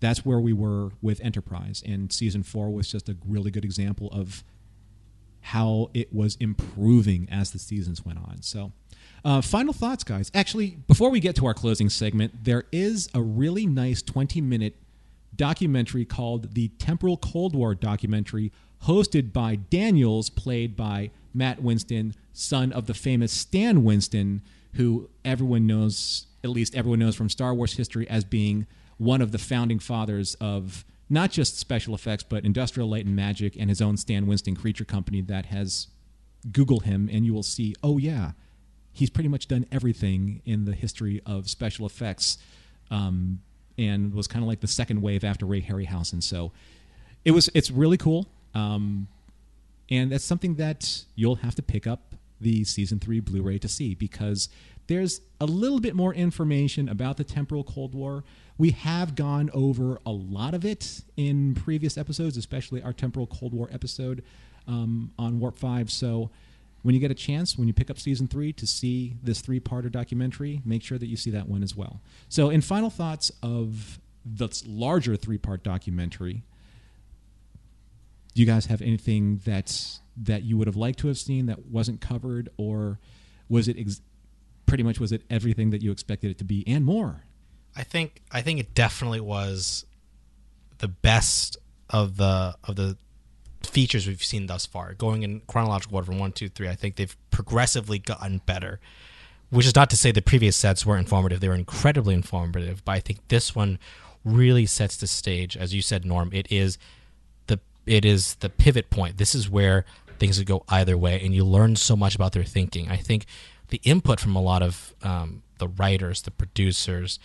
[0.00, 1.82] that's where we were with Enterprise.
[1.84, 4.44] And season four was just a really good example of
[5.42, 8.42] how it was improving as the seasons went on.
[8.42, 8.72] So,
[9.24, 10.30] uh, final thoughts, guys.
[10.34, 14.74] Actually, before we get to our closing segment, there is a really nice 20 minute
[15.34, 18.52] documentary called the Temporal Cold War documentary,
[18.84, 24.42] hosted by Daniels, played by Matt Winston, son of the famous Stan Winston,
[24.74, 28.66] who everyone knows, at least everyone knows from Star Wars history, as being
[28.98, 33.54] one of the founding fathers of not just special effects, but industrial light and magic,
[33.58, 35.88] and his own Stan Winston Creature Company that has
[36.50, 38.32] Google him, and you will see, oh yeah,
[38.92, 42.38] he's pretty much done everything in the history of special effects,
[42.90, 43.40] um,
[43.76, 46.22] and was kind of like the second wave after Ray Harryhausen.
[46.22, 46.50] So
[47.26, 49.06] it was it's really cool, um,
[49.90, 53.94] and that's something that you'll have to pick up the season three Blu-ray to see
[53.94, 54.48] because
[54.86, 58.24] there's a little bit more information about the temporal Cold War.
[58.62, 63.52] We have gone over a lot of it in previous episodes, especially our temporal Cold
[63.52, 64.22] War episode
[64.68, 65.90] um, on Warp Five.
[65.90, 66.30] So
[66.82, 69.90] when you get a chance, when you pick up season three to see this three-parter
[69.90, 72.02] documentary, make sure that you see that one as well.
[72.28, 76.44] So, in final thoughts of the larger three-part documentary,
[78.32, 81.66] do you guys have anything that that you would have liked to have seen that
[81.66, 83.00] wasn't covered, or
[83.48, 84.02] was it ex-
[84.66, 87.24] pretty much was it everything that you expected it to be and more?
[87.76, 89.84] I think I think it definitely was
[90.78, 91.56] the best
[91.90, 92.96] of the of the
[93.62, 94.94] features we've seen thus far.
[94.94, 98.80] Going in chronological order from one, two, three, I think they've progressively gotten better.
[99.50, 102.84] Which is not to say the previous sets were informative; they were incredibly informative.
[102.84, 103.78] But I think this one
[104.24, 106.30] really sets the stage, as you said, Norm.
[106.32, 106.78] It is
[107.48, 109.18] the it is the pivot point.
[109.18, 109.84] This is where
[110.18, 112.88] things could go either way, and you learn so much about their thinking.
[112.88, 113.26] I think
[113.68, 117.18] the input from a lot of um, the writers, the producers,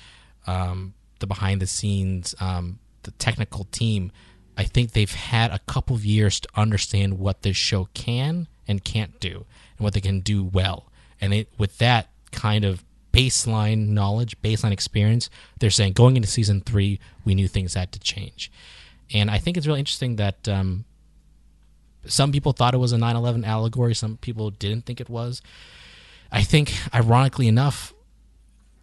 [0.48, 4.12] um, the behind the scenes, um, the technical team.
[4.58, 8.84] I think they've had a couple of years to understand what this show can and
[8.84, 9.46] can't do,
[9.78, 10.92] and what they can do well.
[11.22, 12.84] And it, with that kind of
[13.14, 15.30] baseline knowledge, baseline experience,
[15.60, 18.52] they're saying going into season three, we knew things had to change.
[19.14, 20.86] And I think it's really interesting that um,
[22.06, 25.42] some people thought it was a 9 11 allegory, some people didn't think it was.
[26.32, 27.94] I think, ironically enough,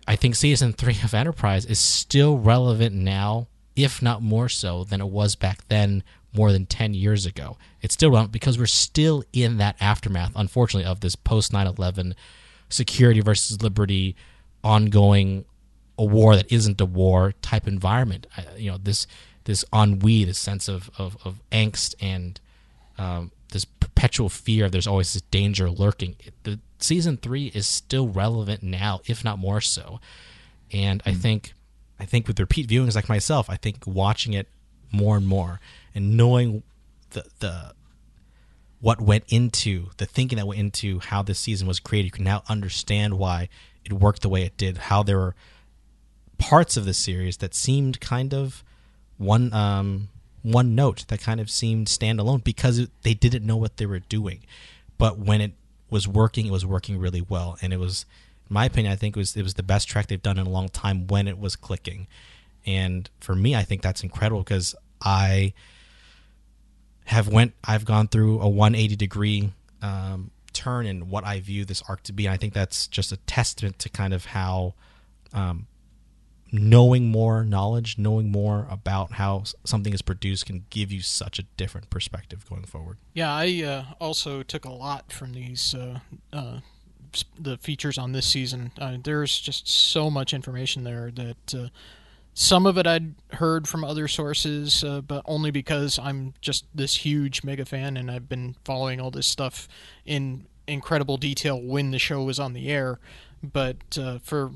[0.06, 5.00] I think season three of Enterprise is still relevant now, if not more so than
[5.00, 6.02] it was back then,
[6.34, 7.56] more than 10 years ago.
[7.80, 12.14] It's still relevant because we're still in that aftermath, unfortunately, of this post 9 11
[12.68, 14.16] security versus liberty,
[14.62, 15.44] ongoing
[15.98, 18.26] a war that isn't a war type environment.
[18.36, 19.06] I, you know, this
[19.44, 22.40] this ennui, this sense of, of, of angst and
[22.96, 26.16] um, this perpetual fear of there's always this danger lurking.
[26.44, 30.00] The season three is still relevant now, if not more so.
[30.72, 31.54] And I think,
[31.98, 34.48] I think with repeat viewings like myself, I think watching it
[34.92, 35.60] more and more,
[35.94, 36.62] and knowing
[37.10, 37.74] the the
[38.80, 42.24] what went into the thinking that went into how this season was created, you can
[42.24, 43.48] now understand why
[43.84, 44.76] it worked the way it did.
[44.76, 45.34] How there were
[46.38, 48.62] parts of the series that seemed kind of
[49.16, 50.08] one um,
[50.42, 54.44] one note that kind of seemed standalone because they didn't know what they were doing.
[54.98, 55.52] But when it
[55.90, 58.06] was working, it was working really well, and it was,
[58.48, 60.46] in my opinion, I think it was it was the best track they've done in
[60.46, 62.06] a long time when it was clicking.
[62.66, 65.52] And for me, I think that's incredible because I
[67.04, 69.52] have went I've gone through a 180 degree
[69.82, 72.26] um, turn in what I view this arc to be.
[72.26, 74.74] And I think that's just a testament to kind of how
[75.34, 75.66] um,
[76.54, 81.42] knowing more knowledge, knowing more about how something is produced can give you such a
[81.56, 82.96] different perspective going forward.
[83.12, 85.98] Yeah, I uh, also took a lot from these uh,
[86.32, 86.60] uh,
[87.36, 88.70] the features on this season.
[88.78, 91.68] Uh, there's just so much information there that uh,
[92.34, 96.98] some of it I'd heard from other sources, uh, but only because I'm just this
[96.98, 99.66] huge mega fan and I've been following all this stuff
[100.06, 103.00] in incredible detail when the show was on the air.
[103.42, 104.52] But for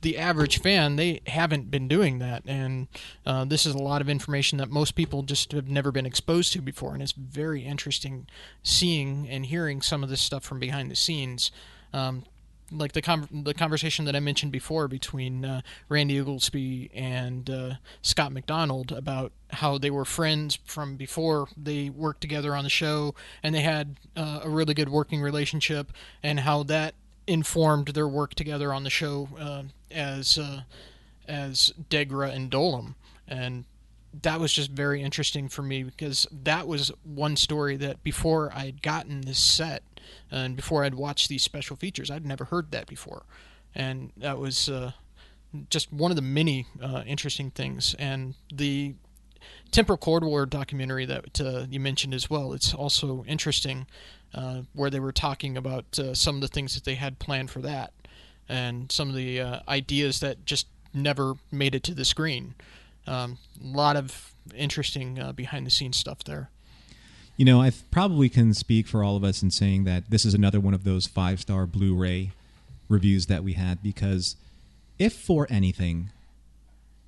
[0.00, 2.88] the average fan, they haven't been doing that, and
[3.26, 6.52] uh, this is a lot of information that most people just have never been exposed
[6.52, 8.26] to before, and it's very interesting
[8.62, 11.50] seeing and hearing some of this stuff from behind the scenes.
[11.92, 12.24] Um,
[12.70, 18.30] like the the conversation that I mentioned before between uh, Randy Oglesby and uh, Scott
[18.32, 23.54] MacDonald about how they were friends from before they worked together on the show, and
[23.54, 25.92] they had uh, a really good working relationship,
[26.22, 26.94] and how that
[27.28, 30.62] informed their work together on the show uh, as uh,
[31.26, 32.94] as Degra and Dolim,
[33.26, 33.64] and
[34.22, 38.64] that was just very interesting for me because that was one story that before I
[38.64, 39.82] had gotten this set
[40.30, 43.24] and before I'd watched these special features, I'd never heard that before,
[43.74, 44.92] and that was uh,
[45.68, 47.94] just one of the many uh, interesting things.
[47.98, 48.94] And the
[49.70, 53.86] Temporal war documentary that uh, you mentioned as well, it's also interesting,
[54.34, 57.50] uh, where they were talking about uh, some of the things that they had planned
[57.50, 57.92] for that,
[58.48, 62.54] and some of the uh, ideas that just never made it to the screen.
[63.06, 66.50] Um, a lot of interesting behind the scenes stuff there.
[67.38, 70.34] You know, I probably can speak for all of us in saying that this is
[70.34, 72.32] another one of those five star Blu ray
[72.88, 74.34] reviews that we had because,
[74.98, 76.10] if for anything,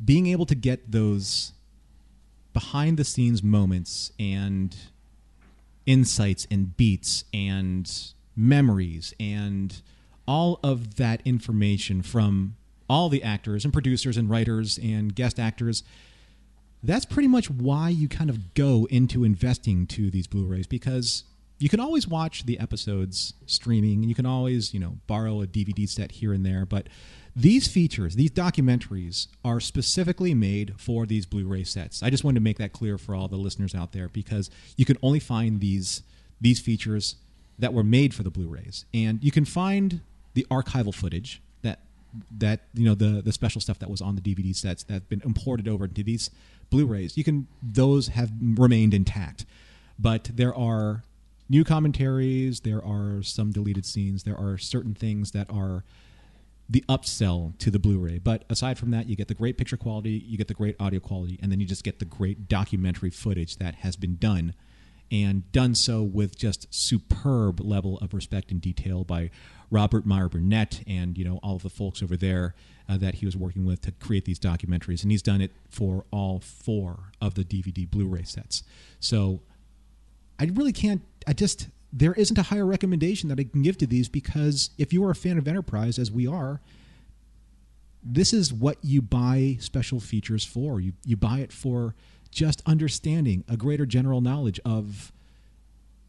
[0.03, 1.53] being able to get those
[2.53, 4.77] behind the scenes moments and
[5.91, 9.83] insights and beats and memories and
[10.27, 12.57] all of that information from
[12.89, 15.83] all the actors and producers and writers and guest actors
[16.83, 21.25] that's pretty much why you kind of go into investing to these Blu-rays because
[21.59, 24.01] you can always watch the episodes streaming.
[24.01, 26.89] And you can always, you know, borrow a DVD set here and there, but
[27.37, 32.03] these features, these documentaries are specifically made for these Blu-ray sets.
[32.03, 34.85] I just wanted to make that clear for all the listeners out there because you
[34.85, 36.03] can only find these
[36.41, 37.17] these features
[37.59, 38.87] that were made for the Blu-rays.
[38.95, 40.01] And you can find
[40.33, 41.81] the archival footage that
[42.39, 45.09] that you know the the special stuff that was on the DVD sets that have
[45.09, 46.31] been imported over to these
[46.71, 47.17] Blu-rays.
[47.17, 49.45] You can those have remained intact,
[49.99, 51.05] but there are
[51.49, 52.61] new commentaries.
[52.61, 54.23] There are some deleted scenes.
[54.23, 55.85] There are certain things that are
[56.71, 58.19] the upsell to the Blu-ray.
[58.19, 61.01] But aside from that, you get the great picture quality, you get the great audio
[61.01, 64.55] quality, and then you just get the great documentary footage that has been done
[65.11, 69.29] and done so with just superb level of respect and detail by
[69.69, 72.55] Robert Meyer Burnett and you know all of the folks over there
[72.89, 76.05] uh, that he was working with to create these documentaries, and he's done it for
[76.13, 78.63] all four of the DVD Blu-ray sets.
[79.01, 79.41] So
[80.39, 81.03] I really can't.
[81.27, 84.93] I just there isn't a higher recommendation that I can give to these because if
[84.93, 86.61] you are a fan of Enterprise, as we are,
[88.03, 90.81] this is what you buy special features for.
[90.81, 91.95] You you buy it for
[92.31, 95.13] just understanding a greater general knowledge of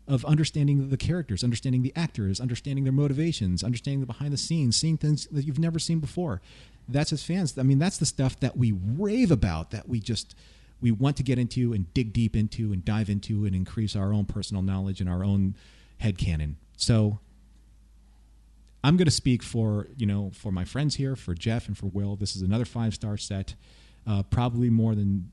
[0.08, 4.76] of understanding the characters, understanding the actors, understanding their motivations, understanding the behind the scenes,
[4.76, 6.42] seeing things that you've never seen before
[6.92, 7.58] that's as fans.
[7.58, 10.36] I mean, that's the stuff that we rave about, that we just
[10.82, 14.14] we want to get into and dig deep into and dive into and increase our
[14.14, 15.56] own personal knowledge and our own
[16.00, 16.58] head canon.
[16.76, 17.20] So
[18.84, 21.86] I'm going to speak for you know for my friends here, for Jeff and for
[21.88, 22.16] Will.
[22.16, 23.56] This is another five star set,
[24.08, 25.32] uh, probably more than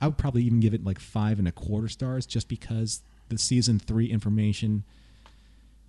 [0.00, 3.38] I would probably even give it like five and a quarter stars, just because the
[3.38, 4.84] season three information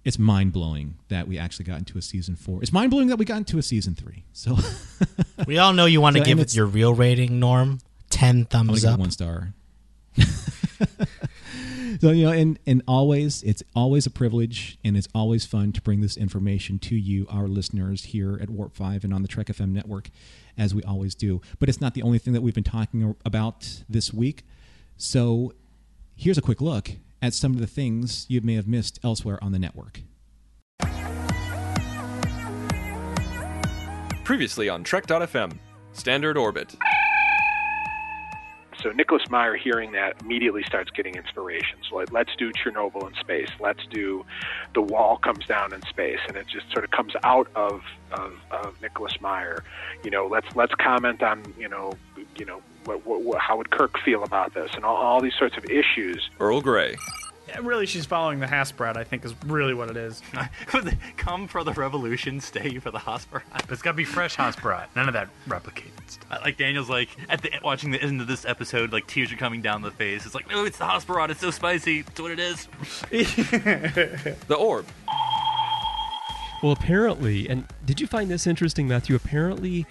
[0.06, 2.62] it's mind blowing that we actually got into a season four.
[2.62, 4.24] It's mind blowing that we got into a season three.
[4.34, 4.56] So
[5.48, 7.80] we all know you want to So, give it your real rating, Norm.
[8.16, 9.00] Ten I'm gonna thumbs it up.
[9.00, 9.54] one star.
[12.00, 15.82] so you know, and and always it's always a privilege, and it's always fun to
[15.82, 19.48] bring this information to you, our listeners here at Warp Five and on the Trek
[19.48, 20.10] FM network,
[20.58, 21.42] as we always do.
[21.60, 24.44] But it's not the only thing that we've been talking about this week.
[24.96, 25.52] So
[26.16, 29.52] here's a quick look at some of the things you may have missed elsewhere on
[29.52, 30.00] the network.
[34.24, 35.58] Previously on Trek.fm,
[35.92, 36.78] Standard Orbit.
[38.86, 41.80] So Nicholas Meyer, hearing that, immediately starts getting inspiration.
[41.90, 43.50] So like, let's do Chernobyl in space.
[43.60, 44.24] Let's do
[44.76, 47.82] the wall comes down in space, and it just sort of comes out of
[48.12, 49.64] of, of Nicholas Meyer.
[50.04, 51.94] You know, let's let's comment on you know
[52.38, 55.58] you know what, what, how would Kirk feel about this, and all, all these sorts
[55.58, 56.30] of issues.
[56.40, 56.96] Earl Grey.
[57.48, 58.98] Yeah, really, she's following the hasperat.
[58.98, 60.22] I think is really what it is.
[61.18, 63.44] Come for the revolution, stay for the hasperat.
[63.52, 64.88] But it's got to be fresh hasperat.
[64.96, 66.42] None of that replicated stuff.
[66.44, 69.62] Like Daniel's like at the watching the end of this episode, like tears are coming
[69.62, 70.26] down the face.
[70.26, 71.30] It's like, no, it's the hasperat.
[71.30, 72.00] It's so spicy.
[72.00, 72.68] It's what it is.
[73.10, 74.86] the orb.
[76.64, 79.16] Well, apparently, and did you find this interesting, Matthew?
[79.16, 79.86] Apparently,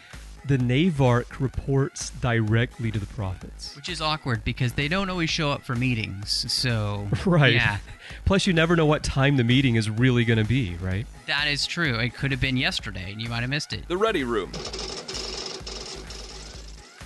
[0.46, 3.74] the Navark reports directly to the prophets.
[3.76, 6.50] Which is awkward because they don't always show up for meetings.
[6.52, 7.54] So Right.
[7.54, 7.78] yeah,
[8.26, 11.06] Plus, you never know what time the meeting is really going to be, right?
[11.26, 11.94] that is true.
[11.98, 13.88] It could have been yesterday, and you might have missed it.
[13.88, 14.52] The Ready Room.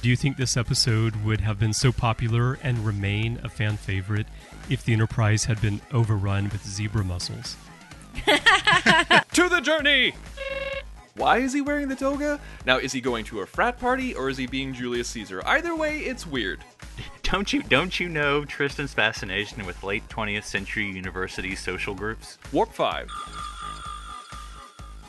[0.03, 4.27] Do you think this episode would have been so popular and remain a fan favorite
[4.69, 7.57] if the Enterprise had been overrun with zebra mussels?
[8.27, 10.15] to the journey!
[11.19, 12.39] Why is he wearing the toga?
[12.65, 15.43] Now, is he going to a frat party or is he being Julius Caesar?
[15.45, 16.61] Either way, it's weird.
[17.25, 22.39] Don't you don't you know Tristan's fascination with late 20th century university social groups?
[22.53, 23.11] Warp 5.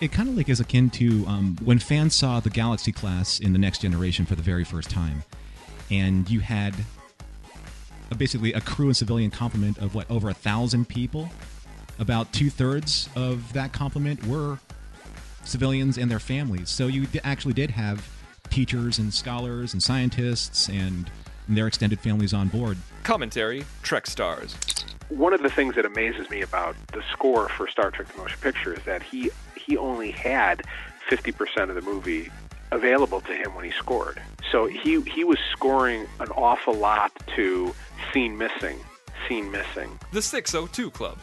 [0.02, 3.54] It kind of like is akin to um, when fans saw the Galaxy class in
[3.54, 5.24] the Next Generation for the very first time,
[5.90, 6.76] and you had
[8.12, 11.30] a, basically a crew and civilian complement of what over a thousand people.
[12.00, 14.60] About two thirds of that complement were
[15.44, 16.70] civilians and their families.
[16.70, 18.08] So you actually did have
[18.50, 21.10] teachers and scholars and scientists and
[21.48, 22.78] their extended families on board.
[23.04, 24.56] Commentary Trek Stars.
[25.10, 28.38] One of the things that amazes me about the score for Star Trek: The Motion
[28.42, 30.62] Picture is that he he only had
[31.10, 32.30] 50% of the movie
[32.72, 34.22] available to him when he scored.
[34.52, 37.74] So he he was scoring an awful lot to
[38.14, 38.80] scene missing,
[39.28, 40.00] scene missing.
[40.12, 41.18] The 602 Club.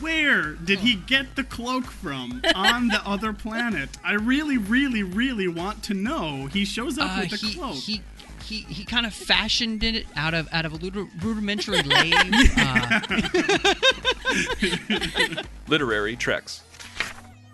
[0.00, 3.88] Where did he get the cloak from on the other planet?
[4.04, 6.46] I really, really, really want to know.
[6.52, 7.74] He shows up Uh, with the he, cloak.
[7.76, 8.02] he
[8.44, 12.50] he he kind of fashioned it out of out of a rudimentary lathe.
[12.56, 13.00] Uh,
[15.68, 16.62] Literary Treks.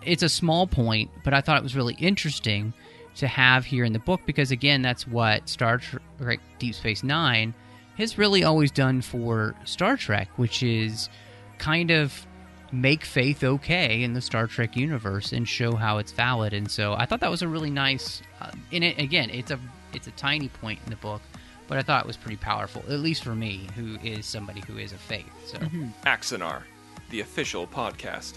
[0.03, 2.73] it's a small point, but I thought it was really interesting
[3.15, 7.53] to have here in the book because, again, that's what Star Trek Deep Space Nine
[7.97, 11.09] has really always done for Star Trek, which is
[11.57, 12.25] kind of
[12.71, 16.53] make faith okay in the Star Trek universe and show how it's valid.
[16.53, 18.21] And so I thought that was a really nice.
[18.41, 19.59] Uh, in it again, it's a
[19.93, 21.21] it's a tiny point in the book,
[21.67, 24.77] but I thought it was pretty powerful, at least for me, who is somebody who
[24.77, 25.31] is a faith.
[25.45, 25.57] So.
[26.05, 26.63] Axanar,
[27.09, 28.33] the official podcast.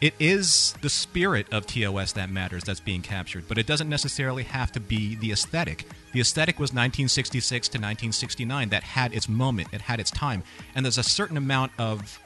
[0.00, 4.44] It is the spirit of TOS that matters that's being captured, but it doesn't necessarily
[4.44, 5.84] have to be the aesthetic.
[6.12, 8.70] The aesthetic was 1966 to 1969.
[8.70, 10.42] That had its moment, it had its time.
[10.74, 12.18] And there's a certain amount of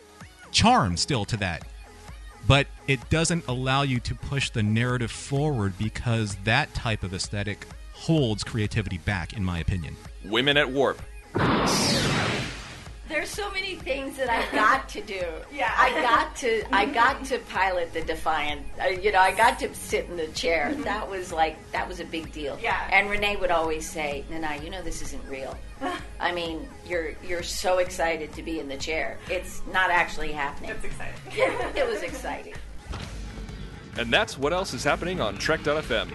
[0.52, 1.66] charm still to that.
[2.46, 7.66] But it doesn't allow you to push the narrative forward because that type of aesthetic
[7.92, 9.96] holds creativity back, in my opinion.
[10.24, 11.02] Women at Warp.
[13.14, 15.22] There's so many things that I got to do.
[15.54, 16.64] Yeah, I got to.
[16.74, 18.62] I got to pilot the Defiant.
[18.82, 20.74] Uh, you know, I got to sit in the chair.
[20.78, 22.58] That was like that was a big deal.
[22.60, 22.88] Yeah.
[22.90, 25.56] And Renee would always say, "Nana, you know this isn't real.
[26.20, 29.16] I mean, you're you're so excited to be in the chair.
[29.30, 30.70] It's not actually happening.
[30.70, 31.20] It's exciting.
[31.36, 32.54] Yeah, it was exciting.
[33.96, 36.10] And that's what else is happening on Trek.fm.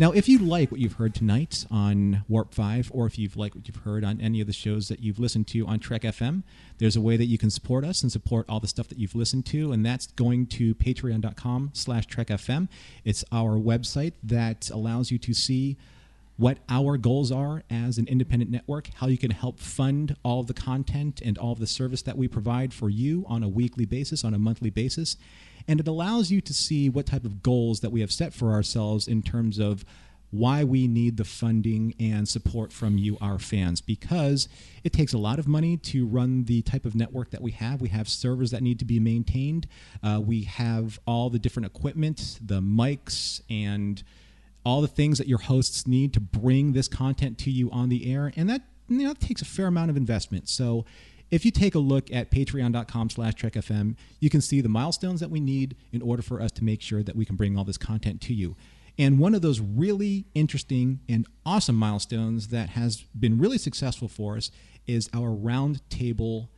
[0.00, 3.54] Now, if you like what you've heard tonight on Warp 5, or if you've liked
[3.54, 6.42] what you've heard on any of the shows that you've listened to on Trek FM,
[6.78, 9.14] there's a way that you can support us and support all the stuff that you've
[9.14, 12.68] listened to, and that's going to patreon.com slash trekfm.
[13.04, 15.76] It's our website that allows you to see
[16.38, 20.46] what our goals are as an independent network, how you can help fund all of
[20.46, 23.84] the content and all of the service that we provide for you on a weekly
[23.84, 25.18] basis, on a monthly basis.
[25.68, 28.52] And it allows you to see what type of goals that we have set for
[28.52, 29.84] ourselves in terms of
[30.30, 34.48] why we need the funding and support from you, our fans, because
[34.84, 37.80] it takes a lot of money to run the type of network that we have.
[37.80, 39.66] We have servers that need to be maintained,
[40.02, 44.02] uh, we have all the different equipment, the mics, and
[44.64, 48.12] all the things that your hosts need to bring this content to you on the
[48.12, 48.32] air.
[48.36, 50.48] And that you know, takes a fair amount of investment.
[50.48, 50.84] So
[51.30, 55.30] if you take a look at patreon.com slash trekfm, you can see the milestones that
[55.30, 57.78] we need in order for us to make sure that we can bring all this
[57.78, 58.56] content to you.
[58.98, 64.36] And one of those really interesting and awesome milestones that has been really successful for
[64.36, 64.50] us
[64.86, 66.48] is our roundtable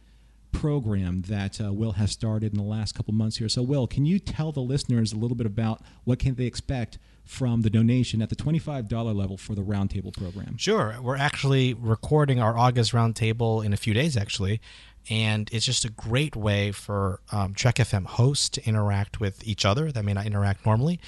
[0.51, 3.49] program that uh, Will has started in the last couple months here.
[3.49, 6.99] So, Will, can you tell the listeners a little bit about what can they expect
[7.25, 10.57] from the donation at the $25 level for the roundtable program?
[10.57, 10.97] Sure.
[11.01, 14.61] We're actually recording our August roundtable in a few days, actually.
[15.11, 19.65] And it's just a great way for um, Trek FM hosts to interact with each
[19.65, 21.01] other that may not interact normally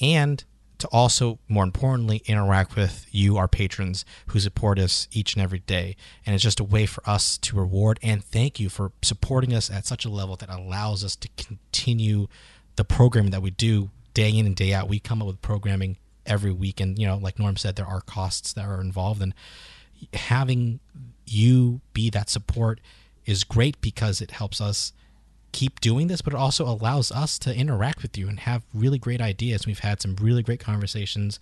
[0.00, 0.44] and
[0.78, 5.58] to also, more importantly, interact with you, our patrons, who support us each and every
[5.60, 5.94] day.
[6.24, 9.70] And it's just a way for us to reward and thank you for supporting us
[9.70, 12.28] at such a level that allows us to continue
[12.76, 14.88] the programming that we do day in and day out.
[14.88, 15.96] We come up with programming
[16.26, 16.80] every week.
[16.80, 19.22] And, you know, like Norm said, there are costs that are involved.
[19.22, 19.34] And
[20.14, 20.80] having
[21.26, 22.80] you be that support
[23.26, 24.92] is great because it helps us
[25.52, 28.98] keep doing this, but it also allows us to interact with you and have really
[28.98, 29.66] great ideas.
[29.66, 31.40] We've had some really great conversations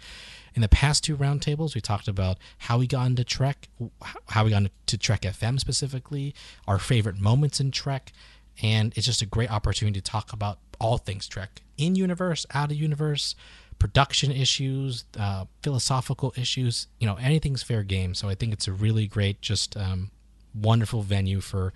[0.55, 1.75] in the past two roundtables.
[1.75, 3.69] We talked about how we got into Trek,
[4.29, 6.35] how we got into Trek FM specifically,
[6.67, 8.13] our favorite moments in Trek,
[8.63, 12.71] and it's just a great opportunity to talk about all things Trek in universe, out
[12.71, 13.35] of universe,
[13.79, 16.89] production issues, uh, philosophical issues.
[16.99, 18.15] You know, anything's fair game.
[18.15, 20.11] So I think it's a really great, just um,
[20.55, 21.73] wonderful venue for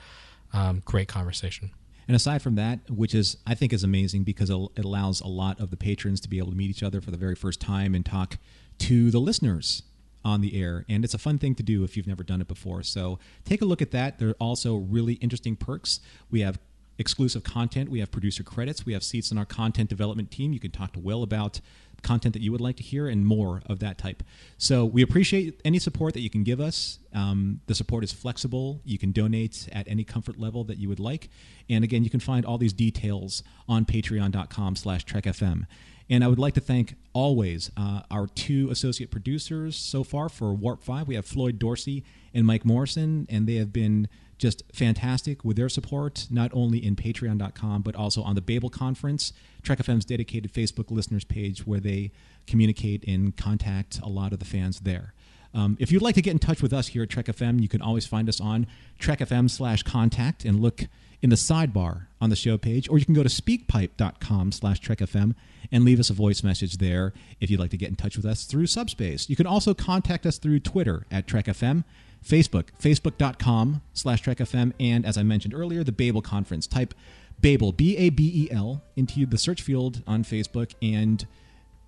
[0.52, 1.70] um, great conversation.
[2.08, 5.60] And aside from that, which is I think is amazing because it allows a lot
[5.60, 7.94] of the patrons to be able to meet each other for the very first time
[7.94, 8.38] and talk
[8.78, 9.84] to the listeners
[10.24, 10.84] on the air.
[10.88, 12.82] And it's a fun thing to do if you've never done it before.
[12.82, 14.18] So take a look at that.
[14.18, 16.00] There are also really interesting perks.
[16.30, 16.58] We have
[16.98, 17.90] exclusive content.
[17.90, 18.86] We have producer credits.
[18.86, 20.52] We have seats in our content development team.
[20.52, 21.60] You can talk to Will about
[22.02, 24.22] content that you would like to hear and more of that type.
[24.58, 26.98] So we appreciate any support that you can give us.
[27.14, 28.80] Um, the support is flexible.
[28.84, 31.30] You can donate at any comfort level that you would like.
[31.70, 35.66] And again, you can find all these details on patreon.com slash trekfm.
[36.10, 40.52] And I would like to thank always uh, our two associate producers so far for
[40.52, 41.08] Warp 5.
[41.08, 42.04] We have Floyd Dorsey
[42.34, 44.08] and Mike Morrison, and they have been
[44.42, 49.32] just fantastic with their support, not only in patreon.com, but also on the Babel Conference,
[49.62, 52.10] Trek FM's dedicated Facebook listeners page where they
[52.48, 55.14] communicate and contact a lot of the fans there.
[55.54, 57.68] Um, if you'd like to get in touch with us here at Trek FM, you
[57.68, 58.66] can always find us on
[58.98, 60.86] Trek FM slash contact and look
[61.22, 65.36] in the sidebar on the show page, or you can go to speakpipe.com slash trekfm
[65.70, 68.26] and leave us a voice message there if you'd like to get in touch with
[68.26, 69.30] us through Subspace.
[69.30, 71.84] You can also contact us through Twitter at trekfm.
[72.26, 76.66] Facebook, facebook.com slash trekfm, and as I mentioned earlier, the Babel Conference.
[76.66, 76.94] Type
[77.40, 81.26] Babel, B A B E L, into the search field on Facebook, and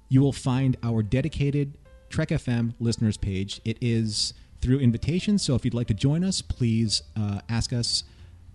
[0.09, 1.78] you will find our dedicated
[2.09, 3.61] Trek FM listeners page.
[3.65, 8.05] It is through invitation, so if you'd like to join us, please uh, ask us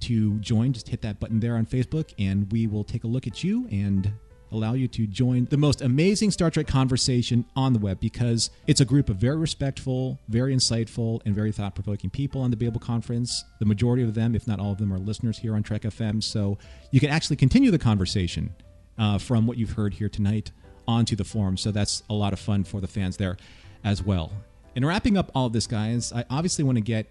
[0.01, 0.73] to join.
[0.73, 3.67] Just hit that button there on Facebook, and we will take a look at you
[3.71, 4.11] and
[4.51, 8.81] allow you to join the most amazing Star Trek conversation on the web because it's
[8.81, 12.79] a group of very respectful, very insightful, and very thought provoking people on the Babel
[12.79, 13.43] Conference.
[13.59, 16.23] The majority of them, if not all of them, are listeners here on Trek FM.
[16.23, 16.57] So
[16.91, 18.53] you can actually continue the conversation
[18.97, 20.51] uh, from what you've heard here tonight
[20.87, 21.57] onto the forum.
[21.57, 23.37] So that's a lot of fun for the fans there
[23.83, 24.31] as well.
[24.75, 27.07] And wrapping up all of this, guys, I obviously want to get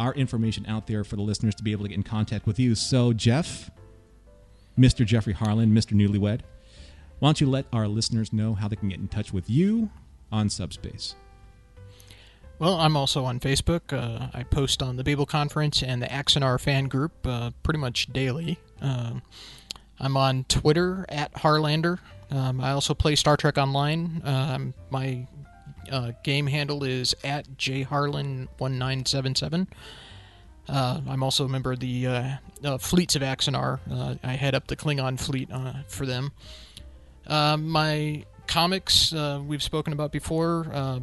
[0.00, 2.58] our information out there for the listeners to be able to get in contact with
[2.58, 2.74] you.
[2.74, 3.70] So, Jeff,
[4.78, 5.04] Mr.
[5.04, 5.92] Jeffrey Harlan, Mr.
[5.92, 6.40] Newlywed,
[7.18, 9.90] why don't you let our listeners know how they can get in touch with you
[10.32, 11.14] on Subspace?
[12.58, 13.92] Well, I'm also on Facebook.
[13.92, 18.12] Uh, I post on the Babel Conference and the Axanar fan group uh, pretty much
[18.12, 18.58] daily.
[18.80, 19.22] Um,
[19.98, 21.98] I'm on Twitter at Harlander.
[22.30, 24.22] Um, I also play Star Trek Online.
[24.24, 25.26] Um, my
[25.90, 29.66] uh, game handle is at jharlan1977.
[30.68, 32.30] Uh, I'm also a member of the uh,
[32.64, 33.80] uh, Fleets of Axanar.
[33.90, 36.32] Uh, I head up the Klingon fleet uh, for them.
[37.26, 40.66] Uh, my comics uh, we've spoken about before.
[40.72, 41.00] Uh,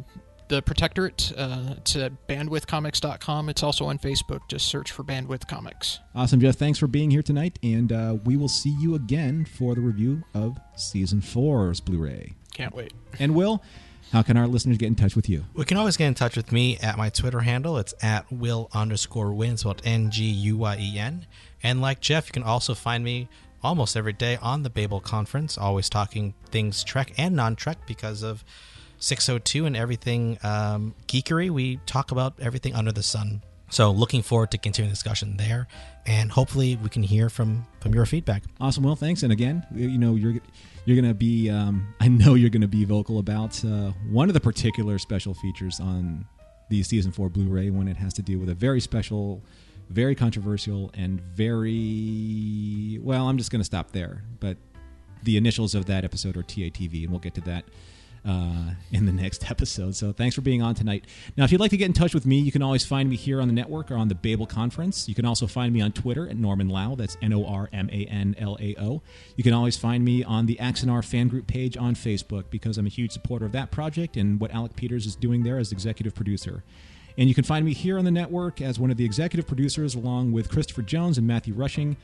[0.48, 1.32] the Protectorate.
[1.36, 3.48] Uh, it's at bandwidthcomics.com.
[3.48, 4.40] It's also on Facebook.
[4.48, 6.00] Just search for Bandwidth Comics.
[6.14, 6.56] Awesome, Jeff.
[6.56, 10.24] Thanks for being here tonight, and uh, we will see you again for the review
[10.34, 12.32] of Season 4's Blu-ray.
[12.52, 12.92] Can't wait.
[13.20, 13.62] And Will,
[14.12, 15.44] how can our listeners get in touch with you?
[15.54, 17.78] We can always get in touch with me at my Twitter handle.
[17.78, 21.26] It's at will underscore Nguyen, spelled N G U Y E N.
[21.62, 23.28] And like Jeff, you can also find me
[23.62, 28.22] almost every day on the Babel Conference, always talking things Trek and non Trek because
[28.22, 28.44] of
[28.98, 31.50] 602 and everything um, geekery.
[31.50, 33.42] We talk about everything under the sun.
[33.70, 35.68] So looking forward to continuing the discussion there,
[36.04, 38.42] and hopefully we can hear from from your feedback.
[38.60, 38.82] Awesome.
[38.82, 39.22] Well, thanks.
[39.22, 40.40] And again, you know you're
[40.84, 41.50] you're going to be.
[41.50, 45.34] Um, I know you're going to be vocal about uh, one of the particular special
[45.34, 46.26] features on
[46.70, 49.42] the season four Blu-ray when it has to do with a very special,
[49.88, 53.28] very controversial, and very well.
[53.28, 54.22] I'm just going to stop there.
[54.38, 54.56] But
[55.24, 57.64] the initials of that episode are TATV, and we'll get to that
[58.26, 59.94] uh, in the next episode.
[59.96, 61.06] So thanks for being on tonight.
[61.36, 63.16] Now, if you'd like to get in touch with me, you can always find me
[63.16, 65.08] here on the network or on the Babel Conference.
[65.08, 66.94] You can also find me on Twitter at Norman Lao.
[66.94, 69.02] That's N O R M A N L A O.
[69.36, 72.86] You can always find me on the Axanar fan group page on Facebook because I'm
[72.86, 76.14] a huge supporter of that project and what Alec Peters is doing there as executive
[76.14, 76.62] producer.
[77.18, 79.94] And you can find me here on the network as one of the executive producers,
[79.94, 81.96] along with Christopher Jones and Matthew Rushing.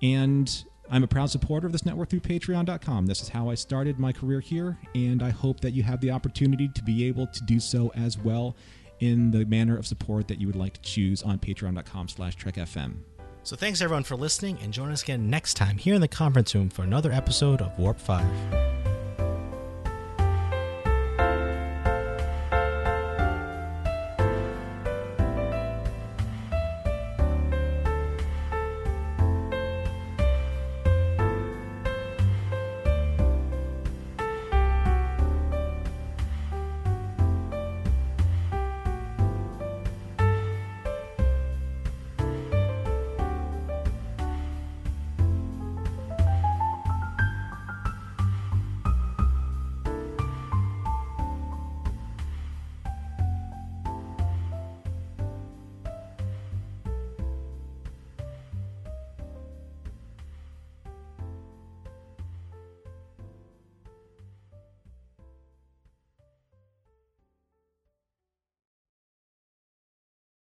[0.00, 3.06] And I'm a proud supporter of this network through patreon.com.
[3.06, 6.10] This is how I started my career here, and I hope that you have the
[6.10, 8.56] opportunity to be able to do so as well
[9.00, 12.96] in the manner of support that you would like to choose on patreon.com slash trekfm.
[13.42, 16.54] So thanks everyone for listening, and join us again next time here in the conference
[16.54, 18.93] room for another episode of Warp 5.